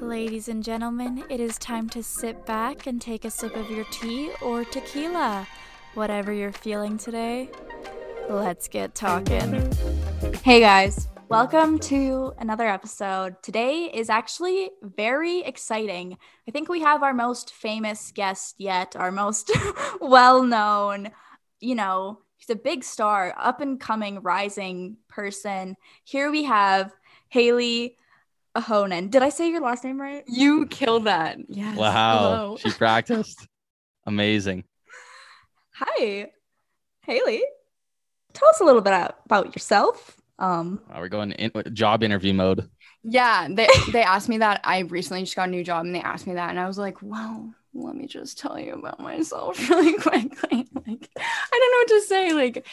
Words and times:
Ladies 0.00 0.48
and 0.48 0.62
gentlemen, 0.62 1.24
it 1.30 1.40
is 1.40 1.56
time 1.58 1.88
to 1.90 2.02
sit 2.02 2.44
back 2.44 2.86
and 2.86 3.00
take 3.00 3.24
a 3.24 3.30
sip 3.30 3.56
of 3.56 3.70
your 3.70 3.84
tea 3.90 4.30
or 4.42 4.62
tequila. 4.64 5.48
Whatever 5.94 6.32
you're 6.34 6.52
feeling 6.52 6.98
today, 6.98 7.48
let's 8.28 8.68
get 8.68 8.94
talking. 8.94 9.72
Hey 10.44 10.60
guys, 10.60 11.08
welcome 11.30 11.78
to 11.80 12.34
another 12.38 12.66
episode. 12.68 13.42
Today 13.42 13.84
is 13.84 14.10
actually 14.10 14.70
very 14.82 15.40
exciting. 15.40 16.18
I 16.46 16.50
think 16.50 16.68
we 16.68 16.82
have 16.82 17.02
our 17.02 17.14
most 17.14 17.54
famous 17.54 18.12
guest 18.12 18.56
yet, 18.58 18.96
our 18.96 19.10
most 19.10 19.50
well 20.00 20.42
known, 20.42 21.10
you 21.58 21.74
know, 21.74 22.20
he's 22.36 22.50
a 22.50 22.56
big 22.58 22.84
star, 22.84 23.34
up 23.38 23.62
and 23.62 23.80
coming, 23.80 24.20
rising 24.20 24.98
person. 25.08 25.76
Here 26.04 26.30
we 26.30 26.44
have 26.44 26.92
Haley 27.28 27.96
Ahonen. 28.56 29.10
Did 29.10 29.22
I 29.22 29.28
say 29.28 29.50
your 29.50 29.60
last 29.60 29.84
name 29.84 30.00
right? 30.00 30.24
You 30.26 30.66
killed 30.66 31.04
that. 31.04 31.38
Yes. 31.48 31.76
Wow. 31.76 32.18
Hello. 32.18 32.56
She 32.58 32.70
practiced. 32.70 33.46
Amazing. 34.06 34.64
Hi, 35.74 36.28
Haley. 37.02 37.42
Tell 38.32 38.48
us 38.48 38.60
a 38.60 38.64
little 38.64 38.80
bit 38.80 38.92
about- 38.92 39.18
about 39.24 39.54
yourself. 39.54 40.16
Um, 40.38 40.80
Wow, 40.90 41.00
we're 41.00 41.08
going 41.08 41.32
in 41.32 41.50
job 41.74 42.02
interview 42.02 42.34
mode. 42.34 42.68
Yeah, 43.02 43.48
they 43.50 43.68
they 43.92 44.02
asked 44.02 44.28
me 44.28 44.38
that. 44.38 44.60
I 44.64 44.80
recently 44.80 45.22
just 45.22 45.36
got 45.36 45.48
a 45.48 45.50
new 45.50 45.64
job 45.64 45.84
and 45.86 45.94
they 45.94 46.00
asked 46.00 46.26
me 46.26 46.34
that 46.34 46.50
and 46.50 46.58
I 46.58 46.66
was 46.66 46.76
like, 46.76 47.00
"Well, 47.02 47.54
let 47.72 47.94
me 47.94 48.06
just 48.06 48.38
tell 48.38 48.58
you 48.58 48.74
about 48.74 49.00
myself 49.00 49.56
really 49.70 49.94
quickly." 49.98 50.66
Like 50.86 51.08
I 51.16 51.58
don't 51.58 51.72
know 51.72 51.78
what 51.78 51.88
to 51.88 52.00
say. 52.06 52.32
Like 52.32 52.66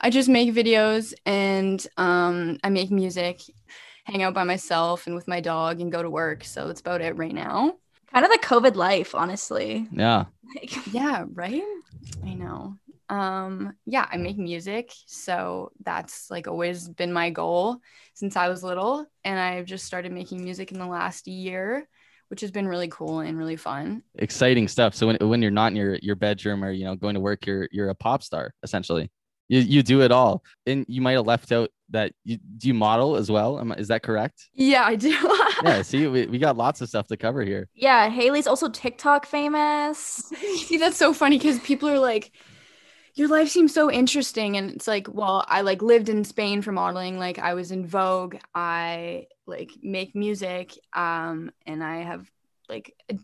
I 0.00 0.10
just 0.10 0.28
make 0.28 0.52
videos 0.52 1.14
and 1.24 1.86
um 1.96 2.58
I 2.64 2.68
make 2.68 2.90
music, 2.90 3.40
hang 4.06 4.22
out 4.22 4.34
by 4.34 4.44
myself 4.44 5.06
and 5.06 5.16
with 5.16 5.28
my 5.28 5.40
dog 5.40 5.80
and 5.80 5.92
go 5.92 6.02
to 6.02 6.10
work. 6.10 6.44
So 6.44 6.66
that's 6.68 6.80
about 6.80 7.00
it 7.02 7.16
right 7.16 7.34
now. 7.34 7.74
kind 8.12 8.24
of 8.24 8.30
the 8.32 8.38
COVID 8.38 8.76
life, 8.76 9.14
honestly. 9.14 9.88
Yeah. 9.92 10.26
Like, 10.54 10.86
Yeah, 10.92 11.24
right? 11.32 11.62
I 12.24 12.34
know. 12.34 12.76
Um 13.08 13.74
yeah, 13.86 14.06
I 14.10 14.16
make 14.16 14.36
music, 14.38 14.92
so 15.06 15.70
that's 15.84 16.28
like 16.30 16.48
always 16.48 16.88
been 16.88 17.12
my 17.12 17.30
goal 17.30 17.78
since 18.14 18.36
I 18.36 18.48
was 18.48 18.64
little 18.64 19.06
and 19.24 19.38
I've 19.38 19.66
just 19.66 19.84
started 19.86 20.10
making 20.12 20.42
music 20.42 20.72
in 20.72 20.78
the 20.78 20.86
last 20.86 21.28
year, 21.28 21.88
which 22.28 22.40
has 22.40 22.50
been 22.50 22.66
really 22.66 22.88
cool 22.88 23.20
and 23.20 23.38
really 23.38 23.56
fun. 23.56 24.02
Exciting 24.18 24.66
stuff. 24.68 24.94
So 24.96 25.06
when, 25.06 25.16
when 25.20 25.40
you're 25.42 25.52
not 25.52 25.68
in 25.72 25.76
your, 25.76 25.98
your 26.02 26.16
bedroom 26.16 26.64
or 26.64 26.72
you 26.72 26.84
know 26.84 26.96
going 26.96 27.14
to 27.14 27.20
work, 27.20 27.46
you're 27.46 27.68
you're 27.72 27.90
a 27.90 27.94
pop 27.94 28.22
star 28.24 28.52
essentially. 28.64 29.10
You 29.48 29.60
you 29.60 29.82
do 29.82 30.02
it 30.02 30.12
all. 30.12 30.42
And 30.66 30.84
you 30.88 31.00
might 31.00 31.12
have 31.12 31.26
left 31.26 31.52
out 31.52 31.70
that 31.90 32.12
you 32.24 32.38
do 32.58 32.68
you 32.68 32.74
model 32.74 33.16
as 33.16 33.30
well. 33.30 33.60
Am 33.60 33.72
Is 33.72 33.88
that 33.88 34.02
correct? 34.02 34.48
Yeah, 34.54 34.82
I 34.84 34.96
do. 34.96 35.16
Yeah. 35.64 35.80
See, 35.82 36.06
we, 36.06 36.26
we 36.26 36.38
got 36.38 36.56
lots 36.56 36.82
of 36.82 36.88
stuff 36.88 37.06
to 37.06 37.16
cover 37.16 37.42
here. 37.42 37.68
yeah, 37.74 38.10
Haley's 38.10 38.46
also 38.46 38.68
TikTok 38.68 39.24
famous. 39.24 39.98
See, 40.66 40.76
that's 40.76 40.98
so 40.98 41.14
funny 41.14 41.38
because 41.38 41.58
people 41.60 41.88
are 41.88 41.98
like, 41.98 42.30
your 43.14 43.28
life 43.28 43.48
seems 43.48 43.72
so 43.72 43.90
interesting. 43.90 44.58
And 44.58 44.70
it's 44.70 44.86
like, 44.86 45.06
well, 45.10 45.46
I 45.48 45.62
like 45.62 45.80
lived 45.80 46.10
in 46.10 46.24
Spain 46.24 46.60
for 46.60 46.72
modeling. 46.72 47.18
Like 47.18 47.38
I 47.38 47.54
was 47.54 47.70
in 47.70 47.86
Vogue. 47.86 48.36
I 48.54 49.28
like 49.46 49.70
make 49.82 50.14
music. 50.14 50.74
Um, 50.92 51.50
and 51.64 51.82
I 51.82 52.02
have 52.02 52.30
like 52.68 52.94
a 53.10 53.16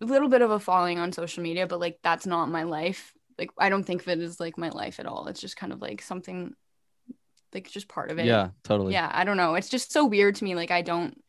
little 0.00 0.28
bit 0.28 0.42
of 0.42 0.50
a 0.50 0.58
following 0.60 0.98
on 0.98 1.12
social 1.12 1.42
media, 1.42 1.66
but 1.66 1.80
like 1.80 2.00
that's 2.02 2.26
not 2.26 2.50
my 2.50 2.64
life. 2.64 3.14
Like 3.38 3.50
I 3.58 3.68
don't 3.68 3.84
think 3.84 4.02
of 4.02 4.08
it 4.08 4.18
as 4.20 4.40
like 4.40 4.58
my 4.58 4.68
life 4.70 5.00
at 5.00 5.06
all. 5.06 5.26
It's 5.28 5.40
just 5.40 5.56
kind 5.56 5.72
of 5.72 5.80
like 5.80 6.02
something 6.02 6.54
like 7.54 7.70
just 7.70 7.88
part 7.88 8.10
of 8.10 8.18
it. 8.18 8.26
Yeah, 8.26 8.50
totally. 8.64 8.92
Yeah. 8.92 9.10
I 9.12 9.24
don't 9.24 9.36
know. 9.36 9.54
It's 9.54 9.68
just 9.68 9.92
so 9.92 10.04
weird 10.04 10.36
to 10.36 10.44
me. 10.44 10.54
Like 10.54 10.70
I 10.70 10.82
don't 10.82 11.20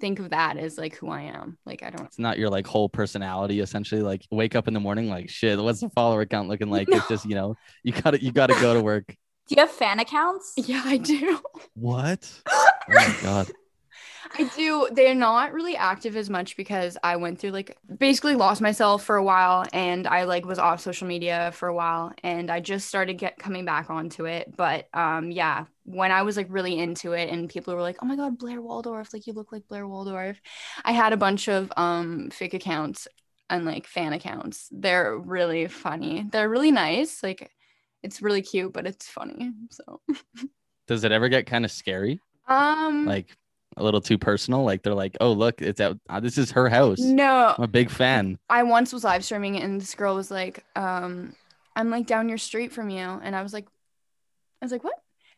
think 0.00 0.18
of 0.18 0.30
that 0.30 0.56
as 0.56 0.78
like 0.78 0.96
who 0.96 1.08
I 1.08 1.22
am. 1.22 1.58
Like 1.64 1.82
I 1.82 1.90
don't 1.90 2.06
It's 2.06 2.18
not 2.18 2.38
your 2.38 2.50
like 2.50 2.66
whole 2.66 2.88
personality 2.88 3.60
essentially. 3.60 4.02
Like 4.02 4.22
wake 4.30 4.54
up 4.54 4.68
in 4.68 4.74
the 4.74 4.80
morning, 4.80 5.08
like 5.08 5.30
shit, 5.30 5.58
what's 5.58 5.80
the 5.80 5.90
follower 5.90 6.26
count 6.26 6.48
looking 6.48 6.70
like? 6.70 6.88
It's 6.90 7.08
just, 7.08 7.24
you 7.24 7.34
know, 7.34 7.56
you 7.82 7.92
gotta 7.92 8.22
you 8.22 8.32
gotta 8.32 8.54
go 8.54 8.74
to 8.74 8.82
work. 8.82 9.06
Do 9.48 9.56
you 9.56 9.60
have 9.60 9.70
fan 9.70 9.98
accounts? 9.98 10.54
Yeah, 10.56 10.82
I 10.84 10.96
do. 10.98 11.40
What? 11.74 12.30
Oh 12.88 12.94
my 12.94 13.16
god. 13.22 13.50
I 14.30 14.44
do. 14.44 14.88
They're 14.92 15.14
not 15.14 15.52
really 15.52 15.76
active 15.76 16.16
as 16.16 16.30
much 16.30 16.56
because 16.56 16.96
I 17.02 17.16
went 17.16 17.38
through 17.38 17.50
like 17.50 17.76
basically 17.98 18.34
lost 18.36 18.60
myself 18.60 19.04
for 19.04 19.16
a 19.16 19.22
while 19.22 19.64
and 19.72 20.06
I 20.06 20.24
like 20.24 20.44
was 20.46 20.58
off 20.58 20.80
social 20.80 21.06
media 21.06 21.50
for 21.54 21.68
a 21.68 21.74
while 21.74 22.12
and 22.22 22.50
I 22.50 22.60
just 22.60 22.88
started 22.88 23.14
get 23.14 23.38
coming 23.38 23.64
back 23.64 23.90
onto 23.90 24.26
it. 24.26 24.54
But 24.56 24.88
um 24.94 25.30
yeah, 25.30 25.66
when 25.84 26.12
I 26.12 26.22
was 26.22 26.36
like 26.36 26.46
really 26.50 26.78
into 26.78 27.12
it 27.12 27.30
and 27.30 27.48
people 27.48 27.74
were 27.74 27.82
like, 27.82 27.96
"Oh 28.02 28.06
my 28.06 28.16
god, 28.16 28.38
Blair 28.38 28.60
Waldorf, 28.60 29.12
like 29.12 29.26
you 29.26 29.32
look 29.32 29.52
like 29.52 29.66
Blair 29.68 29.86
Waldorf." 29.88 30.40
I 30.84 30.92
had 30.92 31.12
a 31.12 31.16
bunch 31.16 31.48
of 31.48 31.72
um 31.76 32.30
fake 32.30 32.54
accounts 32.54 33.08
and 33.50 33.64
like 33.64 33.86
fan 33.86 34.12
accounts. 34.12 34.68
They're 34.70 35.16
really 35.18 35.68
funny. 35.68 36.26
They're 36.30 36.48
really 36.48 36.70
nice. 36.70 37.22
Like 37.22 37.50
it's 38.02 38.22
really 38.22 38.42
cute, 38.42 38.72
but 38.72 38.86
it's 38.86 39.08
funny. 39.08 39.52
So, 39.70 40.00
Does 40.86 41.04
it 41.04 41.12
ever 41.12 41.28
get 41.28 41.46
kind 41.46 41.64
of 41.64 41.70
scary? 41.70 42.20
um 42.48 42.98
Like 43.04 43.36
a 43.76 43.82
little 43.82 44.00
too 44.00 44.18
personal? 44.18 44.64
Like 44.64 44.82
they're 44.82 44.94
like, 44.94 45.16
oh 45.20 45.32
look, 45.32 45.60
it's 45.62 45.80
out. 45.80 45.98
uh, 46.08 46.20
this 46.20 46.38
is 46.38 46.50
her 46.52 46.68
house. 46.68 46.98
no. 46.98 47.54
I'm 47.56 47.64
a 47.64 47.68
big 47.68 47.90
fan. 47.90 48.38
I 48.48 48.62
once 48.62 48.92
was 48.92 49.04
live 49.04 49.24
streaming 49.24 49.56
and 49.60 49.80
this 49.80 49.94
girl 49.94 50.14
was 50.14 50.30
like, 50.30 50.64
um, 50.76 51.34
I'm 51.76 51.90
like 51.90 52.06
down 52.06 52.28
your 52.28 52.38
street 52.38 52.72
from 52.72 52.90
you. 52.90 53.00
And 53.00 53.34
I 53.34 53.42
was 53.42 53.52
like, 53.52 53.66
I 54.60 54.64
was 54.64 54.72
like, 54.72 54.84
what? 54.84 54.94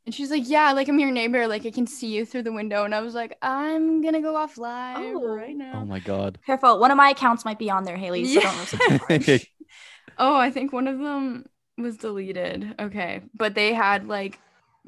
And 0.07 0.15
she's 0.15 0.31
like, 0.31 0.43
yeah, 0.47 0.73
like 0.73 0.89
I'm 0.89 0.99
your 0.99 1.11
neighbor. 1.11 1.47
Like 1.47 1.65
I 1.65 1.71
can 1.71 1.87
see 1.87 2.09
you 2.09 2.27
through 2.27 2.43
the 2.43 2.53
window. 2.53 2.85
And 2.85 2.95
I 2.95 3.01
was 3.01 3.15
like, 3.15 3.39
I'm 3.41 4.03
gonna 4.03 4.21
go 4.21 4.37
off 4.37 4.59
live 4.59 4.99
Oh. 5.17 5.35
right 5.35 5.57
now. 5.57 5.73
Oh 5.77 5.85
my 5.87 5.99
god. 6.01 6.39
Careful, 6.45 6.79
one 6.79 6.91
of 6.91 6.97
my 6.99 7.11
accounts 7.11 7.45
might 7.45 7.59
be 7.59 7.71
on 7.71 7.85
there, 7.85 7.97
Haley. 7.97 8.27
So 8.27 8.41
don't 8.41 8.59
listen 8.59 8.79
too 8.81 8.99
much. 9.09 9.51
oh, 10.19 10.37
I 10.37 10.51
think 10.51 10.73
one 10.73 10.89
of 10.89 10.99
them 10.99 11.47
was 11.79 11.97
deleted. 11.97 12.75
Okay. 12.79 13.23
But 13.35 13.55
they 13.55 13.73
had 13.73 14.07
like 14.07 14.39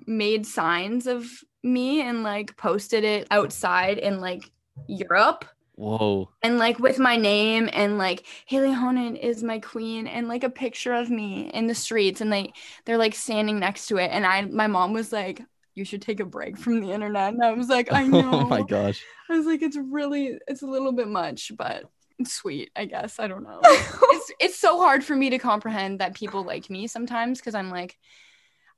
made 0.06 0.46
signs 0.46 1.06
of 1.06 1.26
me 1.62 2.00
and 2.00 2.22
like 2.22 2.56
posted 2.56 3.04
it 3.04 3.26
outside 3.30 3.98
in 3.98 4.20
like 4.20 4.50
Europe. 4.86 5.44
Whoa. 5.76 6.30
and 6.42 6.56
like 6.56 6.78
with 6.78 6.98
my 6.98 7.18
name 7.18 7.68
and 7.70 7.98
like 7.98 8.24
Haley 8.46 8.72
Honan 8.72 9.14
is 9.14 9.42
my 9.42 9.58
queen 9.58 10.06
and 10.06 10.26
like 10.26 10.42
a 10.42 10.48
picture 10.48 10.94
of 10.94 11.10
me 11.10 11.50
in 11.52 11.66
the 11.66 11.74
streets 11.74 12.22
and 12.22 12.32
they 12.32 12.54
they're 12.86 12.96
like 12.96 13.14
standing 13.14 13.58
next 13.58 13.88
to 13.88 13.98
it 13.98 14.10
and 14.10 14.24
I 14.24 14.40
my 14.46 14.68
mom 14.68 14.94
was 14.94 15.12
like 15.12 15.42
you 15.74 15.84
should 15.84 16.00
take 16.00 16.18
a 16.18 16.24
break 16.24 16.56
from 16.56 16.80
the 16.80 16.92
internet 16.92 17.34
and 17.34 17.44
I 17.44 17.52
was 17.52 17.68
like 17.68 17.92
I 17.92 18.02
oh 18.04 18.06
know 18.06 18.30
Oh 18.40 18.46
my 18.46 18.62
gosh. 18.62 19.04
I 19.28 19.36
was 19.36 19.44
like 19.44 19.60
it's 19.60 19.76
really 19.76 20.38
it's 20.48 20.62
a 20.62 20.66
little 20.66 20.92
bit 20.92 21.08
much 21.08 21.52
but 21.54 21.84
it's 22.18 22.32
sweet 22.32 22.70
I 22.74 22.86
guess 22.86 23.20
I 23.20 23.28
don't 23.28 23.42
know 23.42 23.60
it's 23.64 24.32
it's 24.40 24.58
so 24.58 24.78
hard 24.78 25.04
for 25.04 25.14
me 25.14 25.28
to 25.28 25.38
comprehend 25.38 26.00
that 26.00 26.14
people 26.14 26.42
like 26.42 26.70
me 26.70 26.86
sometimes 26.86 27.38
because 27.38 27.54
I'm 27.54 27.68
like 27.68 27.98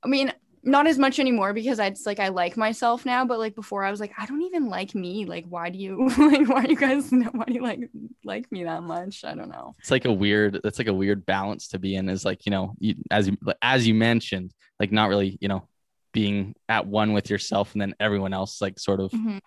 I 0.03 0.09
mean 0.09 0.33
not 0.63 0.87
as 0.87 0.97
much 0.97 1.19
anymore 1.19 1.53
because 1.53 1.79
I 1.79 1.87
it's 1.87 2.05
like 2.05 2.19
I 2.19 2.27
like 2.29 2.57
myself 2.57 3.05
now, 3.05 3.25
but 3.25 3.39
like 3.39 3.55
before 3.55 3.83
I 3.83 3.91
was 3.91 3.99
like, 3.99 4.13
I 4.17 4.25
don't 4.25 4.41
even 4.43 4.67
like 4.69 4.93
me. 4.95 5.25
Like, 5.25 5.45
why 5.47 5.69
do 5.69 5.77
you 5.79 6.07
like 6.17 6.47
why 6.49 6.63
do 6.65 6.71
you 6.71 6.77
guys 6.77 7.09
why 7.11 7.45
do 7.45 7.53
you 7.53 7.61
like 7.63 7.89
like 8.23 8.51
me 8.51 8.63
that 8.65 8.83
much? 8.83 9.23
I 9.23 9.35
don't 9.35 9.49
know. 9.49 9.75
It's 9.79 9.91
like 9.91 10.05
a 10.05 10.13
weird. 10.13 10.59
That's 10.63 10.79
like 10.79 10.87
a 10.87 10.93
weird 10.93 11.25
balance 11.25 11.69
to 11.69 11.79
be 11.79 11.95
in. 11.95 12.09
Is 12.09 12.25
like 12.25 12.45
you 12.45 12.51
know, 12.51 12.75
you, 12.79 12.95
as 13.11 13.27
you 13.27 13.37
as 13.61 13.87
you 13.87 13.93
mentioned, 13.93 14.53
like 14.79 14.91
not 14.91 15.09
really 15.09 15.37
you 15.41 15.47
know 15.47 15.67
being 16.11 16.55
at 16.67 16.87
one 16.87 17.13
with 17.13 17.29
yourself 17.29 17.73
and 17.73 17.81
then 17.81 17.93
everyone 17.99 18.33
else 18.33 18.61
like 18.61 18.79
sort 18.79 18.99
of 18.99 19.11
Mhm. 19.11 19.39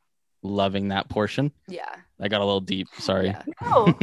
loving 0.43 0.89
that 0.89 1.09
portion. 1.09 1.51
Yeah. 1.69 1.95
I 2.23 2.29
got 2.29 2.41
a 2.41 2.45
little 2.45 2.61
deep. 2.61 2.89
Sorry. 2.99 3.29
Yeah. 3.29 3.43
No. 3.63 3.95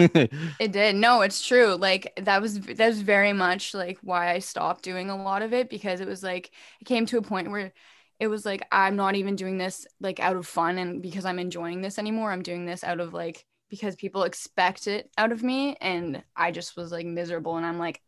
It 0.59 0.71
did. 0.71 0.95
No, 0.95 1.21
it's 1.21 1.45
true. 1.45 1.75
Like 1.75 2.13
that 2.17 2.41
was 2.41 2.59
that 2.59 2.87
was 2.87 3.01
very 3.01 3.33
much 3.33 3.73
like 3.73 3.97
why 4.01 4.31
I 4.31 4.39
stopped 4.39 4.83
doing 4.83 5.09
a 5.09 5.21
lot 5.21 5.41
of 5.41 5.53
it 5.53 5.69
because 5.69 6.01
it 6.01 6.07
was 6.07 6.21
like 6.21 6.51
it 6.81 6.85
came 6.85 7.05
to 7.07 7.17
a 7.17 7.21
point 7.21 7.51
where 7.51 7.71
it 8.19 8.27
was 8.27 8.45
like 8.45 8.67
I'm 8.71 8.95
not 8.95 9.15
even 9.15 9.35
doing 9.35 9.57
this 9.57 9.87
like 10.01 10.19
out 10.19 10.35
of 10.35 10.45
fun 10.45 10.77
and 10.77 11.01
because 11.01 11.25
I'm 11.25 11.39
enjoying 11.39 11.81
this 11.81 11.97
anymore. 11.97 12.31
I'm 12.31 12.43
doing 12.43 12.65
this 12.65 12.83
out 12.83 12.99
of 12.99 13.13
like 13.13 13.45
because 13.69 13.95
people 13.95 14.23
expect 14.23 14.87
it 14.87 15.09
out 15.17 15.31
of 15.31 15.43
me 15.43 15.77
and 15.79 16.23
I 16.35 16.51
just 16.51 16.75
was 16.75 16.91
like 16.91 17.05
miserable 17.05 17.55
and 17.57 17.65
I'm 17.65 17.79
like 17.79 18.01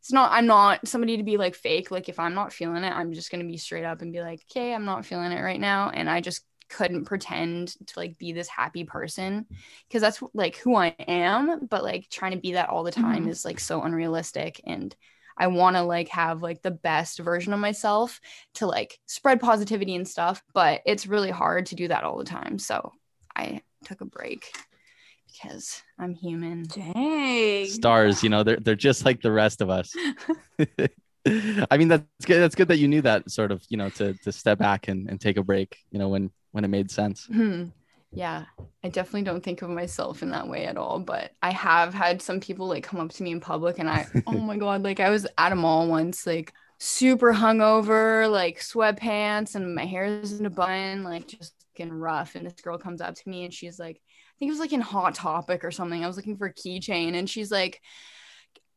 it's 0.00 0.12
not 0.12 0.32
I'm 0.32 0.46
not 0.46 0.86
somebody 0.86 1.16
to 1.16 1.22
be 1.22 1.36
like 1.36 1.54
fake. 1.54 1.90
Like 1.90 2.08
if 2.08 2.18
I'm 2.18 2.34
not 2.34 2.52
feeling 2.52 2.84
it, 2.84 2.92
I'm 2.92 3.12
just 3.12 3.30
going 3.30 3.44
to 3.44 3.50
be 3.50 3.56
straight 3.56 3.84
up 3.84 4.00
and 4.00 4.12
be 4.12 4.20
like, 4.20 4.42
"Okay, 4.50 4.72
I'm 4.72 4.84
not 4.84 5.04
feeling 5.04 5.32
it 5.32 5.42
right 5.42 5.60
now." 5.60 5.90
And 5.90 6.08
I 6.08 6.20
just 6.20 6.42
couldn't 6.68 7.04
pretend 7.06 7.68
to 7.86 7.98
like 7.98 8.18
be 8.18 8.32
this 8.32 8.48
happy 8.48 8.84
person 8.84 9.46
because 9.88 10.02
that's 10.02 10.22
like 10.34 10.56
who 10.56 10.76
I 10.76 10.94
am, 11.00 11.66
but 11.66 11.82
like 11.82 12.08
trying 12.10 12.32
to 12.32 12.38
be 12.38 12.52
that 12.52 12.68
all 12.68 12.82
the 12.82 12.90
time 12.92 13.26
Mhm. 13.26 13.30
is 13.30 13.44
like 13.44 13.60
so 13.60 13.82
unrealistic 13.82 14.60
and 14.64 14.94
I 15.36 15.46
want 15.46 15.76
to 15.76 15.82
like 15.82 16.08
have 16.08 16.42
like 16.42 16.62
the 16.62 16.70
best 16.72 17.18
version 17.20 17.52
of 17.52 17.60
myself 17.60 18.20
to 18.54 18.66
like 18.66 18.98
spread 19.06 19.40
positivity 19.40 19.94
and 19.94 20.06
stuff, 20.06 20.42
but 20.52 20.80
it's 20.84 21.06
really 21.06 21.30
hard 21.30 21.66
to 21.66 21.76
do 21.76 21.88
that 21.88 22.02
all 22.04 22.18
the 22.18 22.24
time. 22.24 22.58
So 22.58 22.92
I 23.36 23.62
took 23.84 24.00
a 24.00 24.04
break 24.04 24.52
because 25.32 25.82
I'm 25.98 26.14
human. 26.14 26.64
Dang. 26.64 27.64
Stars, 27.66 28.22
you 28.22 28.30
know, 28.30 28.42
they're 28.42 28.56
they're 28.58 28.74
just 28.74 29.04
like 29.04 29.20
the 29.22 29.32
rest 29.32 29.60
of 29.60 29.70
us. 29.70 29.94
I 31.70 31.76
mean, 31.76 31.88
that's 31.88 32.04
good. 32.24 32.40
That's 32.40 32.54
good 32.54 32.68
that 32.68 32.78
you 32.78 32.88
knew 32.88 33.02
that 33.02 33.30
sort 33.30 33.52
of, 33.52 33.62
you 33.68 33.76
know, 33.76 33.90
to 33.90 34.14
to 34.14 34.32
step 34.32 34.58
back 34.58 34.88
and, 34.88 35.08
and 35.08 35.20
take 35.20 35.36
a 35.36 35.42
break, 35.42 35.76
you 35.90 35.98
know, 35.98 36.08
when 36.08 36.30
when 36.52 36.64
it 36.64 36.68
made 36.68 36.90
sense. 36.90 37.26
Hmm. 37.26 37.66
yeah, 38.10 38.44
I 38.82 38.88
definitely 38.88 39.22
don't 39.22 39.42
think 39.42 39.62
of 39.62 39.70
myself 39.70 40.22
in 40.22 40.30
that 40.30 40.48
way 40.48 40.64
at 40.64 40.76
all. 40.76 40.98
But 40.98 41.32
I 41.42 41.50
have 41.50 41.92
had 41.94 42.22
some 42.22 42.40
people 42.40 42.66
like 42.66 42.84
come 42.84 43.00
up 43.00 43.12
to 43.12 43.22
me 43.22 43.32
in 43.32 43.40
public 43.40 43.78
and 43.78 43.88
I, 43.88 44.06
oh 44.26 44.38
my 44.38 44.56
God, 44.56 44.82
like 44.82 45.00
I 45.00 45.10
was 45.10 45.26
at 45.36 45.52
a 45.52 45.56
mall 45.56 45.88
once, 45.88 46.26
like 46.26 46.52
super 46.78 47.32
hungover, 47.32 48.30
like 48.30 48.60
sweatpants 48.60 49.54
and 49.54 49.74
my 49.74 49.84
hair 49.84 50.04
is 50.04 50.38
in 50.38 50.46
a 50.46 50.50
bun, 50.50 51.02
like 51.02 51.28
just 51.28 51.54
getting 51.74 51.92
rough. 51.92 52.34
And 52.34 52.46
this 52.46 52.60
girl 52.60 52.78
comes 52.78 53.00
up 53.00 53.14
to 53.14 53.28
me 53.28 53.44
and 53.44 53.52
she's 53.52 53.78
like, 53.78 53.96
I 53.96 54.34
think 54.38 54.50
it 54.50 54.52
was 54.52 54.60
like 54.60 54.72
in 54.72 54.80
Hot 54.80 55.14
Topic 55.14 55.64
or 55.64 55.70
something. 55.70 56.02
I 56.02 56.06
was 56.06 56.16
looking 56.16 56.36
for 56.36 56.46
a 56.46 56.54
keychain 56.54 57.14
and 57.14 57.28
she's 57.28 57.50
like, 57.50 57.80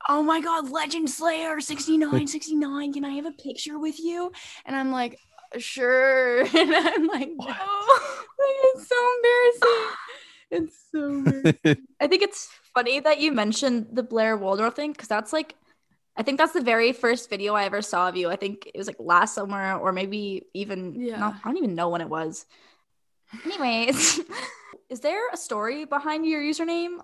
Oh 0.09 0.23
my 0.23 0.41
God, 0.41 0.71
Legend 0.71 1.09
Slayer 1.12 1.59
69, 1.59 2.25
69. 2.25 2.94
Can 2.94 3.06
I 3.06 3.12
have 3.12 3.27
a 3.27 3.31
picture 3.31 3.77
with 3.77 4.00
you? 4.00 4.31
And 4.65 4.75
I'm 4.75 4.91
like, 4.91 5.19
Sure. 5.57 6.42
And 6.56 6.75
I'm 6.75 7.07
like, 7.07 7.30
No, 7.38 7.45
it's 8.74 8.88
so 8.88 8.95
embarrassing. 9.18 9.88
It's 10.53 10.75
so 10.92 11.03
embarrassing. 11.06 11.88
I 12.01 12.07
think 12.07 12.21
it's 12.24 12.50
funny 12.74 13.00
that 13.00 13.19
you 13.21 13.31
mentioned 13.31 13.88
the 13.94 14.03
Blair 14.03 14.36
Waldorf 14.36 14.75
thing 14.75 14.92
because 14.92 15.07
that's 15.07 15.31
like, 15.31 15.56
I 16.18 16.24
think 16.24 16.38
that's 16.38 16.51
the 16.51 16.62
very 16.62 16.92
first 16.92 17.30
video 17.30 17.53
I 17.53 17.63
ever 17.63 17.81
saw 17.81 18.09
of 18.09 18.18
you. 18.18 18.30
I 18.30 18.36
think 18.36 18.65
it 18.74 18.77
was 18.77 18.88
like 18.88 18.98
last 19.00 19.36
summer 19.36 19.77
or 19.77 19.94
maybe 19.94 20.45
even, 20.53 21.00
Yeah. 21.00 21.19
no, 21.19 21.25
I 21.27 21.39
don't 21.45 21.57
even 21.57 21.75
know 21.75 21.88
when 21.89 22.01
it 22.01 22.09
was. 22.09 22.45
Anyways, 23.45 24.19
is 24.89 25.00
there 25.00 25.30
a 25.31 25.38
story 25.38 25.86
behind 25.86 26.25
your 26.25 26.42
username, 26.42 26.97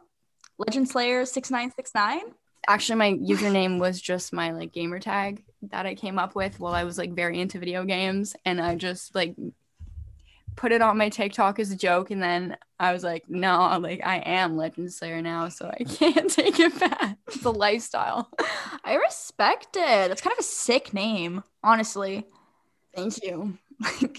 Legend 0.57 0.89
Slayer 0.89 1.25
six 1.25 1.49
nine 1.49 1.71
six 1.75 1.91
nine? 1.95 2.33
actually 2.69 2.97
my 2.97 3.13
username 3.13 3.79
was 3.79 4.01
just 4.01 4.33
my 4.33 4.51
like 4.51 4.73
gamer 4.73 4.99
tag 4.99 5.41
that 5.63 5.85
I 5.85 5.95
came 5.95 6.19
up 6.19 6.35
with 6.35 6.59
while 6.59 6.73
I 6.73 6.83
was 6.83 6.97
like 6.97 7.13
very 7.13 7.39
into 7.39 7.59
video 7.59 7.83
games 7.83 8.35
and 8.45 8.61
I 8.61 8.75
just 8.75 9.15
like 9.15 9.35
put 10.55 10.71
it 10.71 10.81
on 10.81 10.97
my 10.97 11.09
TikTok 11.09 11.59
as 11.59 11.71
a 11.71 11.75
joke 11.75 12.09
and 12.11 12.21
then 12.21 12.57
I 12.79 12.91
was 12.91 13.03
like 13.03 13.29
no 13.29 13.77
like 13.81 14.01
I 14.05 14.17
am 14.17 14.57
Legend 14.57 14.91
Slayer 14.91 15.21
now 15.21 15.49
so 15.49 15.69
I 15.69 15.83
can't 15.83 16.29
take 16.29 16.59
it 16.59 16.79
back. 16.79 17.17
It's 17.27 17.45
a 17.45 17.49
lifestyle. 17.51 18.29
I 18.83 18.95
respect 18.95 19.75
it. 19.75 20.09
That's 20.09 20.21
kind 20.21 20.33
of 20.33 20.39
a 20.39 20.43
sick 20.43 20.93
name, 20.93 21.43
honestly. 21.63 22.25
thank 22.95 23.23
you. 23.23 23.57
Thank 23.83 24.17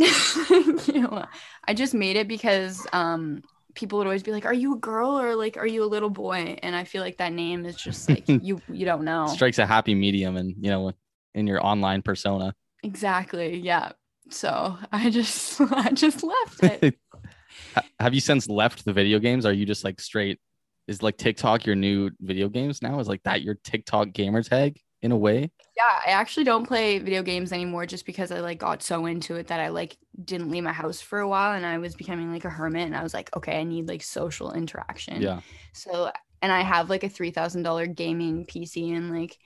you. 0.87 1.23
I 1.67 1.75
just 1.75 1.93
made 1.93 2.14
it 2.17 2.29
because 2.29 2.87
um 2.93 3.43
people 3.75 3.99
would 3.99 4.06
always 4.06 4.23
be 4.23 4.32
like 4.32 4.44
are 4.44 4.55
you 4.55 4.75
a 4.75 4.79
girl 4.79 5.20
or 5.20 5.34
like 5.34 5.56
are 5.56 5.67
you 5.67 5.82
a 5.82 5.87
little 5.87 6.11
boy? 6.11 6.58
And 6.62 6.76
I 6.76 6.84
feel 6.84 7.02
like 7.02 7.17
that 7.19 7.32
name 7.32 7.67
is 7.67 7.76
just 7.76 8.08
like 8.08 8.29
you 8.29 8.61
you 8.69 8.84
don't 8.84 9.02
know. 9.05 9.26
Strikes 9.26 9.58
a 9.58 9.67
happy 9.67 9.94
medium, 9.96 10.37
and 10.37 10.55
you 10.61 10.70
know, 10.70 10.93
in 11.38 11.46
your 11.46 11.64
online 11.64 12.02
persona. 12.02 12.55
Exactly. 12.82 13.58
Yeah. 13.58 13.93
So 14.31 14.76
I 14.93 15.11
just 15.11 15.61
I 15.73 15.90
just 15.90 16.23
left 16.23 16.62
it. 16.62 16.99
Have 18.00 18.14
you 18.14 18.20
since 18.20 18.49
left 18.49 18.85
the 18.85 18.93
video 18.93 19.19
games? 19.19 19.46
Are 19.46 19.52
you 19.52 19.67
just 19.67 19.85
like 19.85 20.00
straight? 20.00 20.40
Is 20.87 21.02
like 21.02 21.17
TikTok 21.17 21.67
your 21.67 21.76
new 21.76 22.11
video 22.20 22.49
games 22.49 22.82
now? 22.82 22.99
Is 22.99 23.08
like 23.08 23.23
that 23.25 23.43
your 23.43 23.55
TikTok 23.62 24.12
gamer 24.12 24.43
tag 24.43 24.81
in 25.02 25.12
a 25.12 25.17
way? 25.17 25.50
yeah, 25.79 26.00
I 26.05 26.11
actually 26.11 26.43
don't 26.43 26.67
play 26.67 26.99
video 26.99 27.23
games 27.23 27.52
anymore 27.52 27.87
just 27.87 28.05
because 28.05 28.32
I 28.32 28.41
like 28.41 28.58
got 28.58 28.82
so 28.82 29.06
into 29.06 29.37
it 29.37 29.46
that 29.46 29.61
I 29.61 29.69
like 29.69 29.96
didn't 30.25 30.50
leave 30.50 30.64
my 30.64 30.73
house 30.73 31.00
for 31.00 31.20
a 31.20 31.29
while 31.29 31.55
and 31.55 31.64
I 31.64 31.79
was 31.79 31.94
becoming 31.94 32.32
like 32.32 32.44
a 32.44 32.50
hermit 32.50 32.87
and 32.87 32.96
I 32.96 33.05
was 33.05 33.14
like, 33.14 33.34
okay, 33.37 33.61
I 33.61 33.62
need 33.62 33.87
like 33.87 34.02
social 34.02 34.52
interaction. 34.52 35.23
Yeah. 35.23 35.41
So 35.73 36.11
and 36.43 36.50
I 36.50 36.62
have 36.62 36.91
like 36.91 37.05
a 37.05 37.08
three 37.08 37.31
thousand 37.31 37.62
dollar 37.62 37.87
gaming 37.87 38.44
PC 38.44 38.96
and 38.96 39.17
like 39.17 39.38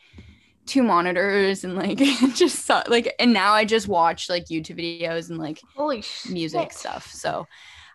two 0.67 0.82
monitors 0.82 1.64
and 1.64 1.75
like 1.76 1.99
just 2.35 2.67
so, 2.67 2.82
like 2.88 3.14
and 3.19 3.32
now 3.32 3.53
I 3.53 3.64
just 3.64 3.88
watch 3.88 4.29
like 4.29 4.47
YouTube 4.47 4.79
videos 4.79 5.31
and 5.31 5.38
like 5.38 5.61
Holy 5.76 6.03
shit. 6.03 6.32
music 6.32 6.73
stuff. 6.73 7.11
So 7.11 7.47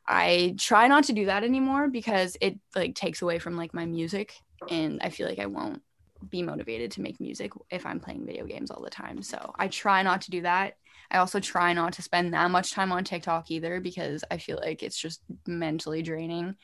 I 0.08 0.56
try 0.58 0.88
not 0.88 1.06
to 1.06 1.14
do 1.14 1.26
that 1.26 1.44
anymore 1.44 1.90
because 1.90 2.38
it 2.42 2.60
like 2.76 2.96
takes 2.96 3.22
away 3.22 3.40
from 3.40 3.58
like 3.58 3.74
my 3.74 3.86
music 3.86 4.34
and 4.70 5.00
I 5.02 5.10
feel 5.10 5.28
like 5.28 5.40
I 5.40 5.46
won't 5.48 5.82
be 6.30 6.42
motivated 6.42 6.92
to 6.92 7.02
make 7.02 7.20
music 7.20 7.52
if 7.70 7.86
I'm 7.86 8.00
playing 8.00 8.26
video 8.26 8.46
games 8.46 8.72
all 8.72 8.82
the 8.82 8.90
time. 8.90 9.22
So 9.22 9.54
I 9.58 9.68
try 9.68 10.02
not 10.04 10.22
to 10.22 10.32
do 10.32 10.42
that. 10.42 10.76
I 11.12 11.18
also 11.20 11.40
try 11.40 11.74
not 11.74 11.94
to 11.94 12.02
spend 12.02 12.34
that 12.34 12.52
much 12.52 12.72
time 12.72 12.92
on 12.92 13.04
TikTok 13.04 13.52
either 13.52 13.80
because 13.80 14.24
I 14.30 14.38
feel 14.38 14.60
like 14.62 14.84
it's 14.84 14.98
just 15.00 15.22
mentally 15.46 16.02
draining. 16.02 16.56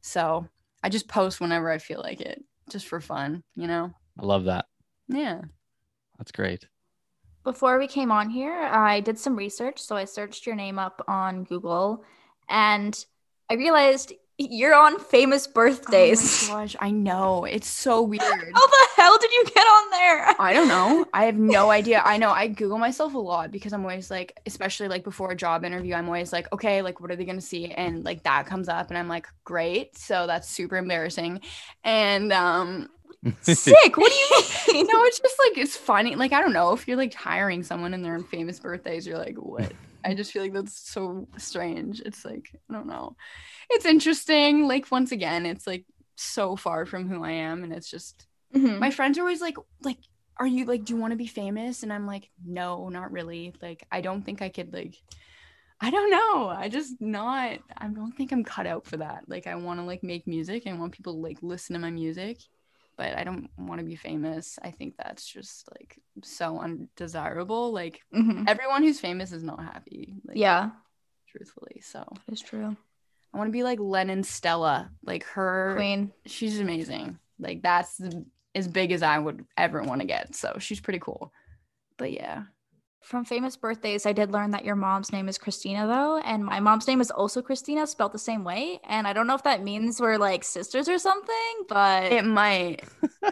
So 0.00 0.48
I 0.82 0.88
just 0.88 1.08
post 1.08 1.40
whenever 1.40 1.70
I 1.70 1.78
feel 1.78 2.00
like 2.00 2.20
it, 2.20 2.42
just 2.70 2.86
for 2.86 3.00
fun, 3.00 3.42
you 3.56 3.66
know? 3.66 3.92
I 4.18 4.24
love 4.24 4.44
that. 4.44 4.66
Yeah. 5.08 5.42
That's 6.18 6.32
great. 6.32 6.66
Before 7.42 7.78
we 7.78 7.86
came 7.86 8.10
on 8.10 8.30
here, 8.30 8.58
I 8.58 9.00
did 9.00 9.18
some 9.18 9.36
research. 9.36 9.80
So 9.82 9.96
I 9.96 10.06
searched 10.06 10.46
your 10.46 10.54
name 10.56 10.78
up 10.78 11.02
on 11.06 11.44
Google 11.44 12.02
and 12.48 13.04
I 13.50 13.54
realized 13.54 14.12
you're 14.38 14.74
on 14.74 14.98
famous 14.98 15.46
birthdays. 15.46 16.48
Oh 16.48 16.54
my 16.54 16.62
gosh, 16.62 16.76
I 16.80 16.90
know. 16.90 17.44
It's 17.44 17.68
so 17.68 18.02
weird. 18.02 18.22
How 18.22 18.66
the 18.66 18.86
hell 18.96 19.16
did 19.18 19.30
you 19.30 19.44
get 19.54 19.60
on 19.62 19.90
there? 19.90 20.34
I 20.40 20.52
don't 20.52 20.66
know. 20.66 21.06
I 21.12 21.24
have 21.26 21.36
no 21.36 21.70
idea. 21.78 22.02
I 22.04 22.16
know 22.16 22.30
I 22.30 22.48
Google 22.48 22.78
myself 22.78 23.14
a 23.14 23.18
lot 23.18 23.52
because 23.52 23.72
I'm 23.72 23.82
always 23.82 24.10
like, 24.10 24.40
especially 24.46 24.88
like 24.88 25.04
before 25.04 25.30
a 25.30 25.36
job 25.36 25.64
interview, 25.64 25.94
I'm 25.94 26.06
always 26.06 26.32
like, 26.32 26.52
okay, 26.52 26.82
like 26.82 27.00
what 27.00 27.10
are 27.12 27.16
they 27.16 27.24
gonna 27.24 27.40
see? 27.40 27.70
And 27.70 28.04
like 28.04 28.24
that 28.24 28.46
comes 28.46 28.68
up 28.68 28.88
and 28.88 28.98
I'm 28.98 29.08
like, 29.08 29.28
great. 29.44 29.96
So 29.96 30.26
that's 30.26 30.48
super 30.48 30.78
embarrassing. 30.78 31.40
And 31.84 32.32
um 32.32 32.88
Sick. 33.42 33.96
What 33.96 34.12
do 34.12 34.16
you 34.18 34.42
mean? 34.74 34.86
no, 34.86 35.04
it's 35.04 35.18
just 35.20 35.36
like 35.38 35.58
it's 35.58 35.76
funny. 35.76 36.14
Like, 36.16 36.32
I 36.32 36.40
don't 36.40 36.52
know, 36.52 36.72
if 36.72 36.86
you're 36.86 36.96
like 36.96 37.14
hiring 37.14 37.62
someone 37.62 37.94
and 37.94 38.04
they're 38.04 38.14
on 38.14 38.24
famous 38.24 38.58
birthdays, 38.60 39.06
you're 39.06 39.18
like, 39.18 39.36
what? 39.36 39.72
I 40.04 40.14
just 40.14 40.32
feel 40.32 40.42
like 40.42 40.52
that's 40.52 40.78
so 40.78 41.26
strange. 41.38 42.00
It's 42.00 42.24
like, 42.24 42.50
I 42.70 42.74
don't 42.74 42.86
know. 42.86 43.16
It's 43.70 43.86
interesting. 43.86 44.66
Like 44.68 44.90
once 44.90 45.12
again, 45.12 45.46
it's 45.46 45.66
like 45.66 45.86
so 46.16 46.56
far 46.56 46.84
from 46.86 47.08
who 47.08 47.24
I 47.24 47.32
am. 47.32 47.64
And 47.64 47.72
it's 47.72 47.90
just 47.90 48.26
Mhm. 48.54 48.78
my 48.78 48.90
friends 48.92 49.18
are 49.18 49.22
always 49.22 49.40
like 49.40 49.56
like 49.82 49.98
are 50.36 50.46
you 50.46 50.64
like 50.64 50.84
do 50.84 50.94
you 50.94 51.00
want 51.00 51.10
to 51.10 51.16
be 51.16 51.26
famous 51.26 51.82
and 51.82 51.92
i'm 51.92 52.06
like 52.06 52.30
no 52.46 52.88
not 52.88 53.10
really 53.10 53.52
like 53.60 53.84
i 53.90 54.00
don't 54.00 54.22
think 54.22 54.42
i 54.42 54.48
could 54.48 54.72
like 54.72 54.94
i 55.80 55.90
don't 55.90 56.08
know 56.10 56.48
i 56.48 56.68
just 56.68 57.00
not 57.00 57.58
i 57.78 57.88
don't 57.88 58.12
think 58.12 58.30
i'm 58.30 58.44
cut 58.44 58.66
out 58.68 58.86
for 58.86 58.96
that 58.98 59.24
like 59.26 59.48
i 59.48 59.56
want 59.56 59.80
to 59.80 59.84
like 59.84 60.04
make 60.04 60.28
music 60.28 60.66
and 60.66 60.76
I 60.76 60.78
want 60.78 60.92
people 60.92 61.14
to 61.14 61.18
like 61.18 61.38
listen 61.42 61.74
to 61.74 61.80
my 61.80 61.90
music 61.90 62.38
but 62.96 63.16
i 63.16 63.24
don't 63.24 63.48
want 63.58 63.78
to 63.80 63.84
be 63.86 63.96
famous 63.96 64.58
i 64.62 64.70
think 64.70 64.94
that's 64.96 65.26
just 65.26 65.68
like 65.72 65.98
so 66.22 66.58
undesirable 66.58 67.72
like 67.72 68.00
Mhm. 68.14 68.44
everyone 68.48 68.82
who's 68.82 69.00
famous 69.00 69.32
is 69.32 69.42
not 69.42 69.60
happy 69.62 70.14
like 70.26 70.36
Yeah, 70.36 70.70
truthfully 71.28 71.80
so 71.82 72.04
it's 72.28 72.40
true. 72.40 72.76
i 73.32 73.36
want 73.38 73.48
to 73.48 73.52
be 73.52 73.62
like 73.64 73.78
lennon 73.80 74.22
stella 74.22 74.90
like 75.04 75.24
her 75.24 75.72
Queen. 75.76 76.12
she's 76.26 76.60
amazing. 76.60 77.18
Like 77.38 77.62
that's 77.62 78.00
as 78.54 78.68
big 78.68 78.92
as 78.92 79.02
I 79.02 79.18
would 79.18 79.44
ever 79.56 79.82
want 79.82 80.00
to 80.00 80.06
get. 80.06 80.36
So 80.36 80.56
she's 80.60 80.78
pretty 80.80 81.00
cool. 81.00 81.32
But 81.98 82.12
yeah. 82.12 82.44
From 83.04 83.26
famous 83.26 83.54
birthdays, 83.54 84.06
I 84.06 84.12
did 84.14 84.32
learn 84.32 84.52
that 84.52 84.64
your 84.64 84.76
mom's 84.76 85.12
name 85.12 85.28
is 85.28 85.36
Christina, 85.36 85.86
though, 85.86 86.16
and 86.24 86.42
my 86.42 86.58
mom's 86.58 86.86
name 86.86 87.02
is 87.02 87.10
also 87.10 87.42
Christina, 87.42 87.86
spelled 87.86 88.12
the 88.12 88.18
same 88.18 88.44
way. 88.44 88.80
And 88.84 89.06
I 89.06 89.12
don't 89.12 89.26
know 89.26 89.34
if 89.34 89.42
that 89.42 89.62
means 89.62 90.00
we're 90.00 90.16
like 90.16 90.42
sisters 90.42 90.88
or 90.88 90.98
something, 90.98 91.54
but 91.68 92.10
It 92.10 92.24
might. 92.24 92.82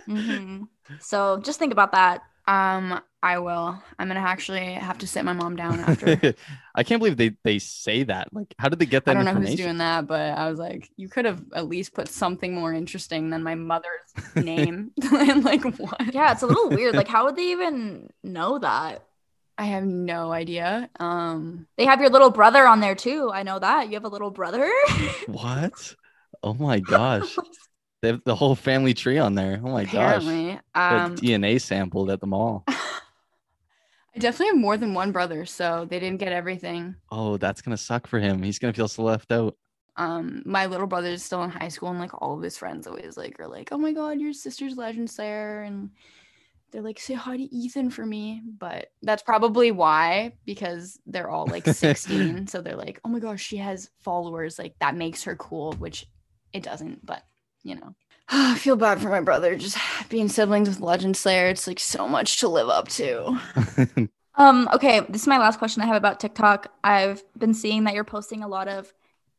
Mhm. 0.06 0.68
so 1.00 1.40
just 1.40 1.58
think 1.58 1.72
about 1.72 1.92
that. 1.92 2.22
Um, 2.46 3.00
I 3.22 3.38
will. 3.38 3.82
I'm 3.98 4.08
gonna 4.08 4.20
actually 4.20 4.74
have 4.74 4.98
to 4.98 5.06
sit 5.06 5.24
my 5.24 5.32
mom 5.32 5.56
down 5.56 5.80
after. 5.80 6.34
I 6.74 6.82
can't 6.82 7.00
believe 7.00 7.16
they 7.16 7.36
they 7.42 7.58
say 7.58 8.02
that. 8.02 8.28
Like, 8.34 8.54
how 8.58 8.68
did 8.68 8.78
they 8.78 8.84
get 8.86 9.06
that 9.06 9.12
I 9.12 9.14
don't 9.14 9.24
know 9.24 9.40
who's 9.40 9.54
doing 9.54 9.78
that, 9.78 10.06
but 10.06 10.36
I 10.36 10.50
was 10.50 10.58
like, 10.58 10.90
you 10.96 11.08
could 11.08 11.24
have 11.24 11.40
at 11.54 11.66
least 11.66 11.94
put 11.94 12.08
something 12.08 12.54
more 12.54 12.74
interesting 12.74 13.30
than 13.30 13.42
my 13.42 13.54
mother's 13.54 14.02
name. 14.34 14.90
and 15.12 15.44
like 15.44 15.64
what? 15.78 16.12
Yeah, 16.12 16.32
it's 16.32 16.42
a 16.42 16.46
little 16.46 16.68
weird. 16.68 16.94
Like, 16.94 17.08
how 17.08 17.24
would 17.24 17.36
they 17.36 17.52
even 17.52 18.10
know 18.22 18.58
that? 18.58 19.04
I 19.58 19.66
have 19.66 19.84
no 19.84 20.32
idea. 20.32 20.90
Um 20.98 21.66
They 21.76 21.86
have 21.86 22.00
your 22.00 22.10
little 22.10 22.30
brother 22.30 22.66
on 22.66 22.80
there 22.80 22.94
too. 22.94 23.30
I 23.32 23.42
know 23.42 23.58
that. 23.58 23.88
You 23.88 23.94
have 23.94 24.04
a 24.04 24.08
little 24.08 24.30
brother. 24.30 24.70
What? 25.26 25.94
Oh 26.42 26.54
my 26.54 26.80
gosh. 26.80 27.36
They 28.02 28.08
have 28.08 28.22
the 28.24 28.34
whole 28.34 28.56
family 28.56 28.94
tree 28.94 29.18
on 29.18 29.34
there. 29.34 29.60
Oh 29.64 29.70
my 29.70 29.84
gosh. 29.84 30.24
apparently. 30.24 30.60
The 30.88 31.00
Um 31.00 31.14
DNA 31.16 31.58
sampled 31.58 32.10
at 32.10 32.20
the 32.20 32.26
mall. 32.26 32.64
I 34.14 34.18
definitely 34.18 34.48
have 34.48 34.56
more 34.60 34.76
than 34.76 34.94
one 34.94 35.12
brother, 35.12 35.44
so 35.46 35.84
they 35.88 35.98
didn't 35.98 36.18
get 36.20 36.32
everything. 36.32 36.96
Oh, 37.10 37.36
that's 37.36 37.62
gonna 37.62 37.76
suck 37.76 38.06
for 38.06 38.18
him. 38.18 38.42
He's 38.42 38.58
gonna 38.58 38.72
feel 38.72 38.88
so 38.88 39.02
left 39.02 39.32
out. 39.32 39.56
um 39.96 40.42
my 40.46 40.66
little 40.66 40.86
brother 40.86 41.08
is 41.10 41.22
still 41.24 41.42
in 41.42 41.50
high 41.50 41.68
school 41.68 41.90
and 41.90 41.98
like 41.98 42.12
all 42.22 42.34
of 42.36 42.42
his 42.42 42.56
friends 42.56 42.86
always 42.86 43.16
like 43.16 43.38
are 43.38 43.46
like 43.48 43.68
oh 43.72 43.76
my 43.78 43.92
god 43.92 44.18
your 44.20 44.32
sister's 44.32 44.76
legend 44.76 45.10
slayer 45.10 45.60
and 45.62 45.90
they're 46.72 46.82
like 46.82 46.98
say 46.98 47.14
hi 47.14 47.36
to 47.36 47.54
ethan 47.54 47.90
for 47.90 48.04
me 48.04 48.42
but 48.58 48.88
that's 49.02 49.22
probably 49.22 49.70
why 49.70 50.32
because 50.46 50.98
they're 51.06 51.30
all 51.30 51.46
like 51.46 51.66
16 51.66 52.46
so 52.48 52.60
they're 52.60 52.76
like 52.76 53.00
oh 53.04 53.08
my 53.08 53.18
gosh 53.18 53.42
she 53.42 53.58
has 53.58 53.90
followers 54.02 54.58
like 54.58 54.74
that 54.80 54.96
makes 54.96 55.22
her 55.24 55.36
cool 55.36 55.72
which 55.74 56.06
it 56.52 56.62
doesn't 56.62 57.04
but 57.04 57.22
you 57.62 57.74
know 57.74 57.94
i 58.28 58.56
feel 58.56 58.76
bad 58.76 59.00
for 59.00 59.08
my 59.10 59.20
brother 59.20 59.54
just 59.56 59.76
being 60.08 60.28
siblings 60.28 60.68
with 60.68 60.80
legend 60.80 61.16
slayer 61.16 61.48
it's 61.48 61.66
like 61.66 61.78
so 61.78 62.08
much 62.08 62.40
to 62.40 62.48
live 62.48 62.68
up 62.68 62.88
to 62.88 63.38
Um, 64.34 64.66
okay, 64.72 65.00
this 65.10 65.20
is 65.20 65.28
my 65.28 65.36
last 65.36 65.58
question 65.58 65.82
I 65.82 65.86
have 65.86 65.96
about 65.96 66.18
TikTok. 66.18 66.72
I've 66.82 67.22
been 67.36 67.52
seeing 67.52 67.84
that 67.84 67.92
you're 67.92 68.02
posting 68.02 68.42
a 68.42 68.48
lot 68.48 68.66
of 68.66 68.90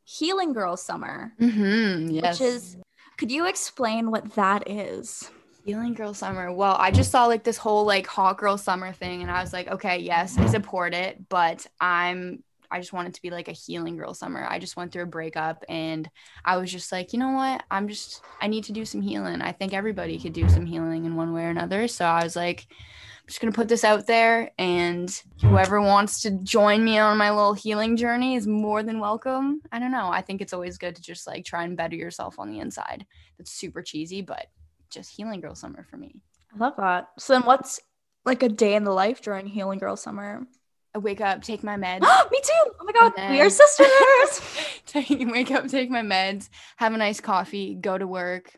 Healing 0.03 0.53
Girl 0.53 0.77
Summer, 0.77 1.33
Mm-hmm. 1.41 2.11
Yes. 2.11 2.39
which 2.39 2.47
is 2.47 2.77
could 3.17 3.31
you 3.31 3.47
explain 3.47 4.11
what 4.11 4.35
that 4.35 4.69
is? 4.69 5.31
Healing 5.63 5.93
Girl 5.93 6.13
Summer. 6.13 6.51
Well, 6.51 6.75
I 6.77 6.91
just 6.91 7.09
saw 7.09 7.25
like 7.25 7.43
this 7.43 7.57
whole 7.57 7.85
like 7.85 8.05
hot 8.05 8.37
girl 8.37 8.57
summer 8.57 8.91
thing, 8.91 9.21
and 9.21 9.31
I 9.31 9.41
was 9.41 9.53
like, 9.53 9.69
okay, 9.69 9.97
yes, 9.97 10.37
I 10.37 10.45
support 10.47 10.93
it, 10.93 11.29
but 11.29 11.65
I'm 11.79 12.43
I 12.69 12.79
just 12.79 12.91
want 12.91 13.07
it 13.07 13.13
to 13.13 13.21
be 13.21 13.29
like 13.29 13.47
a 13.47 13.53
healing 13.53 13.97
girl 13.97 14.13
summer. 14.13 14.45
I 14.49 14.59
just 14.59 14.75
went 14.75 14.91
through 14.91 15.03
a 15.03 15.07
breakup, 15.07 15.63
and 15.69 16.09
I 16.43 16.57
was 16.57 16.71
just 16.71 16.91
like, 16.91 17.13
you 17.13 17.19
know 17.19 17.31
what? 17.31 17.63
I'm 17.71 17.87
just 17.87 18.21
I 18.41 18.47
need 18.47 18.65
to 18.65 18.73
do 18.73 18.83
some 18.83 19.01
healing. 19.01 19.41
I 19.41 19.53
think 19.53 19.73
everybody 19.73 20.19
could 20.19 20.33
do 20.33 20.49
some 20.49 20.65
healing 20.65 21.05
in 21.05 21.15
one 21.15 21.33
way 21.33 21.45
or 21.45 21.49
another. 21.49 21.87
So 21.87 22.03
I 22.03 22.23
was 22.25 22.35
like, 22.35 22.67
I'm 22.69 23.27
just 23.27 23.39
gonna 23.39 23.53
put 23.53 23.69
this 23.69 23.85
out 23.85 24.05
there, 24.05 24.51
and 24.57 25.09
whoever 25.41 25.79
wants 25.79 26.23
to 26.23 26.31
join 26.31 26.83
me 26.83 26.97
on 26.97 27.17
my 27.17 27.29
little 27.29 27.53
healing 27.53 27.95
journey 27.95 28.35
is 28.35 28.47
more 28.47 28.83
than 28.83 28.99
welcome. 28.99 29.61
I 29.71 29.79
don't 29.79 29.91
know. 29.91 30.09
I 30.09 30.21
think 30.21 30.41
it's 30.41 30.51
always 30.51 30.77
good 30.77 30.97
to 30.97 31.01
just 31.01 31.25
like 31.25 31.45
try 31.45 31.63
and 31.63 31.77
better 31.77 31.95
yourself 31.95 32.37
on 32.37 32.51
the 32.51 32.59
inside. 32.59 33.05
That's 33.37 33.51
super 33.51 33.81
cheesy, 33.81 34.21
but 34.21 34.47
just 34.93 35.11
healing 35.11 35.41
girl 35.41 35.55
summer 35.55 35.85
for 35.89 35.97
me. 35.97 36.21
I 36.53 36.57
love 36.57 36.73
that. 36.77 37.09
So 37.17 37.33
then 37.33 37.43
what's 37.43 37.79
like 38.25 38.43
a 38.43 38.49
day 38.49 38.75
in 38.75 38.83
the 38.83 38.91
life 38.91 39.21
during 39.21 39.47
Healing 39.47 39.79
Girl 39.79 39.95
Summer? 39.95 40.45
I 40.95 40.99
wake 40.99 41.21
up, 41.21 41.41
take 41.41 41.63
my 41.63 41.75
meds. 41.75 42.01
Me 42.31 42.39
too. 42.43 42.71
Oh 42.79 42.85
my 42.85 42.91
god, 42.91 43.13
And 43.17 43.33
we 43.33 43.41
are 43.41 43.49
sisters. 43.49 44.41
take, 44.85 45.09
wake 45.09 45.51
up, 45.51 45.67
take 45.67 45.89
my 45.89 46.01
meds, 46.01 46.49
have 46.77 46.93
a 46.93 46.97
nice 46.97 47.19
coffee, 47.19 47.75
go 47.75 47.97
to 47.97 48.05
work. 48.05 48.53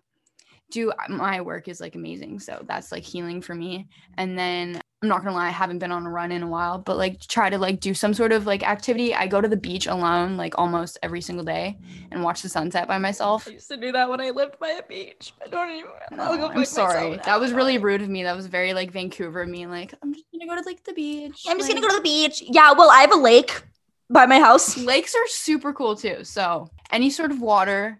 Do 0.71 0.91
uh, 0.91 1.09
my 1.09 1.41
work 1.41 1.67
is 1.67 1.79
like 1.79 1.95
amazing. 1.95 2.39
So 2.39 2.63
that's 2.67 2.91
like 2.91 3.03
healing 3.03 3.41
for 3.41 3.55
me. 3.55 3.87
And 4.17 4.37
then 4.37 4.81
I'm 5.01 5.09
not 5.09 5.23
gonna 5.23 5.35
lie, 5.35 5.47
I 5.47 5.51
haven't 5.51 5.79
been 5.79 5.91
on 5.91 6.05
a 6.07 6.09
run 6.09 6.31
in 6.31 6.41
a 6.41 6.47
while, 6.47 6.79
but 6.79 6.97
like 6.97 7.19
try 7.21 7.49
to 7.49 7.59
like 7.59 7.79
do 7.79 7.93
some 7.93 8.13
sort 8.13 8.31
of 8.31 8.47
like 8.47 8.67
activity. 8.67 9.13
I 9.13 9.27
go 9.27 9.39
to 9.39 9.47
the 9.47 9.57
beach 9.57 9.85
alone 9.85 10.35
like 10.35 10.57
almost 10.57 10.97
every 11.03 11.21
single 11.21 11.45
day 11.45 11.77
and 12.11 12.23
watch 12.23 12.41
the 12.41 12.49
sunset 12.49 12.87
by 12.87 12.97
myself. 12.97 13.47
I 13.47 13.51
used 13.51 13.67
to 13.69 13.77
do 13.77 13.91
that 13.91 14.09
when 14.09 14.19
I 14.19 14.31
lived 14.31 14.57
by 14.57 14.69
a 14.69 14.83
beach. 14.83 15.33
I 15.43 15.47
don't 15.47 15.69
even. 15.69 15.91
I'll 16.13 16.35
go 16.37 16.45
oh, 16.45 16.47
No, 16.47 16.47
fuck 16.47 16.57
I'm 16.57 16.65
sorry. 16.65 17.19
That 17.23 17.39
was 17.39 17.53
really 17.53 17.77
rude 17.77 18.01
of 18.01 18.09
me. 18.09 18.23
That 18.23 18.35
was 18.35 18.47
very 18.47 18.73
like 18.73 18.89
Vancouver 18.89 19.43
of 19.43 19.49
me. 19.49 19.67
Like, 19.67 19.93
I'm 20.01 20.11
just 20.11 20.25
gonna 20.31 20.47
go 20.47 20.59
to 20.59 20.67
like 20.67 20.83
the 20.83 20.93
beach. 20.93 21.43
I'm 21.47 21.57
just 21.57 21.69
gonna 21.69 21.81
go 21.81 21.89
to 21.89 21.97
the 21.97 22.01
beach. 22.01 22.41
Yeah, 22.43 22.71
well, 22.71 22.89
I 22.89 23.01
have 23.01 23.11
a 23.11 23.17
lake 23.17 23.61
by 24.09 24.25
my 24.25 24.39
house. 24.39 24.77
lakes 24.77 25.13
are 25.13 25.27
super 25.27 25.73
cool 25.73 25.95
too. 25.95 26.23
So 26.23 26.69
any 26.91 27.09
sort 27.09 27.31
of 27.31 27.41
water, 27.41 27.99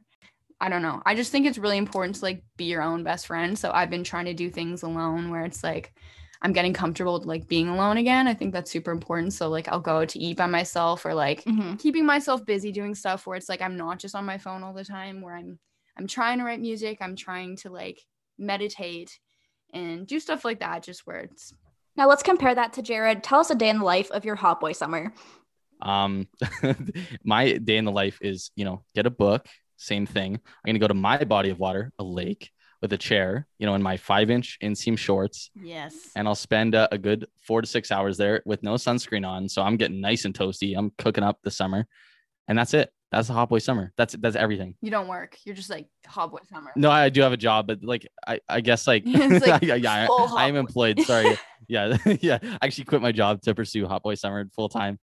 I 0.66 0.70
don't 0.70 0.82
know. 0.82 1.00
I 1.06 1.14
just 1.14 1.32
think 1.32 1.46
it's 1.46 1.60
really 1.60 1.78
important 1.78 2.16
to 2.16 2.26
like 2.26 2.44
be 2.58 2.66
your 2.66 2.82
own 2.82 3.04
best 3.04 3.28
friend. 3.28 3.58
So 3.58 3.70
I've 3.72 3.92
been 3.92 4.04
trying 4.04 4.26
to 4.26 4.34
do 4.34 4.50
things 4.50 4.82
alone 4.82 5.30
where 5.30 5.46
it's 5.46 5.64
like 5.64 5.94
I'm 6.42 6.54
getting 6.54 6.74
comfortable 6.74 7.14
with 7.20 7.28
like 7.28 7.48
being 7.48 7.70
alone 7.70 7.98
again. 7.98 8.28
I 8.28 8.34
think 8.34 8.52
that's 8.52 8.72
super 8.72 8.90
important. 8.92 9.34
So 9.34 9.48
like 9.50 9.68
I'll 9.68 9.80
go 9.80 10.06
to 10.06 10.20
eat 10.20 10.38
by 10.38 10.48
myself 10.48 11.06
or 11.06 11.14
like 11.14 11.44
Mm-hmm. 11.44 11.76
keeping 11.76 12.04
myself 12.06 12.44
busy 12.48 12.72
doing 12.72 12.96
stuff 12.96 13.28
where 13.28 13.38
it's 13.38 13.48
like 13.48 13.62
I'm 13.62 13.78
not 13.78 14.00
just 14.00 14.16
on 14.16 14.26
my 14.26 14.40
phone 14.40 14.64
all 14.64 14.74
the 14.74 14.84
time 14.84 15.22
where 15.22 15.36
I'm 15.36 15.60
I'm 15.98 16.08
trying 16.08 16.40
to 16.40 16.46
write 16.46 16.60
music, 16.60 16.98
I'm 17.00 17.16
trying 17.16 17.58
to 17.58 17.70
like 17.70 18.02
meditate 18.40 19.20
and 19.72 20.08
do 20.08 20.20
stuff 20.20 20.44
like 20.44 20.62
that 20.62 20.82
just 20.84 21.06
where 21.06 21.20
it's 21.20 21.54
Now 21.96 22.10
let's 22.10 22.24
compare 22.24 22.56
that 22.56 22.74
to 22.74 22.82
Jared. 22.82 23.24
Tell 23.24 23.40
us 23.40 23.52
a 23.52 23.56
day 23.56 23.70
in 23.70 23.78
the 23.80 23.86
life 23.86 24.10
of 24.10 24.26
your 24.26 24.36
hot 24.36 24.60
boy 24.60 24.72
summer. 24.72 25.14
Um, 25.82 26.28
my 27.24 27.54
day 27.54 27.78
in 27.78 27.86
the 27.86 27.92
life 27.92 28.18
is, 28.22 28.52
you 28.56 28.66
know, 28.66 28.84
get 28.96 29.06
a 29.06 29.12
book, 29.12 29.46
same 29.78 30.06
thing. 30.06 30.36
I'm 30.36 30.68
gonna 30.68 30.80
go 30.80 30.88
to 30.88 30.94
my 30.94 31.24
body 31.24 31.50
of 31.50 31.60
water, 31.60 31.92
a 32.00 32.04
lake, 32.04 32.52
with 32.82 32.94
a 32.94 32.98
chair, 32.98 33.48
you 33.58 33.66
know, 33.66 33.74
in 33.74 33.82
my 33.82 33.98
five 33.98 34.30
inch 34.30 34.60
inseam 34.62 34.98
shorts, 34.98 35.50
yes. 35.56 36.12
and 36.16 36.28
I'll 36.28 36.36
spend 36.36 36.76
uh, 36.76 36.88
a 36.92 36.98
good 36.98 37.26
four 37.42 37.62
to 37.62 37.68
six 37.68 37.92
hours 37.92 38.18
there 38.18 38.44
with 38.46 38.62
no 38.62 38.74
sunscreen 38.74 39.28
on. 39.28 39.50
So 39.50 39.62
I'm 39.64 39.78
getting 39.78 40.02
nice 40.02 40.26
and 40.26 40.34
toasty. 40.38 40.78
I'm 40.78 40.92
cooking 40.98 41.24
up 41.24 41.40
the 41.44 41.52
summer, 41.52 41.88
and 42.48 42.58
that's 42.58 42.74
it. 42.74 42.92
That's 43.12 43.30
a 43.30 43.34
hot 43.34 43.50
boy 43.50 43.60
summer. 43.60 43.94
That's 43.98 44.16
that's 44.16 44.36
everything. 44.36 44.76
You 44.82 44.92
don't 44.92 45.08
work. 45.08 45.38
You're 45.46 45.56
just 45.56 45.70
like 45.70 45.88
hot 46.06 46.32
boy 46.32 46.40
summer. 46.50 46.72
No, 46.76 46.92
I 46.92 47.10
do 47.10 47.22
have 47.22 47.32
a 47.32 47.38
job, 47.38 47.66
but 47.66 47.84
like 47.84 48.08
I, 48.28 48.40
I 48.50 48.62
guess 48.62 48.88
like, 48.88 49.04
like 49.08 49.62
yeah, 49.64 49.76
yeah, 49.76 50.08
I, 50.10 50.36
I 50.36 50.48
am 50.48 50.56
employed. 50.56 51.00
Sorry. 51.02 51.38
yeah, 51.68 51.98
yeah. 52.20 52.40
I 52.42 52.66
actually 52.66 52.86
quit 52.86 53.02
my 53.02 53.12
job 53.12 53.42
to 53.44 53.56
pursue 53.56 53.88
Hot 53.88 54.04
Boy 54.04 54.16
Summer 54.16 54.48
full 54.54 54.70
time. 54.70 55.00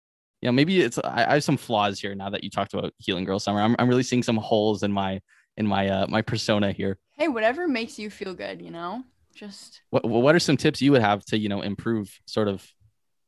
You 0.43 0.49
know, 0.49 0.53
maybe 0.53 0.81
it's 0.81 0.99
I, 0.99 1.25
I 1.29 1.35
have 1.35 1.45
some 1.45 1.57
flaws 1.57 1.99
here 2.01 2.15
now 2.15 2.31
that 2.31 2.45
you 2.45 2.51
talked 2.51 2.75
about 2.75 2.93
Healing 2.99 3.25
Girl 3.25 3.39
Summer. 3.39 3.61
I'm 3.61 3.75
I'm 3.79 3.89
really 3.89 4.03
seeing 4.03 4.23
some 4.23 4.37
holes 4.37 4.83
in 4.83 4.93
my 4.93 5.21
in 5.57 5.67
my 5.67 5.89
uh 5.89 6.07
my 6.09 6.23
persona 6.23 6.73
here. 6.73 6.99
hey, 7.13 7.29
whatever 7.29 7.67
makes 7.67 7.99
you 7.99 8.11
feel 8.11 8.35
good, 8.35 8.61
you 8.61 8.71
know? 8.71 9.03
Just 9.35 9.83
What 9.91 10.05
what 10.07 10.35
are 10.35 10.39
some 10.39 10.57
tips 10.57 10.81
you 10.81 10.93
would 10.93 11.03
have 11.03 11.25
to 11.27 11.39
you 11.39 11.49
know 11.49 11.63
improve 11.63 12.19
sort 12.27 12.49
of 12.49 12.67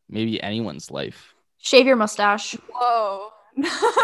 maybe 0.09 0.43
anyone's 0.43 0.91
life? 0.91 1.35
Shave 1.59 1.87
your 1.87 1.97
mustache. 1.97 2.55
whoa. 2.73 3.31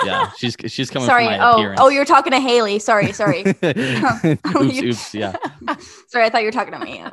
Yeah, 0.04 0.30
she's 0.36 0.56
she's 0.66 0.90
coming. 0.90 1.06
sorry. 1.06 1.24
For 1.24 1.30
my 1.30 1.38
Oh, 1.50 1.54
appearance. 1.56 1.80
oh, 1.82 1.88
you're 1.88 2.04
talking 2.04 2.32
to 2.32 2.40
Haley. 2.40 2.78
Sorry, 2.78 3.12
sorry. 3.12 3.42
Oh, 3.62 4.62
oops, 4.62 4.82
oops. 4.82 5.14
Yeah, 5.14 5.34
sorry, 6.08 6.24
I 6.26 6.30
thought 6.30 6.40
you 6.42 6.46
were 6.48 6.52
talking 6.52 6.72
to 6.72 6.78
me. 6.78 7.00
I 7.02 7.10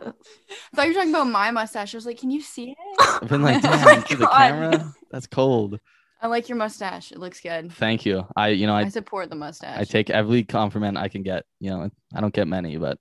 thought 0.75 0.83
you 0.83 0.89
were 0.89 0.93
talking 0.93 1.09
about 1.11 1.27
my 1.27 1.51
mustache. 1.51 1.93
I 1.93 1.97
was 1.97 2.05
like, 2.05 2.19
can 2.19 2.31
you 2.31 2.41
see 2.41 2.71
it? 2.71 2.77
I've 3.21 3.27
been 3.29 3.41
like, 3.41 3.57
Oh 3.57 3.59
damn, 3.61 3.85
my 3.85 4.01
through 4.01 4.17
the 4.17 4.27
camera. 4.27 4.93
That's 5.11 5.27
cold. 5.27 5.79
I 6.21 6.27
like 6.27 6.49
your 6.49 6.57
mustache. 6.57 7.11
It 7.11 7.17
looks 7.17 7.39
good. 7.39 7.71
Thank 7.73 8.05
you. 8.05 8.25
I 8.35 8.49
you 8.49 8.67
know 8.67 8.75
I, 8.75 8.81
I 8.81 8.89
support 8.89 9.29
the 9.29 9.35
mustache. 9.35 9.79
I 9.79 9.83
take 9.85 10.09
every 10.09 10.43
compliment 10.43 10.97
I 10.97 11.07
can 11.07 11.23
get. 11.23 11.45
You 11.59 11.71
know, 11.71 11.89
I 12.13 12.21
don't 12.21 12.33
get 12.33 12.47
many, 12.47 12.77
but 12.77 12.97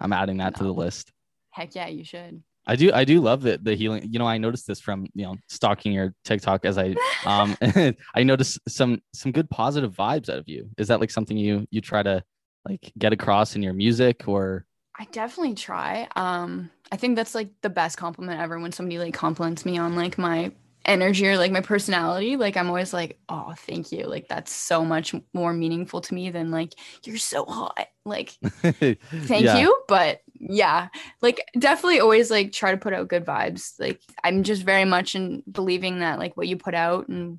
I'm 0.00 0.12
adding 0.12 0.36
that 0.38 0.56
to 0.56 0.64
the 0.64 0.72
list. 0.72 1.12
Heck 1.50 1.74
yeah, 1.74 1.88
you 1.88 2.04
should. 2.04 2.42
I 2.66 2.76
do 2.76 2.92
I 2.92 3.04
do 3.04 3.20
love 3.20 3.42
the 3.42 3.58
the 3.62 3.74
healing. 3.74 4.08
You 4.10 4.18
know, 4.18 4.26
I 4.26 4.38
noticed 4.38 4.66
this 4.66 4.80
from 4.80 5.06
you 5.14 5.24
know 5.24 5.36
stalking 5.48 5.92
your 5.92 6.14
TikTok 6.24 6.64
as 6.64 6.78
I 6.78 6.94
um 7.26 7.56
I 8.14 8.22
noticed 8.22 8.60
some 8.68 9.00
some 9.14 9.32
good 9.32 9.50
positive 9.50 9.92
vibes 9.94 10.28
out 10.28 10.38
of 10.38 10.48
you. 10.48 10.68
Is 10.78 10.88
that 10.88 11.00
like 11.00 11.10
something 11.10 11.36
you 11.36 11.66
you 11.70 11.80
try 11.80 12.02
to 12.02 12.22
like 12.64 12.92
get 12.98 13.12
across 13.12 13.56
in 13.56 13.62
your 13.62 13.72
music 13.74 14.28
or 14.28 14.64
I 14.98 15.06
definitely 15.06 15.54
try. 15.54 16.06
Um, 16.16 16.70
I 16.92 16.96
think 16.96 17.16
that's 17.16 17.34
like 17.34 17.48
the 17.62 17.70
best 17.70 17.96
compliment 17.96 18.40
ever 18.40 18.60
when 18.60 18.72
somebody 18.72 18.98
like 18.98 19.14
compliments 19.14 19.64
me 19.64 19.78
on 19.78 19.96
like 19.96 20.18
my 20.18 20.52
energy 20.84 21.26
or 21.28 21.38
like 21.38 21.50
my 21.52 21.60
personality. 21.60 22.36
Like 22.36 22.56
I'm 22.56 22.68
always 22.68 22.92
like, 22.92 23.18
oh, 23.28 23.54
thank 23.56 23.90
you. 23.90 24.06
Like 24.06 24.28
that's 24.28 24.52
so 24.52 24.84
much 24.84 25.14
more 25.32 25.52
meaningful 25.52 26.00
to 26.02 26.14
me 26.14 26.30
than 26.30 26.50
like 26.50 26.74
you're 27.04 27.16
so 27.16 27.44
hot. 27.46 27.86
Like 28.04 28.30
thank 28.62 29.00
Yeah. 29.44 29.58
you 29.58 29.76
but 29.88 30.20
yeah 30.44 30.88
like 31.20 31.40
definitely 31.56 32.00
always 32.00 32.28
like 32.28 32.50
try 32.50 32.72
to 32.72 32.76
put 32.76 32.92
out 32.92 33.08
good 33.08 33.24
vibes. 33.24 33.78
Like 33.78 34.00
i'm 34.24 34.42
just 34.42 34.64
very 34.64 34.84
much 34.84 35.14
in 35.14 35.42
believing 35.50 36.00
that 36.00 36.18
like 36.18 36.36
what 36.36 36.48
you 36.48 36.56
put 36.56 36.74
out 36.74 37.08
and 37.08 37.38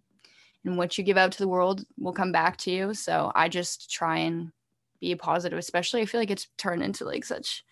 and 0.63 0.77
what 0.77 0.97
you 0.97 1.03
give 1.03 1.17
out 1.17 1.33
to 1.33 1.39
the 1.39 1.47
world 1.47 1.83
will 1.99 2.13
come 2.13 2.31
back 2.31 2.57
to 2.57 2.71
you. 2.71 2.93
So 2.93 3.31
i 3.35 3.49
just 3.49 3.91
try 3.91 4.19
and 4.19 4.51
be 5.01 5.15
positive 5.15 5.59
especially 5.59 5.99
i 6.01 6.05
feel 6.05 6.21
like 6.21 6.31
it's 6.31 6.47
turned 6.57 6.81
into 6.81 7.03
like 7.03 7.25
such 7.25 7.65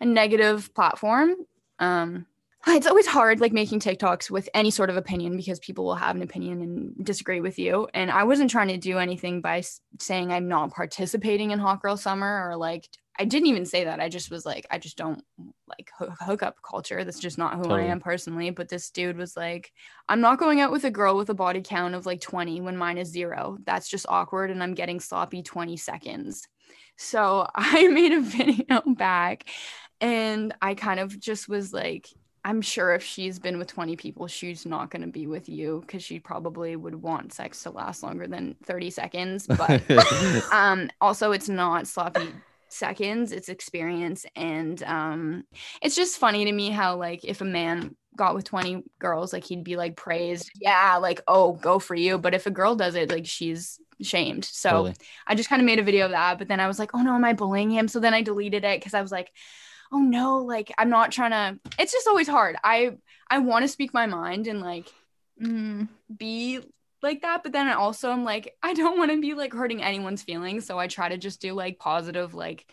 a 0.00 0.04
negative 0.04 0.72
platform. 0.72 1.34
Um 1.80 2.26
it's 2.68 2.86
always 2.86 3.06
hard 3.06 3.40
like 3.40 3.52
making 3.52 3.80
TikToks 3.80 4.30
with 4.30 4.48
any 4.52 4.70
sort 4.70 4.90
of 4.90 4.96
opinion 4.96 5.36
because 5.36 5.58
people 5.60 5.84
will 5.84 5.94
have 5.94 6.16
an 6.16 6.22
opinion 6.22 6.60
and 6.62 7.04
disagree 7.04 7.40
with 7.40 7.58
you. 7.58 7.88
And 7.94 8.10
I 8.10 8.24
wasn't 8.24 8.50
trying 8.50 8.68
to 8.68 8.76
do 8.76 8.98
anything 8.98 9.40
by 9.40 9.58
s- 9.58 9.80
saying 10.00 10.32
I'm 10.32 10.48
not 10.48 10.72
participating 10.72 11.52
in 11.52 11.58
Hot 11.58 11.80
Girl 11.80 11.96
Summer 11.96 12.48
or 12.48 12.56
like 12.56 12.88
I 13.18 13.24
didn't 13.24 13.46
even 13.46 13.64
say 13.64 13.84
that. 13.84 14.00
I 14.00 14.08
just 14.10 14.30
was 14.30 14.44
like 14.44 14.66
I 14.70 14.78
just 14.78 14.98
don't 14.98 15.22
like 15.68 15.90
hoo- 15.98 16.12
hookup 16.20 16.56
culture. 16.68 17.02
That's 17.04 17.20
just 17.20 17.38
not 17.38 17.54
who 17.54 17.62
Totally. 17.62 17.82
I 17.84 17.86
am 17.86 18.00
personally. 18.00 18.50
But 18.50 18.68
this 18.68 18.90
dude 18.90 19.16
was 19.16 19.36
like, 19.36 19.72
I'm 20.08 20.20
not 20.20 20.38
going 20.38 20.60
out 20.60 20.72
with 20.72 20.84
a 20.84 20.90
girl 20.90 21.16
with 21.16 21.30
a 21.30 21.34
body 21.34 21.62
count 21.64 21.94
of 21.94 22.04
like 22.04 22.20
20 22.20 22.60
when 22.60 22.76
mine 22.76 22.98
is 22.98 23.08
zero. 23.08 23.58
That's 23.64 23.88
just 23.88 24.06
awkward, 24.08 24.50
and 24.50 24.62
I'm 24.62 24.74
getting 24.74 25.00
sloppy 25.00 25.42
20 25.42 25.76
seconds. 25.76 26.46
So 26.98 27.46
I 27.54 27.88
made 27.88 28.12
a 28.12 28.20
video 28.22 28.82
back, 28.86 29.44
and 30.00 30.54
I 30.60 30.74
kind 30.74 31.00
of 31.00 31.18
just 31.18 31.48
was 31.48 31.72
like, 31.72 32.08
I'm 32.46 32.62
sure 32.62 32.94
if 32.94 33.02
she's 33.02 33.40
been 33.40 33.58
with 33.58 33.66
20 33.66 33.96
people, 33.96 34.28
she's 34.28 34.64
not 34.64 34.88
going 34.88 35.02
to 35.02 35.08
be 35.08 35.26
with 35.26 35.48
you 35.48 35.82
because 35.84 36.04
she 36.04 36.20
probably 36.20 36.76
would 36.76 36.94
want 36.94 37.32
sex 37.32 37.64
to 37.64 37.70
last 37.70 38.04
longer 38.04 38.28
than 38.28 38.54
30 38.64 38.90
seconds. 38.90 39.48
But 39.48 39.82
um, 40.52 40.88
also, 41.00 41.32
it's 41.32 41.48
not 41.48 41.88
sloppy 41.88 42.28
seconds, 42.68 43.32
it's 43.32 43.48
experience. 43.48 44.26
And 44.36 44.80
um, 44.84 45.42
it's 45.82 45.96
just 45.96 46.18
funny 46.18 46.44
to 46.44 46.52
me 46.52 46.70
how, 46.70 46.94
like, 46.96 47.24
if 47.24 47.40
a 47.40 47.44
man 47.44 47.96
got 48.14 48.36
with 48.36 48.44
20 48.44 48.84
girls, 49.00 49.32
like, 49.32 49.42
he'd 49.42 49.64
be 49.64 49.76
like 49.76 49.96
praised. 49.96 50.48
Yeah, 50.60 50.98
like, 50.98 51.22
oh, 51.26 51.54
go 51.54 51.80
for 51.80 51.96
you. 51.96 52.16
But 52.16 52.32
if 52.32 52.46
a 52.46 52.52
girl 52.52 52.76
does 52.76 52.94
it, 52.94 53.10
like, 53.10 53.26
she's 53.26 53.80
shamed. 54.00 54.44
So 54.44 54.70
Totally. 54.70 54.94
I 55.26 55.34
just 55.34 55.48
kind 55.48 55.60
of 55.60 55.66
made 55.66 55.80
a 55.80 55.82
video 55.82 56.04
of 56.04 56.12
that. 56.12 56.38
But 56.38 56.46
then 56.46 56.60
I 56.60 56.68
was 56.68 56.78
like, 56.78 56.90
oh 56.94 57.02
no, 57.02 57.16
am 57.16 57.24
I 57.24 57.32
bullying 57.32 57.72
him? 57.72 57.88
So 57.88 57.98
then 57.98 58.14
I 58.14 58.22
deleted 58.22 58.62
it 58.62 58.78
because 58.78 58.94
I 58.94 59.02
was 59.02 59.10
like, 59.10 59.32
oh 59.92 59.98
no, 59.98 60.38
like 60.38 60.72
I'm 60.78 60.90
not 60.90 61.12
trying 61.12 61.30
to. 61.32 61.60
It's 61.78 61.92
just 61.92 62.06
always 62.08 62.28
hard. 62.28 62.56
I 62.64 62.96
I 63.30 63.38
want 63.38 63.62
to 63.64 63.68
speak 63.68 63.92
my 63.94 64.06
mind 64.06 64.46
and 64.46 64.60
like 64.60 64.92
Mm. 65.42 65.88
be 66.16 66.60
like 67.02 67.20
that, 67.22 67.42
but 67.42 67.52
then 67.52 67.66
I 67.68 67.74
also 67.74 68.10
am 68.10 68.24
like 68.24 68.54
I 68.62 68.72
don't 68.74 68.98
want 68.98 69.10
to 69.10 69.20
be 69.20 69.34
like 69.34 69.52
hurting 69.52 69.82
anyone's 69.82 70.22
feelings. 70.22 70.66
So 70.66 70.78
I 70.78 70.86
try 70.86 71.08
to 71.10 71.18
just 71.18 71.40
do 71.42 71.52
like 71.52 71.78
positive, 71.78 72.32
like 72.34 72.66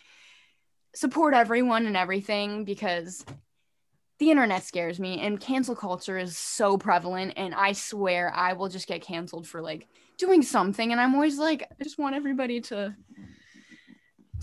support 0.95 1.33
everyone 1.33 1.85
and 1.87 1.97
everything 1.97 2.65
because. 2.65 3.25
the 4.19 4.31
internet 4.31 4.63
scares 4.63 4.99
me 4.99 5.19
and 5.19 5.39
cancel 5.41 5.75
culture 5.75 6.17
is 6.17 6.37
so 6.37 6.77
prevalent 6.77 7.33
and 7.35 7.53
I 7.53 7.73
swear 7.73 8.31
I 8.33 8.53
will 8.53 8.69
just 8.69 8.87
get 8.87 9.01
canceled 9.01 9.47
for 9.47 9.61
like 9.61 9.87
doing 10.17 10.41
something 10.43 10.91
and 10.91 11.01
I'm 11.01 11.15
always 11.15 11.37
like 11.39 11.63
I 11.63 11.83
just 11.83 11.97
want 11.97 12.15
everybody 12.15 12.61
to 12.61 12.95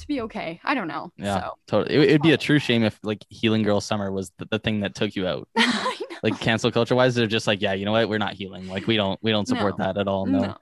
to 0.00 0.06
be 0.08 0.20
okay. 0.22 0.60
I 0.64 0.74
don't 0.74 0.88
know. 0.88 1.12
Yeah, 1.16 1.40
So 1.40 1.54
totally. 1.66 1.94
It, 1.96 2.02
it'd 2.10 2.22
be 2.22 2.32
a 2.32 2.38
true 2.38 2.58
shame 2.58 2.82
if 2.82 2.98
like 3.02 3.24
Healing 3.28 3.62
Girl 3.62 3.80
Summer 3.80 4.10
was 4.12 4.32
the, 4.38 4.46
the 4.46 4.58
thing 4.58 4.80
that 4.80 4.94
took 4.94 5.14
you 5.16 5.26
out. 5.26 5.48
I 5.56 5.66
know. 5.66 6.06
Like 6.22 6.38
cancel 6.40 6.70
culture 6.70 6.94
wise, 6.94 7.14
they're 7.14 7.26
just 7.26 7.46
like, 7.46 7.62
yeah, 7.62 7.72
you 7.72 7.84
know 7.84 7.92
what? 7.92 8.08
We're 8.08 8.18
not 8.18 8.34
healing. 8.34 8.68
Like 8.68 8.86
we 8.86 8.96
don't 8.96 9.18
we 9.22 9.30
don't 9.30 9.48
support 9.48 9.78
No. 9.78 9.84
that 9.84 9.96
at 9.98 10.08
all. 10.08 10.26
No, 10.26 10.38
No, 10.38 10.56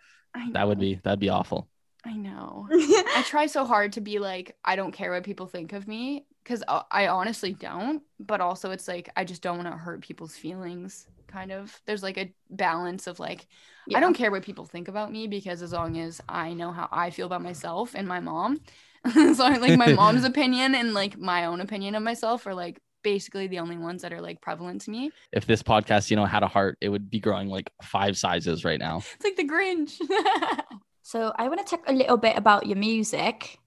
that 0.52 0.68
would 0.68 0.78
be 0.78 1.00
that'd 1.02 1.18
be 1.20 1.28
awful. 1.30 1.68
I 2.04 2.12
know. 2.14 2.68
I 2.72 3.22
try 3.26 3.46
so 3.46 3.64
hard 3.66 3.92
to 3.94 4.00
be 4.00 4.18
like, 4.18 4.56
I 4.64 4.76
don't 4.76 4.92
care 4.92 5.12
what 5.12 5.24
people 5.24 5.46
think 5.46 5.72
of 5.72 5.88
me 5.88 6.26
because 6.44 6.62
I 6.90 7.08
honestly 7.08 7.52
don't. 7.52 8.02
But 8.20 8.40
also, 8.40 8.70
it's 8.70 8.88
like, 8.88 9.10
I 9.16 9.24
just 9.24 9.42
don't 9.42 9.58
want 9.58 9.68
to 9.70 9.76
hurt 9.76 10.00
people's 10.00 10.36
feelings, 10.36 11.06
kind 11.26 11.52
of. 11.52 11.78
There's 11.86 12.02
like 12.02 12.16
a 12.16 12.32
balance 12.50 13.08
of 13.08 13.18
like, 13.20 13.46
I 13.94 14.00
don't 14.00 14.14
care 14.14 14.30
what 14.30 14.44
people 14.44 14.64
think 14.64 14.88
about 14.88 15.10
me 15.12 15.26
because 15.26 15.60
as 15.60 15.72
long 15.72 15.98
as 15.98 16.20
I 16.28 16.52
know 16.54 16.72
how 16.72 16.88
I 16.92 17.10
feel 17.10 17.26
about 17.26 17.42
myself 17.42 17.94
and 17.94 18.06
my 18.06 18.20
mom, 18.20 18.60
so 19.34 19.48
like 19.48 19.76
my 19.78 19.92
mom's 19.92 20.24
opinion 20.32 20.74
and 20.74 20.94
like 20.94 21.18
my 21.18 21.46
own 21.46 21.60
opinion 21.60 21.94
of 21.94 22.02
myself 22.02 22.46
are 22.46 22.54
like 22.54 22.80
basically 23.02 23.46
the 23.46 23.58
only 23.58 23.78
ones 23.78 24.02
that 24.02 24.12
are 24.12 24.20
like 24.20 24.40
prevalent 24.40 24.82
to 24.82 24.90
me. 24.90 25.10
If 25.32 25.46
this 25.46 25.62
podcast, 25.62 26.10
you 26.10 26.16
know, 26.16 26.24
had 26.24 26.42
a 26.42 26.48
heart, 26.48 26.78
it 26.80 26.88
would 26.88 27.10
be 27.10 27.20
growing 27.20 27.48
like 27.48 27.70
five 27.82 28.16
sizes 28.16 28.64
right 28.64 28.78
now. 28.78 28.98
It's 29.14 29.24
like 29.24 29.36
the 29.36 29.48
Grinch. 29.48 30.00
So 31.08 31.32
I 31.36 31.48
want 31.48 31.66
to 31.66 31.70
talk 31.70 31.88
a 31.88 31.92
little 31.94 32.18
bit 32.18 32.36
about 32.36 32.66
your 32.66 32.76
music. 32.76 33.58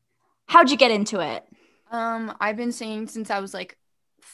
How'd 0.46 0.70
you 0.70 0.78
get 0.78 0.92
into 0.92 1.22
it? 1.22 1.44
Um, 1.90 2.38
I've 2.40 2.56
been 2.56 2.72
singing 2.72 3.08
since 3.08 3.32
I 3.32 3.40
was 3.40 3.52
like 3.52 3.80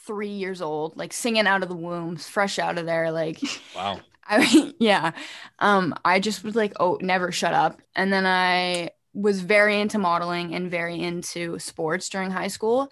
three 0.05 0.27
years 0.27 0.61
old, 0.61 0.97
like 0.97 1.13
singing 1.13 1.47
out 1.47 1.63
of 1.63 1.69
the 1.69 1.75
womb, 1.75 2.17
fresh 2.17 2.59
out 2.59 2.77
of 2.77 2.85
there. 2.85 3.11
Like, 3.11 3.39
Wow. 3.73 4.01
I 4.25 4.73
yeah. 4.79 5.11
Um, 5.59 5.95
I 6.03 6.19
just 6.19 6.43
was 6.43 6.53
like, 6.53 6.73
oh, 6.81 6.97
never 7.01 7.31
shut 7.31 7.53
up. 7.53 7.81
And 7.95 8.11
then 8.11 8.25
I 8.25 8.89
was 9.17 9.41
very 9.41 9.81
into 9.81 9.97
modeling 9.97 10.53
and 10.53 10.69
very 10.69 11.00
into 11.00 11.57
sports 11.57 12.07
during 12.07 12.29
high 12.29 12.50
school 12.50 12.91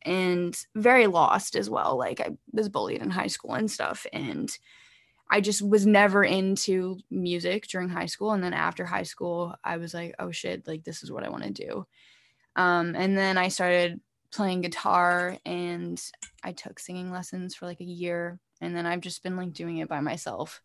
and 0.00 0.58
very 0.74 1.06
lost 1.06 1.54
as 1.54 1.68
well. 1.68 1.98
Like 1.98 2.18
I 2.18 2.30
was 2.50 2.70
bullied 2.70 3.02
in 3.02 3.10
high 3.10 3.26
school 3.26 3.52
and 3.52 3.70
stuff. 3.70 4.06
And 4.10 4.50
I 5.30 5.42
just 5.42 5.60
was 5.60 5.84
never 5.84 6.24
into 6.24 6.98
music 7.10 7.66
during 7.66 7.90
high 7.90 8.06
school. 8.06 8.32
And 8.32 8.42
then 8.42 8.54
after 8.54 8.86
high 8.86 9.02
school, 9.02 9.54
I 9.62 9.76
was 9.76 9.92
like, 9.92 10.14
oh 10.18 10.30
shit, 10.30 10.66
like 10.66 10.82
this 10.84 11.02
is 11.02 11.12
what 11.12 11.24
I 11.24 11.28
want 11.28 11.42
to 11.44 11.50
do. 11.50 11.86
Um, 12.54 12.94
and 12.96 13.18
then 13.18 13.36
I 13.36 13.48
started 13.48 14.00
playing 14.32 14.62
guitar 14.62 15.36
and 15.44 16.00
I 16.42 16.52
took 16.52 16.78
singing 16.78 17.10
lessons 17.10 17.54
for 17.54 17.66
like 17.66 17.80
a 17.80 17.84
year. 17.84 18.38
And 18.62 18.74
then 18.74 18.86
I've 18.86 19.02
just 19.02 19.22
been 19.22 19.36
like 19.36 19.52
doing 19.52 19.76
it 19.78 19.88
by 19.88 20.00
myself. 20.00 20.62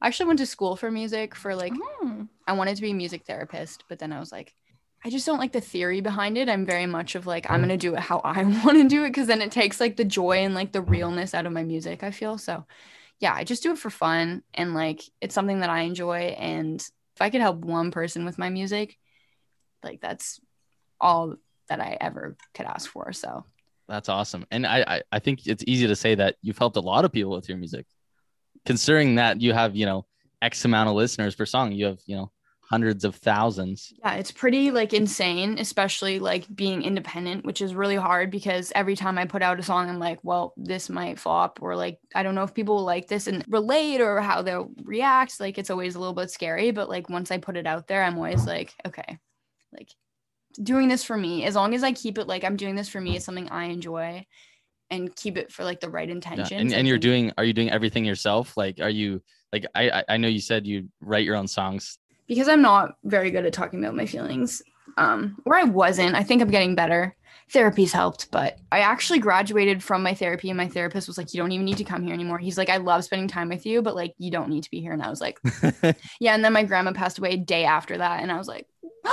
I 0.00 0.08
actually 0.08 0.26
went 0.26 0.40
to 0.40 0.46
school 0.46 0.74
for 0.74 0.90
music 0.90 1.36
for 1.36 1.54
like, 1.54 1.72
Hmm. 1.76 2.22
I 2.48 2.52
wanted 2.52 2.76
to 2.76 2.82
be 2.82 2.90
a 2.90 2.94
music 2.94 3.26
therapist, 3.26 3.84
but 3.88 3.98
then 3.98 4.10
I 4.10 4.18
was 4.18 4.32
like, 4.32 4.54
I 5.04 5.10
just 5.10 5.26
don't 5.26 5.38
like 5.38 5.52
the 5.52 5.60
theory 5.60 6.00
behind 6.00 6.38
it. 6.38 6.48
I'm 6.48 6.64
very 6.64 6.86
much 6.86 7.14
of 7.14 7.26
like, 7.26 7.48
I'm 7.48 7.60
mm-hmm. 7.60 7.68
going 7.68 7.78
to 7.78 7.86
do 7.86 7.94
it 7.94 8.00
how 8.00 8.18
I 8.24 8.42
want 8.42 8.78
to 8.78 8.88
do 8.88 9.04
it 9.04 9.10
because 9.10 9.26
then 9.26 9.42
it 9.42 9.52
takes 9.52 9.80
like 9.80 9.96
the 9.96 10.04
joy 10.04 10.38
and 10.38 10.54
like 10.54 10.72
the 10.72 10.80
realness 10.80 11.34
out 11.34 11.46
of 11.46 11.52
my 11.52 11.62
music, 11.62 12.02
I 12.02 12.10
feel. 12.10 12.38
So, 12.38 12.64
yeah, 13.20 13.34
I 13.34 13.44
just 13.44 13.62
do 13.62 13.72
it 13.72 13.78
for 13.78 13.90
fun 13.90 14.42
and 14.54 14.74
like 14.74 15.02
it's 15.20 15.34
something 15.34 15.60
that 15.60 15.70
I 15.70 15.82
enjoy. 15.82 16.34
And 16.38 16.80
if 16.80 17.20
I 17.20 17.30
could 17.30 17.42
help 17.42 17.58
one 17.58 17.90
person 17.90 18.24
with 18.24 18.38
my 18.38 18.48
music, 18.48 18.96
like 19.84 20.00
that's 20.00 20.40
all 21.00 21.36
that 21.68 21.80
I 21.80 21.98
ever 22.00 22.36
could 22.54 22.66
ask 22.66 22.90
for. 22.90 23.12
So, 23.12 23.44
That's 23.88 24.08
awesome. 24.08 24.46
And 24.50 24.66
I, 24.66 24.84
I, 24.86 25.02
I 25.12 25.18
think 25.18 25.46
it's 25.46 25.64
easy 25.66 25.86
to 25.86 25.96
say 25.96 26.14
that 26.14 26.36
you've 26.42 26.58
helped 26.58 26.76
a 26.76 26.80
lot 26.80 27.04
of 27.04 27.12
people 27.12 27.32
with 27.32 27.48
your 27.48 27.58
music. 27.58 27.86
Considering 28.64 29.16
that 29.16 29.40
you 29.40 29.52
have, 29.52 29.76
you 29.76 29.86
know, 29.86 30.06
X 30.42 30.64
amount 30.64 30.88
of 30.88 30.94
listeners 30.94 31.34
per 31.34 31.46
song, 31.46 31.72
you 31.72 31.86
have, 31.86 32.00
you 32.06 32.16
know, 32.16 32.30
hundreds 32.70 33.04
of 33.04 33.14
thousands. 33.16 33.92
Yeah, 34.00 34.14
it's 34.14 34.30
pretty 34.30 34.70
like 34.70 34.92
insane, 34.92 35.58
especially 35.58 36.18
like 36.18 36.44
being 36.54 36.82
independent, 36.82 37.44
which 37.46 37.62
is 37.62 37.74
really 37.74 37.96
hard 37.96 38.30
because 38.30 38.72
every 38.74 38.94
time 38.94 39.16
I 39.16 39.24
put 39.24 39.42
out 39.42 39.58
a 39.58 39.62
song, 39.62 39.88
I'm 39.88 39.98
like, 39.98 40.18
well, 40.22 40.52
this 40.56 40.90
might 40.90 41.18
flop, 41.18 41.60
or 41.62 41.76
like, 41.76 41.98
I 42.14 42.22
don't 42.22 42.34
know 42.34 42.42
if 42.42 42.52
people 42.52 42.76
will 42.76 42.84
like 42.84 43.08
this 43.08 43.26
and 43.26 43.42
relate 43.48 44.00
or 44.02 44.20
how 44.20 44.42
they'll 44.42 44.70
react. 44.84 45.40
Like, 45.40 45.56
it's 45.56 45.70
always 45.70 45.94
a 45.94 45.98
little 45.98 46.14
bit 46.14 46.30
scary, 46.30 46.70
but 46.70 46.88
like, 46.90 47.08
once 47.08 47.30
I 47.30 47.38
put 47.38 47.56
it 47.56 47.66
out 47.66 47.86
there, 47.88 48.02
I'm 48.02 48.16
always 48.16 48.46
like, 48.46 48.74
okay, 48.86 49.18
like 49.72 49.88
doing 50.62 50.88
this 50.88 51.04
for 51.04 51.16
me, 51.16 51.44
as 51.44 51.54
long 51.54 51.74
as 51.74 51.82
I 51.82 51.92
keep 51.92 52.18
it 52.18 52.26
like 52.26 52.44
I'm 52.44 52.56
doing 52.56 52.74
this 52.74 52.88
for 52.88 53.00
me, 53.00 53.16
it's 53.16 53.24
something 53.24 53.48
I 53.48 53.66
enjoy 53.66 54.26
and 54.90 55.14
keep 55.16 55.38
it 55.38 55.52
for 55.52 55.64
like 55.64 55.80
the 55.80 55.90
right 55.90 56.08
Yeah. 56.50 56.58
And, 56.60 56.72
and 56.74 56.88
you're 56.88 56.98
doing, 56.98 57.32
are 57.38 57.44
you 57.44 57.52
doing 57.52 57.70
everything 57.70 58.04
yourself? 58.04 58.56
Like, 58.56 58.80
are 58.80 58.90
you, 58.90 59.22
like, 59.52 59.64
I- 59.74 60.04
I 60.08 60.16
know 60.18 60.28
you 60.28 60.40
said 60.40 60.66
you 60.66 60.88
write 61.00 61.24
your 61.24 61.36
own 61.36 61.46
songs. 61.46 61.98
Because 62.28 62.48
I'm 62.48 62.62
not 62.62 62.96
very 63.04 63.30
good 63.30 63.46
at 63.46 63.52
talking 63.52 63.82
about 63.82 63.96
my 63.96 64.06
feelings. 64.06 64.62
Um, 64.96 65.40
or 65.44 65.54
I 65.54 65.64
wasn't. 65.64 66.14
I 66.14 66.22
think 66.22 66.42
I'm 66.42 66.50
getting 66.50 66.74
better. 66.74 67.14
Therapy's 67.50 67.92
helped, 67.92 68.30
but 68.30 68.58
I 68.70 68.80
actually 68.80 69.20
graduated 69.20 69.82
from 69.82 70.02
my 70.02 70.12
therapy, 70.12 70.50
and 70.50 70.56
my 70.56 70.68
therapist 70.68 71.08
was 71.08 71.16
like, 71.16 71.32
"You 71.32 71.40
don't 71.40 71.52
even 71.52 71.64
need 71.64 71.78
to 71.78 71.84
come 71.84 72.02
here 72.02 72.12
anymore." 72.12 72.38
He's 72.38 72.58
like, 72.58 72.68
"I 72.68 72.76
love 72.76 73.04
spending 73.04 73.28
time 73.28 73.48
with 73.48 73.64
you, 73.64 73.80
but 73.80 73.94
like, 73.94 74.14
you 74.18 74.30
don't 74.30 74.50
need 74.50 74.64
to 74.64 74.70
be 74.70 74.80
here." 74.80 74.92
And 74.92 75.02
I 75.02 75.08
was 75.08 75.20
like, 75.20 75.38
"Yeah." 76.20 76.34
And 76.34 76.44
then 76.44 76.52
my 76.52 76.64
grandma 76.64 76.92
passed 76.92 77.18
away 77.18 77.32
a 77.32 77.36
day 77.38 77.64
after 77.64 77.96
that, 77.96 78.22
and 78.22 78.30
I 78.30 78.36
was 78.36 78.48
like, 78.48 78.66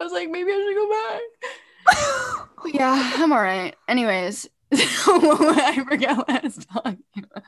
I 0.00 0.04
was 0.04 0.12
like, 0.12 0.30
maybe 0.30 0.50
I 0.50 0.56
should 0.56 0.74
go 0.74 0.90
back. 0.90 2.44
But 2.62 2.74
yeah, 2.74 3.12
I'm 3.16 3.32
all 3.32 3.40
right. 3.40 3.74
Anyways, 3.86 4.48
I 4.72 5.84
forgot 5.88 6.18
what 6.18 6.30
I 6.30 6.40
was 6.42 6.56
talking 6.56 6.98
about. 7.16 7.44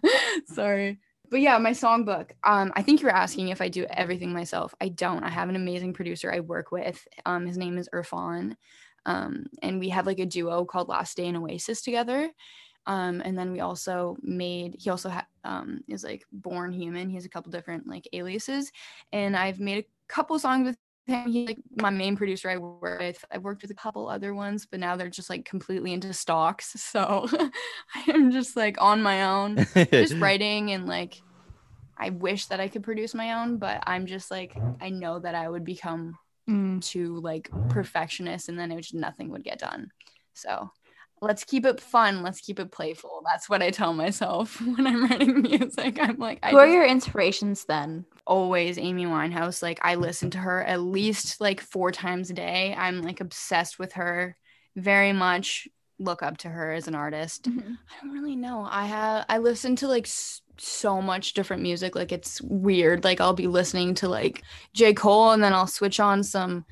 Sorry. 0.46 0.98
But 1.30 1.40
yeah, 1.40 1.56
my 1.58 1.70
songbook. 1.70 2.30
Um, 2.42 2.72
I 2.74 2.82
think 2.82 3.00
you 3.00 3.06
were 3.06 3.14
asking 3.14 3.48
if 3.48 3.60
I 3.60 3.68
do 3.68 3.86
everything 3.88 4.32
myself. 4.32 4.74
I 4.80 4.88
don't. 4.88 5.22
I 5.22 5.28
have 5.30 5.48
an 5.48 5.56
amazing 5.56 5.92
producer 5.92 6.32
I 6.32 6.40
work 6.40 6.72
with. 6.72 7.06
Um, 7.24 7.46
his 7.46 7.56
name 7.56 7.78
is 7.78 7.88
Irfan. 7.94 8.56
Um, 9.06 9.46
and 9.62 9.78
we 9.78 9.90
have 9.90 10.06
like 10.06 10.18
a 10.18 10.26
duo 10.26 10.64
called 10.64 10.88
Last 10.88 11.16
Day 11.16 11.26
in 11.26 11.36
Oasis 11.36 11.82
together. 11.82 12.30
Um, 12.86 13.22
and 13.24 13.38
then 13.38 13.52
we 13.52 13.60
also 13.60 14.16
made 14.22 14.74
he 14.78 14.90
also 14.90 15.10
ha- 15.10 15.26
um 15.44 15.80
is 15.88 16.02
like 16.02 16.24
born 16.32 16.72
human. 16.72 17.08
He 17.08 17.14
has 17.14 17.26
a 17.26 17.28
couple 17.28 17.52
different 17.52 17.86
like 17.86 18.08
aliases, 18.12 18.72
and 19.12 19.36
I've 19.36 19.60
made 19.60 19.84
a 19.84 19.88
couple 20.08 20.38
songs 20.38 20.66
with. 20.66 20.76
He's 21.06 21.48
like 21.48 21.58
my 21.76 21.90
main 21.90 22.16
producer 22.16 22.48
I 22.50 22.58
work 22.58 22.98
with. 23.00 23.24
I've 23.30 23.42
worked 23.42 23.62
with 23.62 23.70
a 23.72 23.74
couple 23.74 24.08
other 24.08 24.32
ones, 24.34 24.66
but 24.70 24.78
now 24.80 24.96
they're 24.96 25.10
just 25.10 25.30
like 25.30 25.44
completely 25.44 25.92
into 25.92 26.12
stocks. 26.12 26.74
So 26.92 27.28
I'm 28.06 28.30
just 28.30 28.56
like 28.56 28.80
on 28.80 29.02
my 29.02 29.24
own 29.24 29.62
just 29.98 30.14
writing 30.20 30.70
and 30.72 30.86
like 30.86 31.22
I 31.98 32.10
wish 32.10 32.46
that 32.48 32.60
I 32.60 32.68
could 32.68 32.82
produce 32.84 33.14
my 33.14 33.34
own, 33.42 33.58
but 33.58 33.82
I'm 33.86 34.06
just 34.06 34.30
like 34.30 34.58
I 34.80 34.90
know 34.90 35.18
that 35.20 35.34
I 35.34 35.48
would 35.48 35.64
become 35.64 36.18
Mm. 36.48 36.80
too 36.80 37.20
like 37.20 37.50
perfectionist 37.68 38.48
and 38.48 38.58
then 38.58 38.72
it 38.72 38.80
just 38.82 38.94
nothing 38.94 39.30
would 39.30 39.44
get 39.44 39.58
done. 39.60 39.90
So 40.34 40.70
let's 41.22 41.44
keep 41.44 41.66
it 41.66 41.80
fun, 41.80 42.22
let's 42.22 42.40
keep 42.40 42.58
it 42.58 42.70
playful. 42.72 43.22
That's 43.26 43.48
what 43.48 43.62
I 43.62 43.70
tell 43.70 43.92
myself 43.92 44.60
when 44.76 44.86
I'm 44.86 45.04
writing 45.06 45.42
music. 45.42 45.98
I'm 46.00 46.18
like 46.18 46.38
I 46.42 46.50
Who 46.50 46.58
are 46.58 46.66
your 46.68 46.86
inspirations 46.86 47.64
then? 47.64 48.04
always 48.26 48.78
Amy 48.78 49.06
Winehouse. 49.06 49.62
Like 49.62 49.80
I 49.82 49.96
listen 49.96 50.30
to 50.30 50.38
her 50.38 50.62
at 50.62 50.80
least 50.80 51.40
like 51.40 51.60
four 51.60 51.90
times 51.90 52.30
a 52.30 52.34
day. 52.34 52.74
I'm 52.78 53.02
like 53.02 53.20
obsessed 53.20 53.78
with 53.78 53.94
her. 53.94 54.36
Very 54.76 55.12
much 55.12 55.66
look 55.98 56.22
up 56.22 56.38
to 56.38 56.48
her 56.48 56.72
as 56.72 56.86
an 56.88 56.94
artist. 56.94 57.44
Mm-hmm. 57.50 57.72
I 57.72 58.00
don't 58.06 58.12
really 58.14 58.36
know. 58.36 58.66
I 58.70 58.86
have 58.86 59.26
I 59.28 59.38
listen 59.38 59.74
to 59.76 59.88
like 59.88 60.06
s- 60.06 60.42
so 60.58 61.02
much 61.02 61.32
different 61.34 61.62
music. 61.62 61.94
Like 61.96 62.12
it's 62.12 62.40
weird. 62.42 63.02
Like 63.04 63.20
I'll 63.20 63.32
be 63.34 63.48
listening 63.48 63.94
to 63.96 64.08
like 64.08 64.42
J 64.74 64.94
Cole 64.94 65.32
and 65.32 65.42
then 65.42 65.52
I'll 65.52 65.66
switch 65.66 65.98
on 66.00 66.22
some 66.22 66.64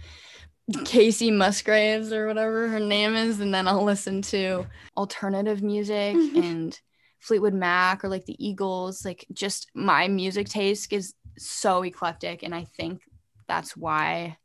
Kacey 0.70 1.33
Musgraves 1.33 2.12
or 2.12 2.26
whatever 2.26 2.68
her 2.68 2.81
name 2.81 3.14
is, 3.14 3.40
and 3.40 3.54
then 3.54 3.66
I'll 3.66 3.85
listen 3.85 4.20
to 4.22 4.66
alternative 4.96 5.62
music 5.62 6.14
and 6.14 6.78
Fleetwood 7.20 7.54
Mac 7.54 8.04
or 8.04 8.09
like 8.09 8.26
the 8.26 8.37
Eagles. 8.44 9.04
Like 9.04 9.26
just 9.33 9.68
my 9.74 10.09
music 10.09 10.48
taste 10.48 10.92
is 10.92 11.14
so 11.38 11.83
eclectic, 11.83 12.42
and 12.42 12.54
I 12.54 12.64
think 12.64 13.00
that's 13.46 13.76
why 13.76 14.37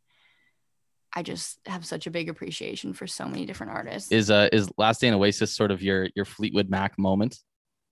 I 1.14 1.24
just 1.24 1.60
have 1.66 1.86
such 1.86 2.08
a 2.08 2.12
big 2.12 2.30
appreciation 2.30 2.94
for 2.94 3.06
so 3.06 3.26
many 3.26 3.46
different 3.46 3.74
artists. 3.74 4.12
is 4.12 4.32
uh 4.32 4.50
is 4.52 4.70
Last 4.78 5.02
Day 5.02 5.08
in 5.08 5.14
Oasis 5.14 5.54
sort 5.54 5.72
of 5.72 5.82
your 5.82 6.08
your 6.16 6.26
Fleetwood 6.26 6.70
Mac 6.70 6.98
moment? 6.98 7.38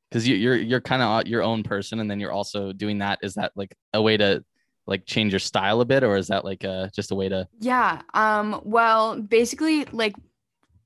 Because 0.10 0.28
you, 0.28 0.36
you're 0.36 0.56
you're 0.56 0.82
kind 0.82 1.02
of 1.02 1.28
your 1.28 1.44
own 1.44 1.64
person, 1.64 2.00
and 2.00 2.10
then 2.10 2.20
you're 2.20 2.32
also 2.32 2.72
doing 2.74 3.00
that. 3.00 3.20
Is 3.22 3.36
that 3.36 3.52
like 3.56 3.76
a 3.94 4.02
way 4.02 4.18
to 4.18 4.44
like 4.88 5.06
change 5.06 5.32
your 5.34 5.40
style 5.40 5.82
a 5.82 5.86
bit, 5.86 6.04
or 6.04 6.16
is 6.16 6.28
that 6.28 6.46
like 6.46 6.66
uh 6.66 6.88
just 6.94 7.12
a 7.12 7.16
way 7.16 7.30
to? 7.30 7.48
Yeah. 7.60 8.02
Um. 8.14 8.62
Well, 8.64 9.22
basically, 9.22 9.86
like 9.86 10.16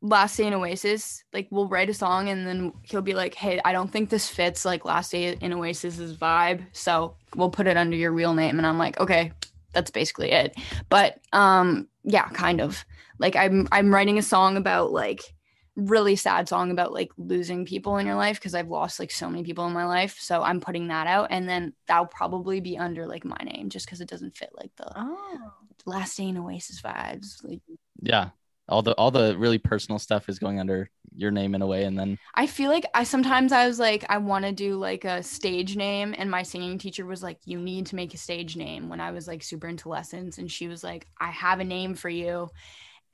Last 0.02 0.38
Day 0.38 0.48
in 0.48 0.54
Oasis, 0.54 1.24
like 1.34 1.48
we'll 1.52 1.68
write 1.68 1.90
a 1.90 1.94
song 1.94 2.30
and 2.30 2.46
then 2.46 2.74
he'll 2.84 3.02
be 3.02 3.14
like, 3.14 3.34
"Hey, 3.34 3.60
I 3.66 3.72
don't 3.72 3.92
think 3.92 4.10
this 4.10 4.30
fits 4.30 4.66
like 4.66 4.86
Last 4.86 5.12
Day 5.12 5.34
in 5.42 5.52
Oasis's 5.52 6.16
vibe, 6.16 6.66
so 6.74 7.16
we'll 7.36 7.50
put 7.50 7.68
it 7.68 7.78
under 7.78 7.96
your 7.96 8.12
real 8.12 8.34
name." 8.34 8.58
And 8.58 8.68
I'm 8.68 8.78
like, 8.78 9.00
"Okay, 9.00 9.32
that's 9.74 9.92
basically 9.92 10.32
it." 10.32 10.56
But 10.90 11.20
um, 11.34 11.88
yeah, 12.04 12.28
kind 12.30 12.62
of. 12.62 12.86
Like 13.18 13.36
I'm 13.36 13.68
I'm 13.72 13.94
writing 13.94 14.18
a 14.18 14.22
song 14.22 14.58
about 14.58 14.92
like 14.92 15.35
really 15.76 16.16
sad 16.16 16.48
song 16.48 16.72
about 16.72 16.94
like 16.94 17.12
losing 17.18 17.66
people 17.66 17.98
in 17.98 18.06
your 18.08 18.16
life 18.16 18.40
because 18.40 18.56
I've 18.56 18.70
lost 18.70 19.00
like 19.00 19.12
so 19.12 19.30
many 19.30 19.44
people 19.44 19.66
in 19.68 19.74
my 19.74 19.86
life. 19.86 20.18
So 20.20 20.42
I'm 20.42 20.62
putting 20.62 20.88
that 20.88 21.08
out 21.08 21.28
and 21.32 21.48
then 21.50 21.74
that'll 21.88 22.06
probably 22.06 22.60
be 22.62 22.78
under 22.78 23.06
like 23.06 23.26
my 23.26 23.38
name 23.44 23.70
just 23.70 23.86
because 23.86 24.02
it 24.02 24.08
doesn't 24.10 24.38
fit 24.38 24.52
like 24.58 24.72
the 24.78 24.92
Oh. 24.96 25.52
last 25.86 26.18
day 26.18 26.30
in 26.30 26.38
Oasis 26.38 26.82
vibes. 26.82 27.44
Like 27.44 27.62
Yeah. 28.02 28.30
All 28.68 28.82
the 28.82 28.94
all 28.94 29.12
the 29.12 29.38
really 29.38 29.60
personal 29.60 30.00
stuff 30.00 30.28
is 30.28 30.40
going 30.40 30.60
under 30.60 30.90
your 31.16 31.30
name 31.30 31.54
in 31.54 31.62
a 31.62 31.68
way, 31.68 31.84
and 31.84 31.98
then 32.00 32.18
I 32.34 32.48
feel 32.48 32.72
like 32.72 32.84
I 32.96 33.04
sometimes 33.04 33.52
I 33.52 33.68
was 33.68 33.78
like 33.78 34.04
I 34.10 34.18
want 34.18 34.44
to 34.44 34.52
do 34.52 34.78
like 34.78 35.06
a 35.06 35.22
stage 35.22 35.76
name 35.76 36.16
and 36.18 36.32
my 36.32 36.42
singing 36.42 36.80
teacher 36.80 37.06
was 37.06 37.22
like 37.22 37.38
you 37.46 37.60
need 37.60 37.86
to 37.88 37.96
make 37.96 38.16
a 38.16 38.18
stage 38.18 38.56
name 38.58 38.90
when 38.90 39.00
I 39.00 39.12
was 39.12 39.28
like 39.28 39.44
super 39.44 39.68
into 39.68 39.88
lessons 39.90 40.40
and 40.40 40.52
she 40.52 40.68
was 40.68 40.84
like 40.84 41.06
I 41.20 41.30
have 41.30 41.60
a 41.60 41.64
name 41.64 41.94
for 41.94 42.10
you. 42.10 42.50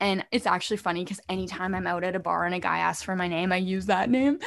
And 0.02 0.26
it's 0.32 0.46
actually 0.46 0.78
funny 0.78 1.04
because 1.04 1.20
anytime 1.28 1.74
I'm 1.76 1.86
out 1.86 2.02
at 2.02 2.16
a 2.16 2.18
bar 2.18 2.44
and 2.44 2.54
a 2.54 2.58
guy 2.58 2.78
asks 2.78 3.04
for 3.04 3.14
my 3.14 3.28
name, 3.28 3.52
I 3.52 3.56
use 3.56 3.86
that 3.86 4.10
name. 4.10 4.40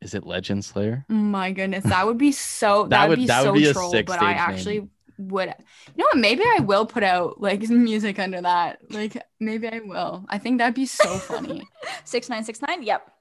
is 0.00 0.12
it 0.12 0.26
Legend 0.26 0.64
Slayer? 0.64 1.04
My 1.08 1.52
goodness, 1.52 1.84
that 1.84 2.04
would 2.04 2.18
be 2.18 2.32
so. 2.32 2.82
That 2.88 2.90
that, 2.90 3.02
would 3.08 3.18
would- 3.18 3.22
be 3.22 3.26
that 3.28 3.40
would 3.44 3.48
so 3.50 3.54
be 3.54 3.66
a 3.68 3.72
troll. 3.72 3.90
sick 3.92 4.06
But 4.06 4.14
I 4.14 4.16
stage 4.16 4.28
name. 4.28 4.38
actually 4.56 4.88
would. 5.18 5.48
You 5.48 5.54
know 5.98 6.06
what? 6.06 6.18
Maybe 6.18 6.42
I 6.44 6.58
will 6.60 6.84
put 6.84 7.04
out 7.04 7.40
like 7.40 7.62
music 7.70 8.18
under 8.18 8.40
that. 8.42 8.80
Like 8.90 9.16
maybe 9.38 9.68
I 9.68 9.78
will. 9.78 10.24
I 10.28 10.38
think 10.38 10.58
that'd 10.58 10.74
be 10.74 10.86
so 10.86 11.16
funny. 11.16 11.62
6969. 12.04 12.82
Yep. 12.82 13.12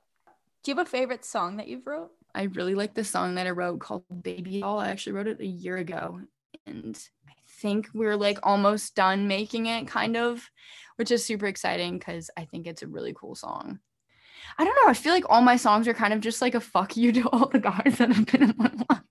Do 0.63 0.71
you 0.71 0.77
have 0.77 0.87
a 0.87 0.89
favorite 0.89 1.23
song 1.23 1.57
that 1.57 1.67
you've 1.67 1.85
wrote? 1.85 2.09
I 2.33 2.43
really 2.43 2.73
like 2.75 2.95
the 2.95 3.03
song 3.03 3.35
that 3.35 3.45
I 3.45 3.51
wrote 3.51 3.79
called 3.81 4.03
Baby 4.23 4.61
Doll. 4.61 4.79
I 4.79 4.89
actually 4.89 5.13
wrote 5.13 5.27
it 5.27 5.39
a 5.41 5.45
year 5.45 5.77
ago, 5.77 6.21
and 6.65 6.97
I 7.27 7.33
think 7.61 7.87
we're 7.93 8.15
like 8.15 8.39
almost 8.43 8.95
done 8.95 9.27
making 9.27 9.67
it, 9.67 9.87
kind 9.87 10.17
of, 10.17 10.49
which 10.95 11.11
is 11.11 11.23
super 11.25 11.45
exciting 11.45 11.99
because 11.99 12.29
I 12.35 12.45
think 12.45 12.67
it's 12.67 12.81
a 12.81 12.87
really 12.87 13.13
cool 13.15 13.35
song. 13.35 13.79
I 14.57 14.65
don't 14.65 14.75
know. 14.75 14.89
I 14.89 14.93
feel 14.93 15.13
like 15.13 15.25
all 15.29 15.41
my 15.41 15.55
songs 15.55 15.87
are 15.87 15.93
kind 15.93 16.13
of 16.13 16.19
just 16.19 16.41
like 16.41 16.55
a 16.55 16.59
fuck 16.59 16.97
you 16.97 17.11
to 17.13 17.29
all 17.29 17.47
the 17.47 17.59
guys 17.59 17.97
that 17.97 18.11
have 18.11 18.25
been 18.25 18.43
in 18.43 18.55
my 18.57 18.71
life. 18.89 19.01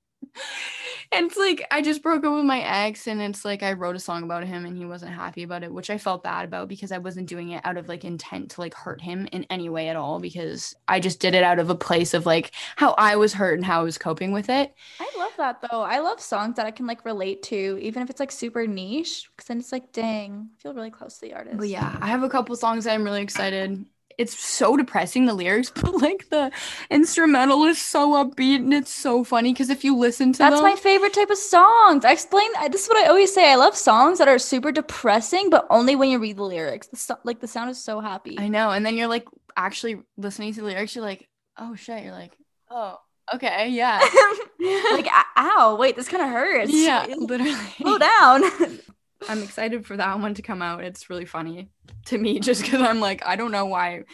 And 1.12 1.26
it's 1.26 1.36
like 1.36 1.66
I 1.72 1.82
just 1.82 2.02
broke 2.04 2.24
up 2.24 2.32
with 2.32 2.44
my 2.44 2.60
ex, 2.60 3.08
and 3.08 3.20
it's 3.20 3.44
like 3.44 3.64
I 3.64 3.72
wrote 3.72 3.96
a 3.96 3.98
song 4.00 4.22
about 4.22 4.44
him, 4.44 4.64
and 4.64 4.76
he 4.76 4.84
wasn't 4.84 5.12
happy 5.12 5.42
about 5.42 5.64
it, 5.64 5.72
which 5.72 5.90
I 5.90 5.98
felt 5.98 6.22
bad 6.22 6.44
about 6.44 6.68
because 6.68 6.92
I 6.92 6.98
wasn't 6.98 7.28
doing 7.28 7.50
it 7.50 7.66
out 7.66 7.76
of 7.76 7.88
like 7.88 8.04
intent 8.04 8.52
to 8.52 8.60
like 8.60 8.74
hurt 8.74 9.00
him 9.00 9.26
in 9.32 9.44
any 9.50 9.68
way 9.68 9.88
at 9.88 9.96
all. 9.96 10.20
Because 10.20 10.74
I 10.86 11.00
just 11.00 11.18
did 11.18 11.34
it 11.34 11.42
out 11.42 11.58
of 11.58 11.68
a 11.68 11.74
place 11.74 12.14
of 12.14 12.26
like 12.26 12.52
how 12.76 12.92
I 12.96 13.16
was 13.16 13.34
hurt 13.34 13.54
and 13.58 13.64
how 13.64 13.80
I 13.80 13.84
was 13.84 13.98
coping 13.98 14.30
with 14.32 14.48
it. 14.48 14.72
I 14.98 15.10
love 15.16 15.32
that 15.38 15.62
though. 15.62 15.80
I 15.82 15.98
love 16.00 16.20
songs 16.20 16.56
that 16.56 16.66
I 16.66 16.70
can 16.70 16.86
like 16.86 17.04
relate 17.04 17.42
to, 17.44 17.78
even 17.80 18.02
if 18.02 18.10
it's 18.10 18.20
like 18.20 18.30
super 18.30 18.66
niche, 18.66 19.30
because 19.34 19.48
then 19.48 19.58
it's 19.58 19.72
like, 19.72 19.92
dang, 19.92 20.50
I 20.58 20.62
feel 20.62 20.74
really 20.74 20.90
close 20.90 21.14
to 21.14 21.20
the 21.22 21.34
artist. 21.34 21.58
But 21.58 21.68
yeah, 21.68 21.96
I 22.00 22.08
have 22.08 22.22
a 22.22 22.28
couple 22.28 22.54
songs 22.56 22.84
that 22.84 22.94
I'm 22.94 23.04
really 23.04 23.22
excited. 23.22 23.84
It's 24.20 24.38
so 24.38 24.76
depressing 24.76 25.24
the 25.26 25.34
lyrics, 25.34 25.70
but 25.74 25.94
like 26.02 26.28
the 26.28 26.52
instrumental 26.90 27.64
is 27.64 27.80
so 27.80 28.12
upbeat 28.22 28.56
and 28.56 28.74
it's 28.74 28.92
so 28.92 29.24
funny 29.24 29.52
because 29.52 29.70
if 29.70 29.82
you 29.82 29.96
listen 29.96 30.32
to 30.34 30.38
That's 30.38 30.56
them, 30.56 30.62
my 30.64 30.76
favorite 30.76 31.14
type 31.14 31.30
of 31.30 31.38
songs. 31.38 32.04
I 32.04 32.12
explain. 32.12 32.50
This 32.70 32.82
is 32.82 32.88
what 32.88 32.98
I 33.04 33.08
always 33.08 33.32
say. 33.32 33.50
I 33.50 33.54
love 33.56 33.74
songs 33.76 34.18
that 34.18 34.28
are 34.28 34.38
super 34.38 34.72
depressing, 34.72 35.48
but 35.50 35.66
only 35.70 35.96
when 35.96 36.10
you 36.10 36.18
read 36.18 36.36
the 36.36 36.42
lyrics. 36.44 36.88
The 36.88 36.96
so- 36.96 37.18
like 37.24 37.40
the 37.40 37.48
sound 37.48 37.70
is 37.70 37.82
so 37.82 38.00
happy. 38.00 38.36
I 38.38 38.48
know, 38.48 38.70
and 38.70 38.84
then 38.84 38.96
you're 38.96 39.08
like 39.08 39.26
actually 39.56 40.02
listening 40.16 40.52
to 40.54 40.60
the 40.60 40.66
lyrics, 40.66 40.94
you're 40.94 41.04
like, 41.04 41.28
oh 41.56 41.74
shit, 41.74 42.04
you're 42.04 42.12
like, 42.12 42.36
oh 42.70 42.98
okay, 43.34 43.68
yeah, 43.70 44.00
like, 44.92 45.08
"Ow, 45.36 45.76
wait, 45.78 45.96
this 45.96 46.08
kind 46.08 46.22
of 46.22 46.28
hurts. 46.30 46.72
yeah, 46.74 47.06
Slow 47.06 47.16
literally. 47.26 47.98
down. 47.98 48.42
I'm 49.28 49.42
excited 49.42 49.86
for 49.86 49.96
that 49.96 50.18
one 50.18 50.34
to 50.34 50.42
come 50.42 50.62
out. 50.62 50.82
It's 50.82 51.10
really 51.10 51.24
funny 51.24 51.68
to 52.06 52.18
me 52.18 52.40
just 52.40 52.62
because 52.62 52.80
I'm 52.80 53.00
like, 53.00 53.24
I 53.26 53.36
don't 53.36 53.52
know 53.52 53.66
why 53.66 54.04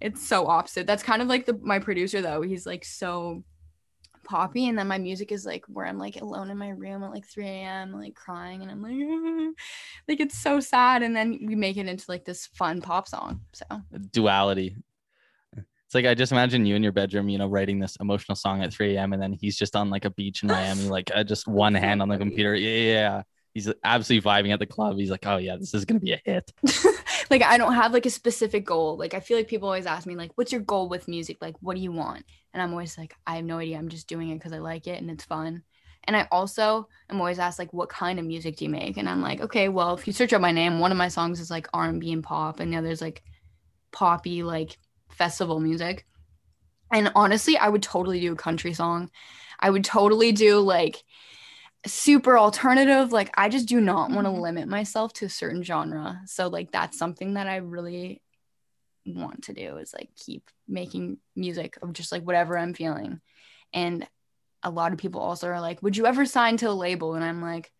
it's 0.00 0.26
so 0.26 0.46
opposite. 0.46 0.86
That's 0.86 1.02
kind 1.02 1.22
of 1.22 1.28
like 1.28 1.46
the 1.46 1.58
my 1.62 1.78
producer 1.78 2.20
though. 2.20 2.42
He's 2.42 2.66
like 2.66 2.84
so 2.84 3.44
poppy, 4.24 4.68
and 4.68 4.78
then 4.78 4.88
my 4.88 4.98
music 4.98 5.32
is 5.32 5.44
like 5.44 5.64
where 5.66 5.86
I'm 5.86 5.98
like 5.98 6.20
alone 6.20 6.50
in 6.50 6.58
my 6.58 6.70
room 6.70 7.02
at 7.02 7.10
like 7.10 7.26
3 7.26 7.46
a.m. 7.46 7.92
like 7.92 8.14
crying, 8.14 8.62
and 8.62 8.70
I'm 8.70 8.82
like, 8.82 9.54
like 10.08 10.20
it's 10.20 10.38
so 10.38 10.60
sad, 10.60 11.02
and 11.02 11.14
then 11.14 11.38
we 11.46 11.54
make 11.54 11.76
it 11.76 11.86
into 11.86 12.04
like 12.08 12.24
this 12.24 12.46
fun 12.46 12.80
pop 12.80 13.08
song. 13.08 13.40
So 13.52 13.64
duality. 14.10 14.76
It's 15.86 15.94
like 15.94 16.06
I 16.06 16.14
just 16.14 16.32
imagine 16.32 16.66
you 16.66 16.74
in 16.74 16.82
your 16.82 16.92
bedroom, 16.92 17.28
you 17.28 17.38
know, 17.38 17.46
writing 17.46 17.78
this 17.78 17.96
emotional 18.00 18.34
song 18.34 18.62
at 18.62 18.72
3 18.72 18.96
a.m. 18.96 19.12
and 19.12 19.22
then 19.22 19.32
he's 19.32 19.56
just 19.56 19.76
on 19.76 19.90
like 19.90 20.04
a 20.04 20.10
beach 20.10 20.42
in 20.42 20.48
Miami, 20.50 20.88
like 20.88 21.10
uh, 21.14 21.22
just 21.22 21.46
one 21.46 21.74
hand 21.74 22.02
on 22.02 22.08
the 22.08 22.18
computer. 22.18 22.54
Yeah, 22.54 22.70
yeah, 22.70 22.92
yeah. 22.92 23.22
He's 23.54 23.72
absolutely 23.84 24.28
vibing 24.28 24.52
at 24.52 24.58
the 24.58 24.66
club. 24.66 24.98
He's 24.98 25.10
like, 25.10 25.24
oh 25.26 25.36
yeah, 25.36 25.56
this 25.56 25.74
is 25.74 25.84
gonna 25.84 26.00
be 26.00 26.12
a 26.12 26.20
hit. 26.24 26.52
like 27.30 27.42
I 27.42 27.56
don't 27.56 27.74
have 27.74 27.92
like 27.92 28.04
a 28.04 28.10
specific 28.10 28.64
goal. 28.66 28.96
Like 28.98 29.14
I 29.14 29.20
feel 29.20 29.36
like 29.36 29.46
people 29.46 29.68
always 29.68 29.86
ask 29.86 30.06
me 30.06 30.16
like, 30.16 30.32
"What's 30.34 30.50
your 30.50 30.60
goal 30.60 30.88
with 30.88 31.06
music? 31.06 31.38
Like, 31.40 31.54
what 31.60 31.76
do 31.76 31.80
you 31.80 31.92
want?" 31.92 32.24
And 32.52 32.60
I'm 32.60 32.72
always 32.72 32.98
like, 32.98 33.14
"I 33.26 33.36
have 33.36 33.44
no 33.44 33.58
idea. 33.58 33.78
I'm 33.78 33.88
just 33.88 34.08
doing 34.08 34.30
it 34.30 34.34
because 34.34 34.52
I 34.52 34.58
like 34.58 34.88
it 34.88 35.00
and 35.00 35.08
it's 35.08 35.24
fun." 35.24 35.62
And 36.06 36.16
I 36.16 36.26
also 36.32 36.88
am 37.08 37.20
always 37.20 37.38
asked 37.38 37.60
like, 37.60 37.72
"What 37.72 37.88
kind 37.88 38.18
of 38.18 38.26
music 38.26 38.56
do 38.56 38.64
you 38.64 38.70
make?" 38.70 38.96
And 38.96 39.08
I'm 39.08 39.22
like, 39.22 39.40
"Okay, 39.40 39.68
well, 39.68 39.94
if 39.94 40.06
you 40.06 40.12
search 40.12 40.32
up 40.32 40.40
my 40.40 40.52
name, 40.52 40.80
one 40.80 40.90
of 40.90 40.98
my 40.98 41.08
songs 41.08 41.38
is 41.38 41.50
like 41.50 41.68
R&B 41.72 42.12
and 42.12 42.24
pop, 42.24 42.58
and 42.58 42.72
the 42.72 42.76
other's 42.78 43.00
like 43.00 43.22
poppy 43.92 44.42
like 44.42 44.78
festival 45.10 45.60
music." 45.60 46.06
And 46.92 47.12
honestly, 47.14 47.56
I 47.56 47.68
would 47.68 47.82
totally 47.82 48.20
do 48.20 48.32
a 48.32 48.36
country 48.36 48.74
song. 48.74 49.10
I 49.60 49.70
would 49.70 49.84
totally 49.84 50.32
do 50.32 50.58
like 50.60 51.04
super 51.86 52.38
alternative. 52.38 53.12
Like 53.12 53.30
I 53.34 53.48
just 53.48 53.66
do 53.68 53.80
not 53.80 54.10
want 54.10 54.26
to 54.26 54.30
Mhm. 54.32 54.40
limit 54.40 54.68
myself 54.68 55.12
to 55.14 55.26
a 55.26 55.30
certain 55.30 55.62
genre. 55.62 56.20
So 56.26 56.48
like 56.48 56.72
that's 56.72 56.98
something 56.98 57.34
that 57.34 57.46
I 57.46 57.56
really 57.56 58.22
want 59.06 59.44
to 59.44 59.52
do 59.52 59.76
is 59.76 59.92
like 59.92 60.08
keep 60.16 60.50
making 60.66 61.18
music 61.36 61.76
of 61.82 61.92
just 61.92 62.10
like 62.10 62.22
whatever 62.22 62.56
I'm 62.56 62.74
feeling. 62.74 63.20
And 63.72 64.08
a 64.62 64.70
lot 64.70 64.92
of 64.92 64.98
people 64.98 65.20
also 65.20 65.48
are 65.48 65.60
like, 65.60 65.82
would 65.82 65.96
you 65.96 66.06
ever 66.06 66.24
sign 66.24 66.56
to 66.58 66.70
a 66.70 66.72
label? 66.72 67.14
And 67.14 67.24
I'm 67.24 67.42
like, 67.42 67.70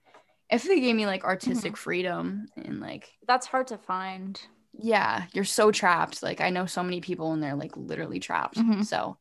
if 0.51 0.64
they 0.64 0.81
gave 0.81 0.95
me 0.95 1.07
like 1.07 1.25
artistic 1.25 1.77
freedom 1.77 2.47
and 2.57 2.81
like 2.81 3.11
That's 3.27 3.47
hard 3.47 3.69
to 3.69 3.79
find. 3.79 4.38
yeah, 4.75 5.25
you're 5.33 5.45
so 5.45 5.71
trapped. 5.71 6.23
Like 6.23 6.43
I 6.43 6.51
know 6.51 6.67
so 6.67 6.83
many 6.83 7.01
people 7.01 7.33
and 7.33 7.43
they're 7.43 7.55
like 7.55 7.75
literally 7.77 8.21
trapped. 8.21 8.59
Mhm. 8.59 8.85
So 8.85 9.17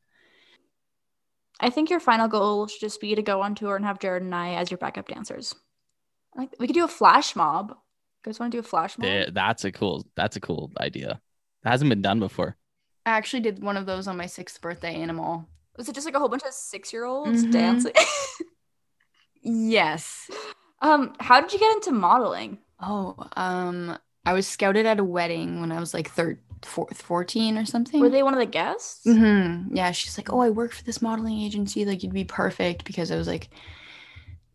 I 1.64 1.70
think 1.70 1.90
your 1.90 2.00
final 2.00 2.28
goal 2.28 2.68
should 2.68 2.82
just 2.82 3.00
be 3.02 3.16
to 3.16 3.22
go 3.22 3.42
on 3.42 3.56
tour 3.56 3.76
and 3.76 3.86
have 3.86 4.00
Jared 4.00 4.24
and 4.24 4.36
I 4.36 4.56
as 4.56 4.70
your 4.70 4.78
backup 4.78 5.08
dancers. 5.08 5.56
Like 6.36 6.50
we 6.60 6.68
could 6.68 6.74
do 6.74 6.84
a 6.84 6.88
flash 6.90 7.36
mob. 7.36 7.70
You 7.70 7.76
guys 8.32 8.40
want 8.40 8.52
to 8.52 8.56
do 8.58 8.60
a 8.60 8.64
flash 8.64 8.98
mob? 8.98 9.08
Yeah, 9.08 9.26
that's 9.32 9.64
a 9.66 9.72
cool. 9.72 10.06
That's 10.16 10.36
a 10.36 10.40
cool 10.42 10.72
idea. 10.80 11.22
That 11.64 11.70
hasn't 11.72 11.90
been 11.90 12.02
done 12.02 12.20
before. 12.20 12.58
I 13.06 13.12
actually 13.12 13.42
did 13.42 13.62
one 13.64 13.78
of 13.78 13.86
those 13.86 14.08
on 14.08 14.18
my 14.18 14.26
sixth 14.28 14.62
birthday 14.62 15.02
in 15.02 15.10
a 15.10 15.14
mall. 15.14 15.48
Was 15.78 15.90
it 15.90 15.96
just 15.96 16.06
like 16.06 16.16
a 16.16 16.20
whole 16.20 16.30
bunch 16.30 16.44
of 16.44 16.54
six 16.54 16.92
year 16.94 17.06
olds 17.06 17.44
Mhm. 17.46 17.52
dancing? 17.52 17.94
Yes. 19.42 20.30
um, 20.82 21.14
how 21.20 21.42
did 21.42 21.52
you 21.54 21.60
get 21.60 21.74
into 21.76 21.92
modeling? 21.92 22.60
Oh, 22.82 23.16
um, 23.36 23.98
I 24.26 24.34
was 24.34 24.48
scouted 24.48 24.86
at 24.86 25.00
a 25.00 25.04
wedding 25.04 25.60
when 25.60 25.72
I 25.72 25.80
was 25.80 25.94
like 25.94 26.10
thir- 26.12 26.40
four- 26.66 26.88
14 26.94 27.58
or 27.58 27.66
something. 27.66 28.00
Were 28.00 28.10
they 28.10 28.24
one 28.24 28.34
of 28.34 28.40
the 28.40 28.46
guests? 28.46 29.06
Mm-hmm. 29.06 29.76
Yeah, 29.76 29.92
she's 29.92 30.18
like, 30.18 30.32
"Oh, 30.32 30.40
I 30.42 30.50
work 30.50 30.74
for 30.74 30.84
this 30.84 31.02
modeling 31.02 31.40
agency. 31.42 31.86
Like, 31.86 32.04
you'd 32.04 32.14
be 32.14 32.24
perfect 32.26 32.86
because 32.86 33.12
I 33.12 33.18
was 33.18 33.28
like 33.28 33.50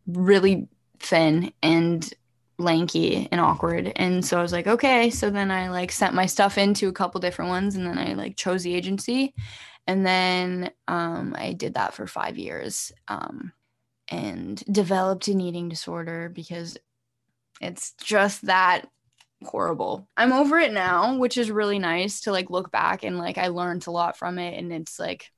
really 0.06 0.68
thin 0.98 1.52
and 1.62 2.12
lanky 2.58 3.28
and 3.30 3.40
awkward." 3.40 3.92
And 3.96 4.24
so 4.24 4.38
I 4.38 4.42
was 4.42 4.52
like, 4.52 4.66
"Okay." 4.66 5.10
So 5.10 5.30
then 5.30 5.50
I 5.50 5.70
like 5.70 5.92
sent 5.92 6.14
my 6.14 6.26
stuff 6.26 6.58
into 6.58 6.88
a 6.88 6.92
couple 6.92 7.20
different 7.20 7.50
ones, 7.50 7.76
and 7.76 7.86
then 7.86 7.98
I 7.98 8.14
like 8.14 8.36
chose 8.36 8.62
the 8.62 8.74
agency, 8.74 9.34
and 9.86 10.04
then 10.06 10.70
um, 10.86 11.34
I 11.36 11.52
did 11.52 11.74
that 11.74 11.94
for 11.94 12.06
five 12.06 12.38
years, 12.38 12.92
um, 13.08 13.52
and 14.08 14.62
developed 14.70 15.28
an 15.28 15.40
eating 15.40 15.68
disorder 15.68 16.30
because 16.34 16.76
it's 17.60 17.92
just 18.00 18.46
that 18.46 18.88
horrible. 19.44 20.08
I'm 20.16 20.32
over 20.32 20.58
it 20.58 20.72
now, 20.72 21.16
which 21.16 21.38
is 21.38 21.50
really 21.50 21.78
nice 21.78 22.22
to 22.22 22.32
like 22.32 22.50
look 22.50 22.70
back 22.70 23.04
and 23.04 23.18
like 23.18 23.38
I 23.38 23.48
learned 23.48 23.86
a 23.86 23.90
lot 23.90 24.16
from 24.16 24.38
it 24.38 24.58
and 24.58 24.72
it's 24.72 24.98
like 24.98 25.30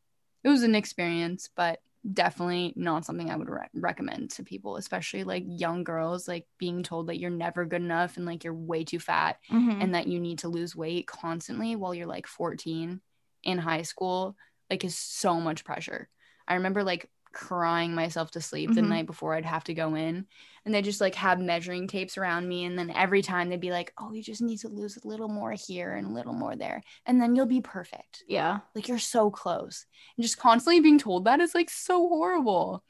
it 0.42 0.48
was 0.48 0.62
an 0.62 0.74
experience, 0.74 1.50
but 1.54 1.80
definitely 2.10 2.72
not 2.76 3.04
something 3.04 3.30
I 3.30 3.36
would 3.36 3.50
re- 3.50 3.68
recommend 3.74 4.30
to 4.32 4.42
people, 4.42 4.76
especially 4.76 5.22
like 5.22 5.44
young 5.46 5.84
girls 5.84 6.26
like 6.26 6.46
being 6.58 6.82
told 6.82 7.08
that 7.08 7.18
you're 7.20 7.30
never 7.30 7.66
good 7.66 7.82
enough 7.82 8.16
and 8.16 8.24
like 8.24 8.42
you're 8.42 8.54
way 8.54 8.84
too 8.84 8.98
fat 8.98 9.36
Mhm. 9.50 9.82
and 9.82 9.94
that 9.94 10.06
you 10.06 10.18
need 10.18 10.38
to 10.40 10.48
lose 10.48 10.74
weight 10.74 11.06
constantly 11.06 11.76
while 11.76 11.94
you're 11.94 12.06
like 12.06 12.26
14 12.26 13.02
in 13.42 13.58
high 13.58 13.82
school 13.82 14.36
like 14.70 14.84
is 14.84 14.96
so 14.96 15.40
much 15.40 15.64
pressure. 15.64 16.08
I 16.48 16.54
remember 16.54 16.82
like 16.84 17.10
crying 17.32 17.94
myself 17.94 18.30
to 18.32 18.40
sleep 18.40 18.74
the 18.74 18.82
Mhm. 18.82 18.82
night 18.82 19.06
before 19.06 19.34
I'd 19.34 19.44
have 19.44 19.64
to 19.64 19.74
go 19.74 19.94
in 19.94 20.26
and 20.64 20.74
they 20.74 20.82
just 20.82 21.00
like 21.00 21.14
have 21.14 21.40
measuring 21.40 21.86
tapes 21.88 22.18
around 22.18 22.48
me 22.48 22.64
and 22.64 22.78
then 22.78 22.90
every 22.90 23.22
time 23.22 23.48
they'd 23.48 23.60
be 23.60 23.70
like, 23.70 23.92
"Oh, 23.98 24.12
you 24.12 24.22
just 24.22 24.42
need 24.42 24.58
to 24.58 24.68
lose 24.68 24.96
a 24.96 25.06
little 25.08 25.28
more 25.28 25.52
here 25.52 25.94
and 25.94 26.06
a 26.08 26.12
little 26.12 26.32
more 26.34 26.56
there 26.56 26.82
and 27.06 27.20
then 27.20 27.36
you'll 27.36 27.46
be 27.46 27.60
perfect." 27.60 28.24
yeah. 28.26 28.60
Like 28.74 28.88
you're 28.88 28.98
so 29.00 29.30
close. 29.30 29.86
And 30.16 30.22
just 30.24 30.38
constantly 30.38 30.80
being 30.80 30.98
told 30.98 31.24
that 31.24 31.40
is 31.40 31.54
like 31.54 31.70
so 31.70 32.08
horrible. 32.08 32.84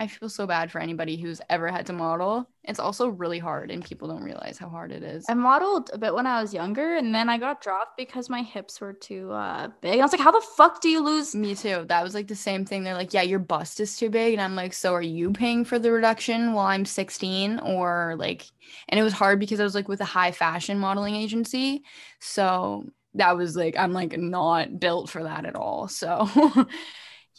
I 0.00 0.06
feel 0.06 0.30
so 0.30 0.46
bad 0.46 0.72
for 0.72 0.80
anybody 0.80 1.18
who's 1.18 1.42
ever 1.50 1.68
had 1.68 1.84
to 1.86 1.92
model. 1.92 2.48
It's 2.64 2.80
also 2.80 3.08
really 3.08 3.38
hard, 3.38 3.70
and 3.70 3.84
people 3.84 4.08
don't 4.08 4.22
realize 4.22 4.56
how 4.56 4.70
hard 4.70 4.92
it 4.92 5.02
is. 5.02 5.26
I 5.28 5.34
modeled 5.34 5.90
a 5.92 5.98
bit 5.98 6.14
when 6.14 6.26
I 6.26 6.40
was 6.40 6.54
younger, 6.54 6.96
and 6.96 7.14
then 7.14 7.28
I 7.28 7.36
got 7.36 7.60
dropped 7.60 7.98
because 7.98 8.30
my 8.30 8.40
hips 8.40 8.80
were 8.80 8.94
too 8.94 9.30
uh, 9.30 9.68
big. 9.82 10.00
I 10.00 10.02
was 10.02 10.12
like, 10.12 10.22
"How 10.22 10.30
the 10.30 10.40
fuck 10.56 10.80
do 10.80 10.88
you 10.88 11.04
lose?" 11.04 11.34
Me 11.34 11.54
too. 11.54 11.84
That 11.86 12.02
was 12.02 12.14
like 12.14 12.28
the 12.28 12.34
same 12.34 12.64
thing. 12.64 12.82
They're 12.82 12.94
like, 12.94 13.12
"Yeah, 13.12 13.20
your 13.20 13.40
bust 13.40 13.78
is 13.78 13.98
too 13.98 14.08
big," 14.08 14.32
and 14.32 14.40
I'm 14.40 14.56
like, 14.56 14.72
"So 14.72 14.94
are 14.94 15.02
you 15.02 15.32
paying 15.32 15.66
for 15.66 15.78
the 15.78 15.92
reduction 15.92 16.54
while 16.54 16.68
I'm 16.68 16.86
16?" 16.86 17.58
Or 17.60 18.14
like, 18.18 18.46
and 18.88 18.98
it 18.98 19.02
was 19.02 19.12
hard 19.12 19.38
because 19.38 19.60
I 19.60 19.64
was 19.64 19.74
like 19.74 19.88
with 19.88 20.00
a 20.00 20.06
high 20.06 20.32
fashion 20.32 20.78
modeling 20.78 21.14
agency, 21.14 21.82
so 22.20 22.86
that 23.16 23.36
was 23.36 23.54
like 23.54 23.76
I'm 23.76 23.92
like 23.92 24.16
not 24.16 24.80
built 24.80 25.10
for 25.10 25.24
that 25.24 25.44
at 25.44 25.56
all. 25.56 25.88
So. 25.88 26.26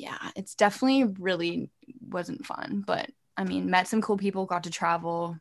yeah, 0.01 0.31
it's 0.35 0.55
definitely 0.55 1.03
really 1.19 1.69
wasn't 2.01 2.45
fun, 2.45 2.83
but 2.85 3.09
I 3.37 3.43
mean, 3.43 3.69
met 3.69 3.87
some 3.87 4.01
cool 4.01 4.17
people, 4.17 4.45
got 4.45 4.63
to 4.63 4.71
travel, 4.71 5.37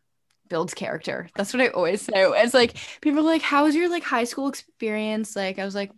builds 0.48 0.74
character. 0.74 1.28
That's 1.34 1.54
what 1.54 1.62
I 1.62 1.68
always 1.68 2.02
say. 2.02 2.12
It's 2.14 2.52
like 2.52 2.76
people 3.00 3.20
are 3.20 3.22
like, 3.22 3.42
"How 3.42 3.64
was 3.64 3.74
your 3.74 3.88
like 3.88 4.02
high 4.02 4.24
school 4.24 4.48
experience?" 4.48 5.34
Like 5.34 5.58
I 5.58 5.64
was 5.64 5.74
like, 5.74 5.92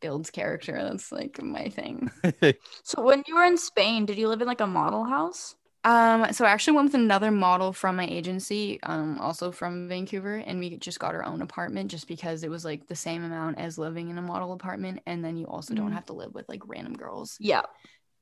builds 0.00 0.30
character. 0.30 0.72
That's 0.72 1.12
like 1.12 1.42
my 1.42 1.68
thing. 1.68 2.10
so 2.82 3.02
when 3.02 3.22
you 3.26 3.36
were 3.36 3.44
in 3.44 3.58
Spain, 3.58 4.06
did 4.06 4.16
you 4.16 4.28
live 4.28 4.40
in 4.40 4.48
like 4.48 4.62
a 4.62 4.66
model 4.66 5.04
house? 5.04 5.54
Um, 5.84 6.32
so 6.32 6.44
I 6.44 6.50
actually 6.50 6.76
went 6.76 6.86
with 6.86 6.94
another 6.94 7.32
model 7.32 7.72
from 7.72 7.96
my 7.96 8.06
agency, 8.06 8.78
um, 8.84 9.18
also 9.18 9.50
from 9.50 9.88
Vancouver, 9.88 10.36
and 10.36 10.60
we 10.60 10.76
just 10.76 11.00
got 11.00 11.14
our 11.14 11.24
own 11.24 11.42
apartment 11.42 11.90
just 11.90 12.06
because 12.06 12.44
it 12.44 12.50
was 12.50 12.64
like 12.64 12.86
the 12.86 12.94
same 12.94 13.24
amount 13.24 13.58
as 13.58 13.78
living 13.78 14.08
in 14.08 14.16
a 14.16 14.22
model 14.22 14.52
apartment, 14.52 15.00
and 15.06 15.24
then 15.24 15.36
you 15.36 15.46
also 15.46 15.74
mm-hmm. 15.74 15.82
don't 15.82 15.92
have 15.92 16.06
to 16.06 16.12
live 16.12 16.34
with 16.34 16.48
like 16.48 16.62
random 16.66 16.94
girls. 16.94 17.36
Yeah. 17.40 17.62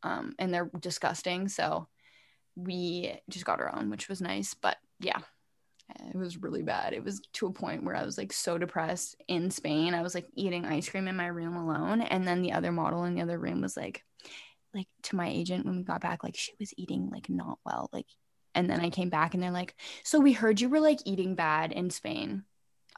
Um, 0.03 0.35
and 0.39 0.55
they're 0.55 0.71
disgusting. 0.81 1.49
So 1.49 1.87
we 2.57 3.13
just 3.29 3.45
got 3.45 3.61
our 3.61 3.77
own, 3.77 3.91
which 3.91 4.09
was 4.09 4.23
nice. 4.23 4.55
But 4.55 4.79
yeah, 4.99 5.19
it 6.09 6.17
was 6.17 6.39
really 6.39 6.63
bad. 6.63 6.95
It 6.95 7.05
was 7.05 7.21
to 7.35 7.47
a 7.47 7.53
point 7.53 7.85
where 7.85 7.97
I 7.97 8.05
was 8.05 8.17
like 8.17 8.33
so 8.33 8.57
depressed 8.57 9.17
in 9.29 9.51
Spain. 9.51 9.93
I 9.93 10.01
was 10.01 10.15
like 10.15 10.27
eating 10.35 10.65
ice 10.65 10.89
cream 10.89 11.09
in 11.09 11.17
my 11.17 11.27
room 11.27 11.57
alone, 11.57 12.01
and 12.01 12.27
then 12.27 12.41
the 12.41 12.53
other 12.53 12.73
model 12.73 13.05
in 13.05 13.15
the 13.15 13.23
other 13.23 13.39
room 13.39 13.61
was 13.61 13.77
like 13.77 14.03
like 14.75 14.89
to 15.05 15.17
my 15.17 15.29
agent 15.29 15.67
when 15.67 15.77
we 15.77 15.83
got 15.83 16.01
back 16.01 16.23
like 16.23 16.37
she 16.37 16.53
was 16.59 16.73
eating 16.77 17.11
like 17.11 17.29
not 17.29 17.59
well 17.65 17.89
like 17.93 18.07
and 18.55 18.69
then 18.69 18.81
I 18.81 18.91
came 18.91 19.11
back 19.11 19.35
and 19.35 19.43
they're 19.43 19.51
like 19.51 19.75
so 20.05 20.21
we 20.21 20.33
heard 20.33 20.61
you 20.61 20.69
were 20.69 20.81
like 20.81 21.01
eating 21.05 21.35
bad 21.35 21.73
in 21.73 21.91
Spain 21.91 22.45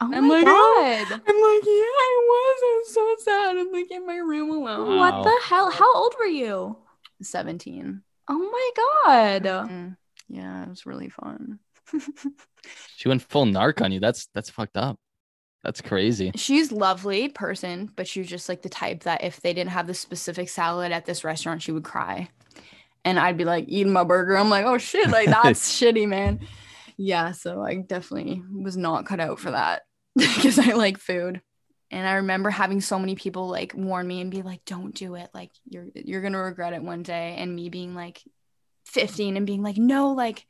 Oh 0.01 0.11
I'm 0.13 0.27
my 0.27 0.37
like, 0.37 0.47
god! 0.47 1.07
Oh. 1.11 1.21
I'm 1.29 1.37
like, 1.37 1.65
yeah, 1.67 1.93
I 2.01 2.27
was. 2.29 2.61
I'm 2.65 2.93
so 2.93 3.17
sad. 3.25 3.57
I'm 3.57 3.73
like 3.73 3.91
in 3.91 4.07
my 4.07 4.17
room 4.17 4.51
alone. 4.51 4.97
Wow. 4.97 4.99
What 4.99 5.25
the 5.25 5.39
hell? 5.45 5.71
How 5.71 5.95
old 5.95 6.15
were 6.19 6.27
you? 6.27 6.79
Seventeen. 7.21 8.03
Oh 8.29 8.39
my 8.39 8.71
god! 8.77 9.43
Mm-hmm. 9.45 9.89
Yeah, 10.29 10.63
it 10.63 10.69
was 10.71 10.87
really 10.87 11.09
fun. 11.09 11.59
she 12.97 13.09
went 13.09 13.23
full 13.23 13.45
narc 13.45 13.83
on 13.83 13.93
you. 13.93 14.01
That's 14.01 14.29
that's 14.35 14.51
fucked 14.51 14.77
up. 14.77 14.99
That's 15.65 15.81
crazy. 15.81 16.33
She's 16.35 16.73
lovely 16.73 17.29
person, 17.29 17.91
but 17.95 18.09
she's 18.09 18.29
just 18.29 18.49
like 18.49 18.63
the 18.63 18.69
type 18.69 19.05
that 19.05 19.23
if 19.23 19.41
they 19.41 19.53
didn't 19.53 19.71
have 19.71 19.87
the 19.87 19.95
specific 19.95 20.49
salad 20.49 20.91
at 20.91 21.07
this 21.07 21.23
restaurant, 21.23 21.63
she 21.63 21.73
would 21.73 21.85
cry. 21.85 22.29
And 23.05 23.19
I'd 23.19 23.37
be 23.37 23.45
like 23.45 23.67
eating 23.69 23.93
my 23.93 24.05
burger. 24.05 24.37
I'm 24.37 24.51
like, 24.51 24.65
oh 24.65 24.79
shit, 24.79 25.11
like 25.11 25.27
that's 25.43 25.73
shitty, 25.73 26.09
man. 26.09 26.41
Yeah, 26.97 27.33
so 27.33 27.63
I 27.63 27.77
definitely 27.77 28.43
was 28.53 28.77
not 28.77 29.07
cut 29.07 29.21
out 29.21 29.39
for 29.39 29.53
that 29.53 29.83
because 30.17 30.59
I 30.59 30.73
like 30.73 30.99
food. 30.99 31.41
And 31.91 32.09
I 32.09 32.15
remember 32.15 32.49
having 32.49 32.81
so 32.81 32.99
many 32.99 33.15
people 33.15 33.49
like 33.49 33.75
warn 33.75 34.07
me 34.07 34.21
and 34.21 34.31
be 34.31 34.43
like, 34.43 34.65
don't 34.65 34.95
do 34.95 35.15
it. 35.15 35.29
Like 35.35 35.51
you're 35.69 35.89
you're 35.95 36.23
gonna 36.23 36.43
regret 36.43 36.73
it 36.73 36.83
one 36.83 37.03
day. 37.03 37.37
And 37.39 37.55
me 37.55 37.69
being 37.69 37.95
like 37.95 38.23
15 38.87 39.37
and 39.37 39.47
being 39.47 39.63
like, 39.63 39.77
no, 39.77 40.13
like 40.13 40.47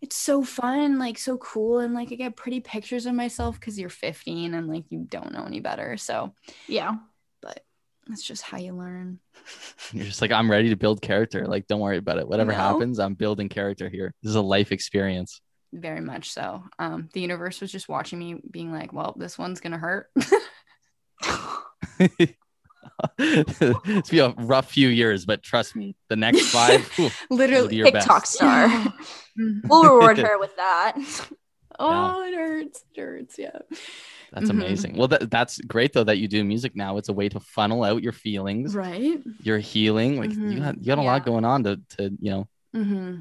it's 0.00 0.16
so 0.16 0.42
fun, 0.42 0.98
like 0.98 1.18
so 1.18 1.36
cool. 1.38 1.78
And 1.78 1.94
like 1.94 2.12
I 2.12 2.16
get 2.16 2.36
pretty 2.36 2.60
pictures 2.60 3.06
of 3.06 3.14
myself 3.14 3.58
because 3.58 3.78
you're 3.78 3.88
15 3.88 4.54
and 4.54 4.68
like 4.68 4.84
you 4.90 5.06
don't 5.08 5.32
know 5.32 5.44
any 5.44 5.60
better. 5.60 5.96
So 5.96 6.34
yeah. 6.66 6.96
But 7.40 7.64
that's 8.06 8.22
just 8.22 8.42
how 8.42 8.58
you 8.58 8.74
learn. 8.74 9.18
You're 9.92 10.04
just 10.04 10.20
like, 10.20 10.32
I'm 10.32 10.50
ready 10.50 10.70
to 10.70 10.76
build 10.76 11.02
character. 11.02 11.46
Like, 11.46 11.66
don't 11.66 11.80
worry 11.80 11.98
about 11.98 12.18
it. 12.18 12.28
Whatever 12.28 12.52
no. 12.52 12.58
happens, 12.58 12.98
I'm 12.98 13.14
building 13.14 13.48
character 13.48 13.88
here. 13.88 14.14
This 14.22 14.30
is 14.30 14.36
a 14.36 14.42
life 14.42 14.72
experience. 14.72 15.40
Very 15.72 16.00
much 16.00 16.30
so. 16.30 16.62
Um, 16.78 17.08
the 17.12 17.20
universe 17.20 17.60
was 17.60 17.72
just 17.72 17.88
watching 17.88 18.18
me 18.18 18.36
being 18.50 18.72
like, 18.72 18.92
well, 18.92 19.14
this 19.18 19.38
one's 19.38 19.60
gonna 19.60 19.78
hurt. 19.78 20.10
it's 23.18 24.10
been 24.10 24.34
a 24.38 24.42
rough 24.44 24.70
few 24.70 24.88
years, 24.88 25.24
but 25.26 25.42
trust 25.42 25.76
me, 25.76 25.96
the 26.08 26.16
next 26.16 26.46
five, 26.52 26.86
whew, 26.96 27.10
literally 27.30 27.82
TikTok 27.82 28.22
best. 28.22 28.32
star. 28.32 28.68
we'll 29.64 29.84
reward 29.84 30.18
her 30.18 30.38
with 30.38 30.54
that. 30.56 30.96
Oh, 31.78 32.22
yeah. 32.22 32.28
it 32.28 32.34
hurts. 32.34 32.84
It 32.94 33.00
hurts. 33.00 33.38
Yeah. 33.38 33.58
That's 34.32 34.48
mm-hmm. 34.48 34.60
amazing. 34.60 34.96
Well, 34.96 35.08
that, 35.08 35.30
that's 35.30 35.60
great 35.60 35.92
though 35.92 36.04
that 36.04 36.18
you 36.18 36.28
do 36.28 36.44
music 36.44 36.74
now. 36.74 36.96
It's 36.96 37.08
a 37.08 37.12
way 37.12 37.28
to 37.28 37.40
funnel 37.40 37.84
out 37.84 38.02
your 38.02 38.12
feelings, 38.12 38.74
right? 38.74 39.20
Your 39.42 39.58
healing. 39.58 40.18
Like 40.18 40.30
mm-hmm. 40.30 40.50
you 40.50 40.60
got 40.60 40.78
you 40.78 40.86
got 40.86 40.98
a 40.98 41.02
yeah. 41.02 41.12
lot 41.12 41.24
going 41.24 41.44
on 41.44 41.62
to 41.64 41.80
to 41.96 42.10
you 42.20 42.30
know 42.30 42.48
mm-hmm. 42.74 43.20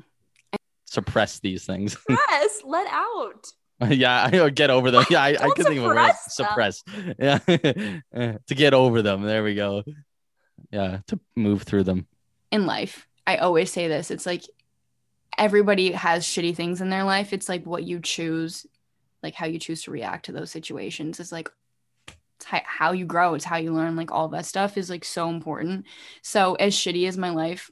suppress 0.86 1.40
these 1.40 1.66
things. 1.66 1.98
Yes, 2.10 2.62
let 2.66 2.88
out. 2.88 3.46
yeah, 3.90 4.30
I 4.32 4.50
get 4.50 4.70
over 4.70 4.92
them. 4.92 5.06
Yeah, 5.10 5.24
I, 5.24 5.30
I 5.30 5.50
couldn't 5.50 5.66
think 5.66 5.80
of 5.80 5.86
a 5.86 5.88
word. 5.88 6.12
Suppress. 6.28 6.84
Yeah, 7.20 7.38
to 7.40 8.56
get 8.56 8.74
over 8.74 9.02
them. 9.02 9.24
There 9.24 9.44
we 9.44 9.56
go. 9.56 9.84
Yeah, 10.72 11.00
to 11.08 11.20
move 11.36 11.64
through 11.64 11.84
them. 11.84 12.08
In 12.52 12.66
life, 12.66 13.08
I 13.26 13.38
always 13.38 13.72
say 13.72 13.88
this. 13.88 14.12
It's 14.12 14.26
like 14.26 14.44
everybody 15.38 15.92
has 15.92 16.26
shitty 16.26 16.56
things 16.56 16.82
in 16.82 16.90
their 16.90 17.04
life. 17.04 17.34
It's 17.34 17.50
like 17.50 17.66
what 17.66 17.84
you 17.84 18.00
choose, 18.00 18.66
like 19.22 19.36
how 19.36 19.46
you 19.46 19.60
choose 19.60 19.84
to 19.84 19.92
react 19.92 20.26
to 20.26 20.32
those 20.32 20.52
situations. 20.52 21.20
Is 21.20 21.32
like 21.32 21.50
it's 22.08 22.46
how 22.46 22.92
you 22.92 23.06
grow. 23.06 23.34
It's 23.34 23.46
how 23.46 23.58
you 23.58 23.74
learn. 23.74 23.96
Like 23.96 24.12
all 24.12 24.28
that 24.30 24.46
stuff 24.46 24.78
is 24.78 24.90
like 24.90 25.06
so 25.06 25.30
important. 25.30 25.86
So 26.22 26.56
as 26.56 26.76
shitty 26.76 27.08
as 27.08 27.18
my 27.18 27.30
life 27.30 27.72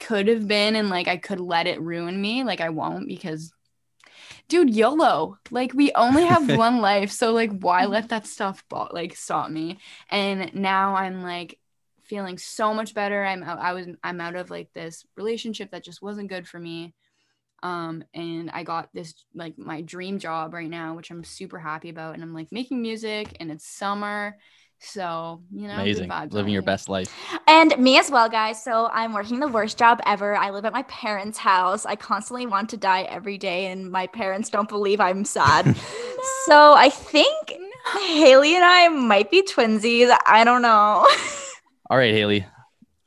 could 0.00 0.28
have 0.28 0.46
been, 0.48 0.76
and 0.76 0.90
like 0.90 1.08
I 1.08 1.16
could 1.16 1.40
let 1.40 1.66
it 1.66 1.80
ruin 1.80 2.20
me, 2.20 2.44
like 2.44 2.60
I 2.60 2.70
won't 2.70 3.08
because 3.08 3.52
dude, 4.48 4.74
YOLO. 4.74 5.38
Like 5.50 5.72
we 5.74 5.92
only 5.92 6.24
have 6.24 6.48
one 6.56 6.78
life, 6.80 7.10
so 7.10 7.32
like 7.32 7.50
why 7.60 7.86
let 7.86 8.08
that 8.10 8.26
stuff 8.26 8.64
bo- 8.68 8.88
like 8.92 9.16
stop 9.16 9.50
me? 9.50 9.78
And 10.10 10.54
now 10.54 10.94
I'm 10.96 11.22
like 11.22 11.58
feeling 12.04 12.38
so 12.38 12.72
much 12.74 12.94
better. 12.94 13.24
I'm 13.24 13.42
out, 13.42 13.58
I 13.58 13.72
was 13.72 13.86
I'm 14.02 14.20
out 14.20 14.36
of 14.36 14.50
like 14.50 14.72
this 14.72 15.04
relationship 15.16 15.70
that 15.72 15.84
just 15.84 16.02
wasn't 16.02 16.28
good 16.28 16.46
for 16.48 16.58
me. 16.58 16.94
Um 17.62 18.04
and 18.14 18.50
I 18.50 18.62
got 18.64 18.90
this 18.92 19.14
like 19.34 19.58
my 19.58 19.80
dream 19.82 20.18
job 20.18 20.54
right 20.54 20.70
now, 20.70 20.94
which 20.94 21.10
I'm 21.10 21.24
super 21.24 21.58
happy 21.58 21.88
about 21.88 22.14
and 22.14 22.22
I'm 22.22 22.34
like 22.34 22.52
making 22.52 22.82
music 22.82 23.36
and 23.40 23.50
it's 23.50 23.66
summer 23.66 24.36
so, 24.78 25.42
you 25.50 25.66
know, 25.66 25.74
amazing. 25.74 26.10
Living 26.30 26.52
your 26.52 26.62
best 26.62 26.88
life. 26.88 27.12
And 27.46 27.76
me 27.78 27.98
as 27.98 28.10
well, 28.10 28.28
guys. 28.28 28.62
So, 28.62 28.88
I'm 28.92 29.12
working 29.12 29.40
the 29.40 29.48
worst 29.48 29.78
job 29.78 30.00
ever. 30.06 30.36
I 30.36 30.50
live 30.50 30.64
at 30.64 30.72
my 30.72 30.82
parents' 30.84 31.38
house. 31.38 31.86
I 31.86 31.96
constantly 31.96 32.46
want 32.46 32.70
to 32.70 32.76
die 32.76 33.02
every 33.02 33.38
day, 33.38 33.66
and 33.66 33.90
my 33.90 34.06
parents 34.06 34.50
don't 34.50 34.68
believe 34.68 35.00
I'm 35.00 35.24
sad. 35.24 35.66
no. 35.66 35.74
So, 36.46 36.74
I 36.74 36.90
think 36.90 37.56
no. 37.94 38.06
Haley 38.06 38.54
and 38.54 38.64
I 38.64 38.88
might 38.88 39.30
be 39.30 39.42
twinsies. 39.42 40.16
I 40.26 40.44
don't 40.44 40.62
know. 40.62 41.06
All 41.90 41.96
right, 41.96 42.12
Haley. 42.12 42.44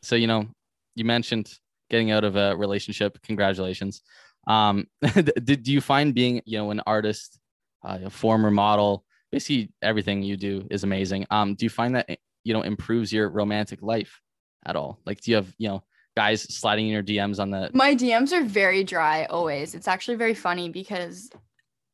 So, 0.01 0.15
you 0.15 0.27
know, 0.27 0.47
you 0.95 1.03
mentioned 1.03 1.53
getting 1.89 2.11
out 2.11 2.23
of 2.23 2.35
a 2.35 2.55
relationship. 2.55 3.21
Congratulations. 3.23 4.01
Um, 4.47 4.87
did 5.43 5.67
you 5.67 5.81
find 5.81 6.13
being, 6.13 6.41
you 6.45 6.57
know, 6.57 6.71
an 6.71 6.81
artist, 6.85 7.39
uh, 7.83 7.99
a 8.05 8.09
former 8.09 8.51
model, 8.51 9.03
basically 9.31 9.71
everything 9.81 10.23
you 10.23 10.37
do 10.37 10.67
is 10.69 10.83
amazing. 10.83 11.25
Um, 11.29 11.55
do 11.55 11.65
you 11.65 11.69
find 11.69 11.95
that 11.95 12.09
you 12.43 12.53
know 12.53 12.61
improves 12.61 13.11
your 13.11 13.29
romantic 13.29 13.81
life 13.81 14.19
at 14.65 14.75
all? 14.75 14.99
Like, 15.05 15.21
do 15.21 15.31
you 15.31 15.35
have 15.37 15.53
you 15.57 15.69
know 15.69 15.83
guys 16.15 16.41
sliding 16.41 16.87
in 16.87 16.93
your 16.93 17.03
DMs 17.03 17.39
on 17.39 17.51
the? 17.51 17.69
My 17.73 17.95
DMs 17.95 18.31
are 18.31 18.43
very 18.43 18.83
dry 18.83 19.25
always. 19.25 19.75
It's 19.75 19.87
actually 19.87 20.17
very 20.17 20.33
funny 20.33 20.69
because 20.69 21.29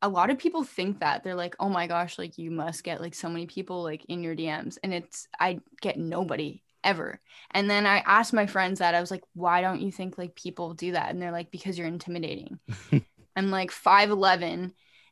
a 0.01 0.09
lot 0.09 0.29
of 0.29 0.37
people 0.37 0.63
think 0.63 0.99
that 0.99 1.23
they're 1.23 1.35
like, 1.35 1.55
oh 1.59 1.69
my 1.69 1.87
gosh, 1.87 2.17
like 2.17 2.37
you 2.37 2.51
must 2.51 2.83
get 2.83 3.01
like 3.01 3.15
so 3.15 3.29
many 3.29 3.45
people 3.45 3.83
like 3.83 4.05
in 4.05 4.23
your 4.23 4.35
DMs, 4.35 4.77
and 4.83 4.93
it's 4.93 5.27
I 5.39 5.59
get 5.81 5.97
nobody 5.97 6.61
ever. 6.83 7.19
And 7.51 7.69
then 7.69 7.85
I 7.85 7.97
asked 8.05 8.31
my 8.31 8.45
friends 8.45 8.79
that 8.79 8.95
I 8.95 9.01
was 9.01 9.11
like, 9.11 9.23
why 9.33 9.61
don't 9.61 9.81
you 9.81 9.91
think 9.91 10.17
like 10.17 10.35
people 10.35 10.73
do 10.73 10.91
that? 10.91 11.09
And 11.09 11.21
they're 11.21 11.31
like, 11.31 11.49
because 11.51 11.77
you're 11.77 11.87
intimidating. 11.87 12.59
I'm 13.35 13.51
like 13.51 13.71
5'11 13.71 14.71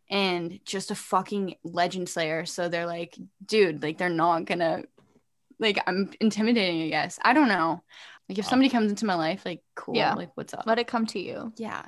and 0.10 0.60
just 0.66 0.92
a 0.92 0.96
fucking 0.96 1.56
legend 1.64 2.10
slayer. 2.10 2.46
So 2.46 2.70
they're 2.70 2.86
like, 2.86 3.18
dude, 3.46 3.82
like 3.84 3.98
they're 3.98 4.10
not 4.10 4.46
gonna 4.46 4.84
like 5.60 5.80
I'm 5.88 6.12
intimidating, 6.20 6.84
I 6.84 6.90
guess. 6.90 7.20
I 7.22 7.34
don't 7.34 7.48
know. 7.48 7.82
Like 8.30 8.38
if 8.38 8.46
somebody 8.46 8.70
comes 8.70 8.90
into 8.90 9.06
my 9.06 9.16
life, 9.16 9.46
like 9.46 9.64
cool, 9.76 9.96
yeah. 9.96 10.14
like 10.14 10.32
what's 10.36 10.54
up? 10.54 10.66
Let 10.66 10.80
it 10.80 10.88
come 10.88 11.06
to 11.08 11.20
you. 11.20 11.54
Yeah. 11.58 11.86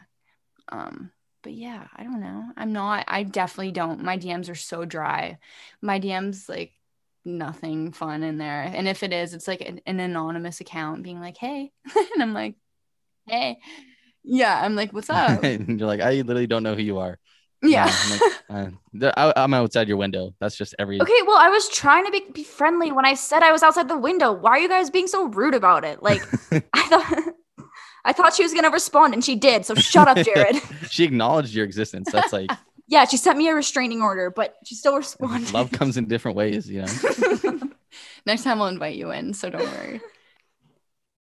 Um, 0.70 1.12
but 1.44 1.54
yeah, 1.54 1.88
I 1.96 2.04
don't 2.04 2.22
know. 2.22 2.44
I'm 2.58 2.74
not 2.74 3.06
I 3.08 3.24
definitely 3.24 3.72
don't. 3.72 4.04
My 4.04 4.18
DMs 4.18 4.50
are 4.50 4.56
so 4.56 4.86
dry. 4.86 5.38
My 5.82 6.00
DMs 6.00 6.50
like 6.50 6.72
nothing 7.24 7.92
fun 7.92 8.24
in 8.24 8.38
there. 8.38 8.64
And 8.64 8.88
if 8.88 9.04
it 9.04 9.14
is, 9.14 9.34
it's 9.34 9.48
like 9.48 9.62
an, 9.62 9.82
an 9.86 10.00
anonymous 10.00 10.62
account 10.62 11.04
being 11.04 11.20
like, 11.20 11.38
hey. 11.38 11.72
and 12.14 12.22
I'm 12.22 12.34
like, 12.34 12.56
hey 13.28 13.60
Yeah, 14.24 14.60
I'm 14.62 14.76
like, 14.76 14.94
what's 14.94 15.10
up? 15.12 15.44
and 15.44 15.80
you're 15.80 15.88
like, 15.88 16.02
I 16.02 16.22
literally 16.22 16.48
don't 16.48 16.64
know 16.64 16.76
who 16.76 16.82
you 16.82 17.00
are. 17.00 17.20
Yeah. 17.68 17.92
I'm, 18.50 18.64
like, 18.64 18.74
uh, 19.04 19.12
I, 19.18 19.44
I'm 19.44 19.54
outside 19.54 19.88
your 19.88 19.98
window. 19.98 20.34
That's 20.40 20.56
just 20.56 20.76
every. 20.80 21.02
Okay, 21.02 21.22
well, 21.26 21.38
I 21.38 21.50
was 21.50 21.70
trying 21.70 22.06
to 22.06 22.12
be, 22.12 22.24
be 22.34 22.44
friendly 22.44 22.92
when 22.92 23.06
I 23.06 23.14
said 23.14 23.44
I 23.44 23.52
was 23.52 23.64
outside 23.64 23.88
the 23.88 23.98
window. 23.98 24.32
Why 24.32 24.52
are 24.52 24.60
you 24.60 24.70
guys 24.70 24.90
being 24.90 25.08
so 25.08 25.28
rude 25.28 25.54
about 25.54 25.84
it? 25.84 26.02
Like, 26.02 26.22
I 26.74 26.88
thought, 26.88 27.34
I 28.06 28.14
thought 28.14 28.34
she 28.34 28.44
was 28.44 28.54
gonna 28.54 28.70
respond, 28.70 29.14
and 29.14 29.24
she 29.24 29.36
did. 29.36 29.66
So 29.66 29.76
shut 29.76 30.08
up, 30.08 30.18
Jared. 30.18 30.62
she 30.90 31.04
acknowledged 31.04 31.54
your 31.54 31.66
existence. 31.66 32.12
That's 32.12 32.34
like 32.34 32.52
yeah, 32.88 33.06
she 33.06 33.18
sent 33.18 33.38
me 33.38 33.48
a 33.48 33.56
restraining 33.56 34.02
order, 34.02 34.30
but 34.30 34.56
she 34.64 34.76
still 34.76 34.96
responded. 34.96 35.54
love 35.54 35.72
comes 35.72 35.98
in 35.98 36.08
different 36.08 36.38
ways, 36.38 36.70
you 36.70 36.82
know. 36.84 37.60
Next 38.26 38.44
time 38.44 38.62
I'll 38.62 38.68
invite 38.68 38.96
you 38.96 39.12
in, 39.12 39.34
so 39.34 39.50
don't 39.50 39.62
worry. 39.62 40.02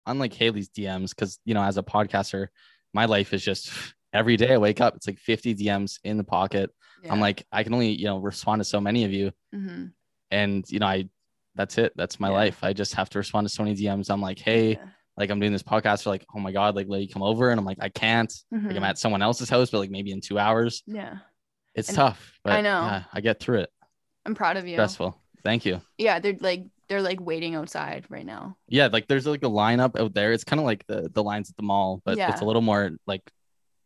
Unlike 0.06 0.34
Haley's 0.34 0.68
DMs, 0.68 1.10
because 1.10 1.38
you 1.44 1.54
know, 1.54 1.62
as 1.62 1.76
a 1.76 1.82
podcaster, 1.82 2.48
my 2.92 3.04
life 3.04 3.32
is 3.32 3.44
just 3.44 3.70
every 4.12 4.36
day 4.36 4.52
I 4.54 4.58
wake 4.58 4.80
up, 4.80 4.94
it's 4.96 5.06
like 5.06 5.18
50 5.18 5.54
DMs 5.54 5.98
in 6.04 6.16
the 6.16 6.24
pocket. 6.24 6.70
I'm 7.10 7.18
like, 7.20 7.44
I 7.50 7.64
can 7.64 7.74
only, 7.74 7.90
you 7.90 8.04
know, 8.04 8.18
respond 8.18 8.60
to 8.60 8.64
so 8.64 8.80
many 8.80 9.04
of 9.04 9.12
you. 9.12 9.32
hmm 9.52 9.86
And, 10.30 10.64
you 10.70 10.78
know, 10.78 10.86
I 10.86 11.08
that's 11.54 11.76
it. 11.76 11.92
That's 11.96 12.18
my 12.20 12.28
Yeah. 12.28 12.34
life. 12.34 12.58
I 12.62 12.72
just 12.72 12.94
have 12.94 13.10
to 13.10 13.18
respond 13.18 13.46
to 13.48 13.52
so 13.52 13.62
many 13.64 13.74
DMs. 13.76 14.08
I'm 14.08 14.20
like, 14.22 14.38
hey, 14.38 14.78
like 15.18 15.28
I'm 15.30 15.38
doing 15.40 15.52
this 15.52 15.62
podcast. 15.64 16.04
They're 16.04 16.12
like, 16.12 16.24
oh 16.34 16.38
my 16.38 16.52
God, 16.52 16.74
like 16.76 16.86
let 16.88 17.02
you 17.02 17.08
come 17.08 17.22
over. 17.22 17.50
And 17.50 17.58
I'm 17.58 17.66
like, 17.66 17.78
I 17.80 17.88
can't. 17.88 18.32
Like 18.50 18.76
I'm 18.76 18.84
at 18.84 18.98
someone 18.98 19.20
else's 19.20 19.50
house, 19.50 19.70
but 19.70 19.78
like 19.80 19.90
maybe 19.90 20.12
in 20.12 20.20
two 20.20 20.38
hours. 20.38 20.82
yeah, 20.86 21.16
It's 21.74 21.88
And- 21.88 21.96
tough. 21.96 22.38
But 22.44 22.52
I 22.54 22.60
know. 22.62 22.82
Yeah, 22.86 23.02
I 23.12 23.20
get 23.20 23.40
through 23.40 23.60
it. 23.60 23.70
I'm 24.24 24.34
proud 24.34 24.56
of 24.56 24.66
you. 24.66 24.76
Stressful. 24.76 25.20
Thank 25.44 25.66
you. 25.66 25.80
Yeah, 25.98 26.20
they're 26.20 26.36
like 26.40 26.64
they're 26.88 27.02
like 27.02 27.20
waiting 27.20 27.56
outside 27.56 28.04
right 28.08 28.24
now. 28.24 28.56
Yeah, 28.68 28.86
like 28.92 29.08
there's 29.08 29.26
like 29.26 29.42
a 29.42 29.50
lineup 29.50 29.98
out 30.00 30.14
there. 30.14 30.32
It's 30.32 30.44
kind 30.44 30.60
of 30.60 30.64
like 30.66 30.86
the 30.86 31.10
the 31.12 31.22
lines 31.22 31.50
at 31.50 31.56
the 31.56 31.62
mall, 31.64 32.00
but 32.04 32.16
it's 32.16 32.40
a 32.40 32.44
little 32.44 32.62
more 32.62 32.92
like 33.06 33.22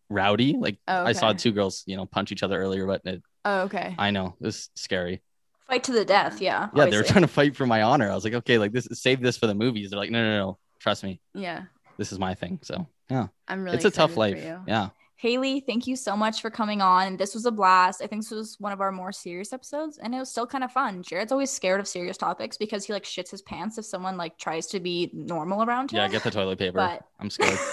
rowdy. 0.08 0.54
Like 0.58 0.78
Oh, 0.88 1.04
I 1.04 1.12
saw 1.12 1.32
two 1.32 1.52
girls, 1.52 1.82
you 1.86 1.96
know, 1.96 2.06
punch 2.06 2.32
each 2.32 2.42
other 2.42 2.60
earlier, 2.60 2.86
but 2.86 3.02
it, 3.04 3.22
Oh, 3.44 3.60
okay. 3.62 3.94
I 3.98 4.10
know 4.10 4.34
it 4.40 4.44
was 4.44 4.70
scary. 4.74 5.22
Fight 5.68 5.84
to 5.84 5.92
the 5.92 6.04
death. 6.04 6.40
Yeah. 6.40 6.68
Yeah, 6.74 6.86
they 6.86 6.96
were 6.96 7.02
trying 7.02 7.22
to 7.22 7.28
fight 7.28 7.56
for 7.56 7.66
my 7.66 7.82
honor. 7.82 8.10
I 8.10 8.14
was 8.14 8.24
like, 8.24 8.34
okay, 8.34 8.58
like 8.58 8.72
this, 8.72 8.88
save 8.92 9.20
this 9.20 9.36
for 9.36 9.46
the 9.46 9.54
movies. 9.54 9.90
They're 9.90 9.98
like, 9.98 10.10
no, 10.10 10.22
no, 10.22 10.38
no, 10.38 10.58
trust 10.80 11.02
me, 11.04 11.20
Yeah, 11.34 11.62
this 11.98 12.12
is 12.12 12.18
my 12.18 12.34
thing. 12.34 12.60
So 12.62 12.86
yeah, 13.10 13.28
I'm 13.48 13.62
really. 13.64 13.76
it's 13.76 13.84
a 13.84 13.90
tough 13.90 14.16
life. 14.16 14.36
Yeah, 14.66 14.88
Haley, 15.18 15.60
thank 15.60 15.86
you 15.86 15.96
so 15.96 16.14
much 16.16 16.40
for 16.42 16.50
coming 16.50 16.82
on. 16.82 17.16
This 17.16 17.34
was 17.34 17.46
a 17.46 17.50
blast. 17.50 18.02
I 18.02 18.06
think 18.06 18.22
this 18.22 18.30
was 18.30 18.56
one 18.60 18.72
of 18.72 18.80
our 18.80 18.92
more 18.92 19.12
serious 19.12 19.52
episodes, 19.52 19.98
and 19.98 20.14
it 20.14 20.18
was 20.18 20.30
still 20.30 20.46
kind 20.46 20.62
of 20.62 20.70
fun. 20.72 21.02
Jared's 21.02 21.32
always 21.32 21.50
scared 21.50 21.80
of 21.80 21.88
serious 21.88 22.16
topics 22.16 22.56
because 22.58 22.84
he 22.84 22.92
like 22.92 23.04
shits 23.04 23.30
his 23.30 23.42
pants 23.42 23.78
if 23.78 23.84
someone 23.86 24.16
like 24.16 24.38
tries 24.38 24.66
to 24.68 24.78
be 24.80 25.10
normal 25.14 25.62
around 25.64 25.90
him. 25.90 25.96
yeah. 25.98 26.08
Get 26.08 26.22
the 26.22 26.30
toilet 26.30 26.58
paper. 26.58 26.76
But- 26.76 27.02
I'm 27.18 27.30
scared. 27.30 27.58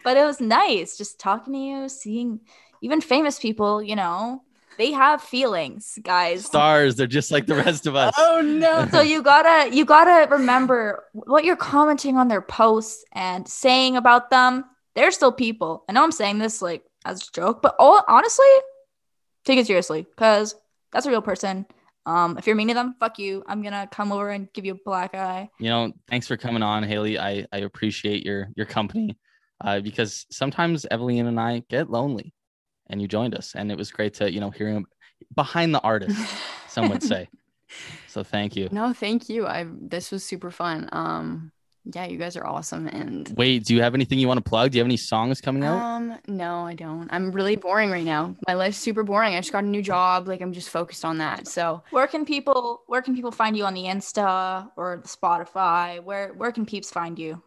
but 0.03 0.17
it 0.17 0.23
was 0.25 0.39
nice 0.39 0.97
just 0.97 1.19
talking 1.19 1.53
to 1.53 1.59
you, 1.59 1.89
seeing 1.89 2.39
even 2.81 3.01
famous 3.01 3.39
people, 3.39 3.81
you 3.81 3.95
know, 3.95 4.41
they 4.77 4.91
have 4.91 5.21
feelings, 5.21 5.99
guys. 6.01 6.45
Stars, 6.45 6.95
they're 6.95 7.05
just 7.07 7.31
like 7.31 7.45
the 7.45 7.55
rest 7.55 7.85
of 7.85 7.95
us. 7.95 8.13
Oh 8.17 8.41
no. 8.41 8.87
So 8.91 9.01
you 9.01 9.21
gotta 9.21 9.73
you 9.73 9.85
gotta 9.85 10.29
remember 10.29 11.03
what 11.13 11.43
you're 11.43 11.55
commenting 11.55 12.17
on 12.17 12.27
their 12.27 12.41
posts 12.41 13.05
and 13.13 13.47
saying 13.47 13.97
about 13.97 14.29
them. 14.29 14.65
They're 14.95 15.11
still 15.11 15.31
people. 15.31 15.85
I 15.87 15.93
know 15.93 16.03
I'm 16.03 16.11
saying 16.11 16.39
this 16.39 16.61
like 16.61 16.83
as 17.05 17.27
a 17.27 17.31
joke, 17.31 17.61
but 17.61 17.75
all 17.79 18.01
honestly, 18.07 18.45
take 19.45 19.59
it 19.59 19.67
seriously 19.67 20.03
because 20.03 20.55
that's 20.91 21.05
a 21.05 21.09
real 21.09 21.21
person. 21.21 21.65
Um, 22.05 22.37
if 22.37 22.47
you're 22.47 22.55
mean 22.55 22.67
to 22.67 22.73
them, 22.73 22.95
fuck 22.99 23.17
you. 23.19 23.43
I'm 23.47 23.61
gonna 23.61 23.87
come 23.91 24.11
over 24.11 24.29
and 24.29 24.51
give 24.53 24.65
you 24.65 24.73
a 24.73 24.79
black 24.83 25.15
eye. 25.15 25.49
you 25.59 25.69
know, 25.69 25.93
thanks 26.09 26.27
for 26.27 26.35
coming 26.35 26.63
on, 26.63 26.83
Haley. 26.83 27.17
I 27.19 27.45
I 27.53 27.59
appreciate 27.59 28.25
your 28.25 28.49
your 28.55 28.65
company, 28.65 29.17
uh, 29.63 29.79
because 29.79 30.25
sometimes 30.29 30.85
Evelyn 30.91 31.27
and 31.27 31.39
I 31.39 31.63
get 31.69 31.89
lonely, 31.89 32.33
and 32.89 33.01
you 33.01 33.07
joined 33.07 33.35
us, 33.35 33.55
and 33.55 33.71
it 33.71 33.77
was 33.77 33.91
great 33.91 34.13
to 34.15 34.31
you 34.31 34.39
know 34.39 34.49
hear 34.51 34.67
him 34.67 34.85
behind 35.35 35.73
the 35.73 35.81
artist. 35.81 36.17
some 36.67 36.89
would 36.89 37.03
say. 37.03 37.29
So 38.07 38.23
thank 38.23 38.55
you. 38.55 38.69
No, 38.71 38.93
thank 38.93 39.29
you. 39.29 39.47
I 39.47 39.65
this 39.67 40.11
was 40.11 40.23
super 40.23 40.51
fun. 40.51 40.87
Um, 40.91 41.51
yeah, 41.85 42.05
you 42.05 42.19
guys 42.19 42.37
are 42.37 42.45
awesome. 42.45 42.87
And 42.87 43.33
Wait, 43.35 43.65
do 43.65 43.73
you 43.73 43.81
have 43.81 43.95
anything 43.95 44.19
you 44.19 44.27
want 44.27 44.37
to 44.43 44.47
plug? 44.47 44.71
Do 44.71 44.77
you 44.77 44.81
have 44.81 44.87
any 44.87 44.97
songs 44.97 45.41
coming 45.41 45.63
out? 45.63 45.81
um, 45.81 46.17
no, 46.27 46.67
I 46.67 46.75
don't. 46.75 47.09
I'm 47.11 47.31
really 47.31 47.55
boring 47.55 47.89
right 47.89 48.05
now. 48.05 48.35
My 48.47 48.53
life's 48.53 48.77
super 48.77 49.01
boring. 49.03 49.33
I 49.33 49.39
just 49.39 49.51
got 49.51 49.63
a 49.63 49.67
new 49.67 49.81
job. 49.81 50.27
Like 50.27 50.41
I'm 50.41 50.53
just 50.53 50.69
focused 50.69 51.03
on 51.03 51.17
that. 51.17 51.47
So 51.47 51.81
Where 51.89 52.05
can 52.05 52.25
people 52.25 52.83
where 52.85 53.01
can 53.01 53.15
people 53.15 53.31
find 53.31 53.57
you 53.57 53.65
on 53.65 53.73
the 53.73 53.85
Insta 53.85 54.69
or 54.77 54.99
the 55.01 55.07
Spotify? 55.07 56.03
Where 56.03 56.33
where 56.33 56.51
can 56.51 56.67
peeps 56.67 56.91
find 56.91 57.17
you? 57.17 57.41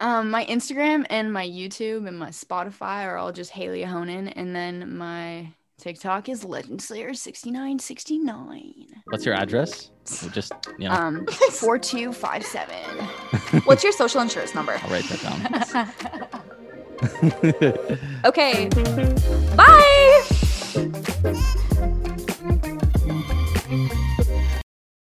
Um, 0.00 0.30
my 0.30 0.46
Instagram 0.46 1.04
and 1.10 1.30
my 1.32 1.46
YouTube 1.46 2.08
and 2.08 2.18
my 2.18 2.30
Spotify 2.30 3.04
are 3.04 3.18
all 3.18 3.32
just 3.32 3.50
Haley 3.50 3.82
Honan, 3.82 4.28
and 4.28 4.56
then 4.56 4.96
my 4.96 5.48
TikTok 5.78 6.28
is 6.28 6.44
Legend 6.44 6.80
Slayer 6.80 7.12
sixty 7.14 7.50
nine 7.50 7.78
sixty 7.78 8.18
nine. 8.18 8.86
What's 9.06 9.24
your 9.26 9.34
address? 9.34 9.90
Just 10.32 10.52
you 10.78 10.88
know, 10.88 10.94
Um, 10.94 11.26
four 11.52 11.78
two 11.78 12.12
five 12.12 12.44
seven. 12.44 12.74
What's 13.64 13.82
your 13.84 13.92
social 13.92 14.20
insurance 14.20 14.54
number? 14.54 14.78
I'll 14.82 14.90
write 14.90 15.04
that 15.04 15.22
down. 15.22 16.36
Okay. 18.26 18.68
Bye. 19.56 20.22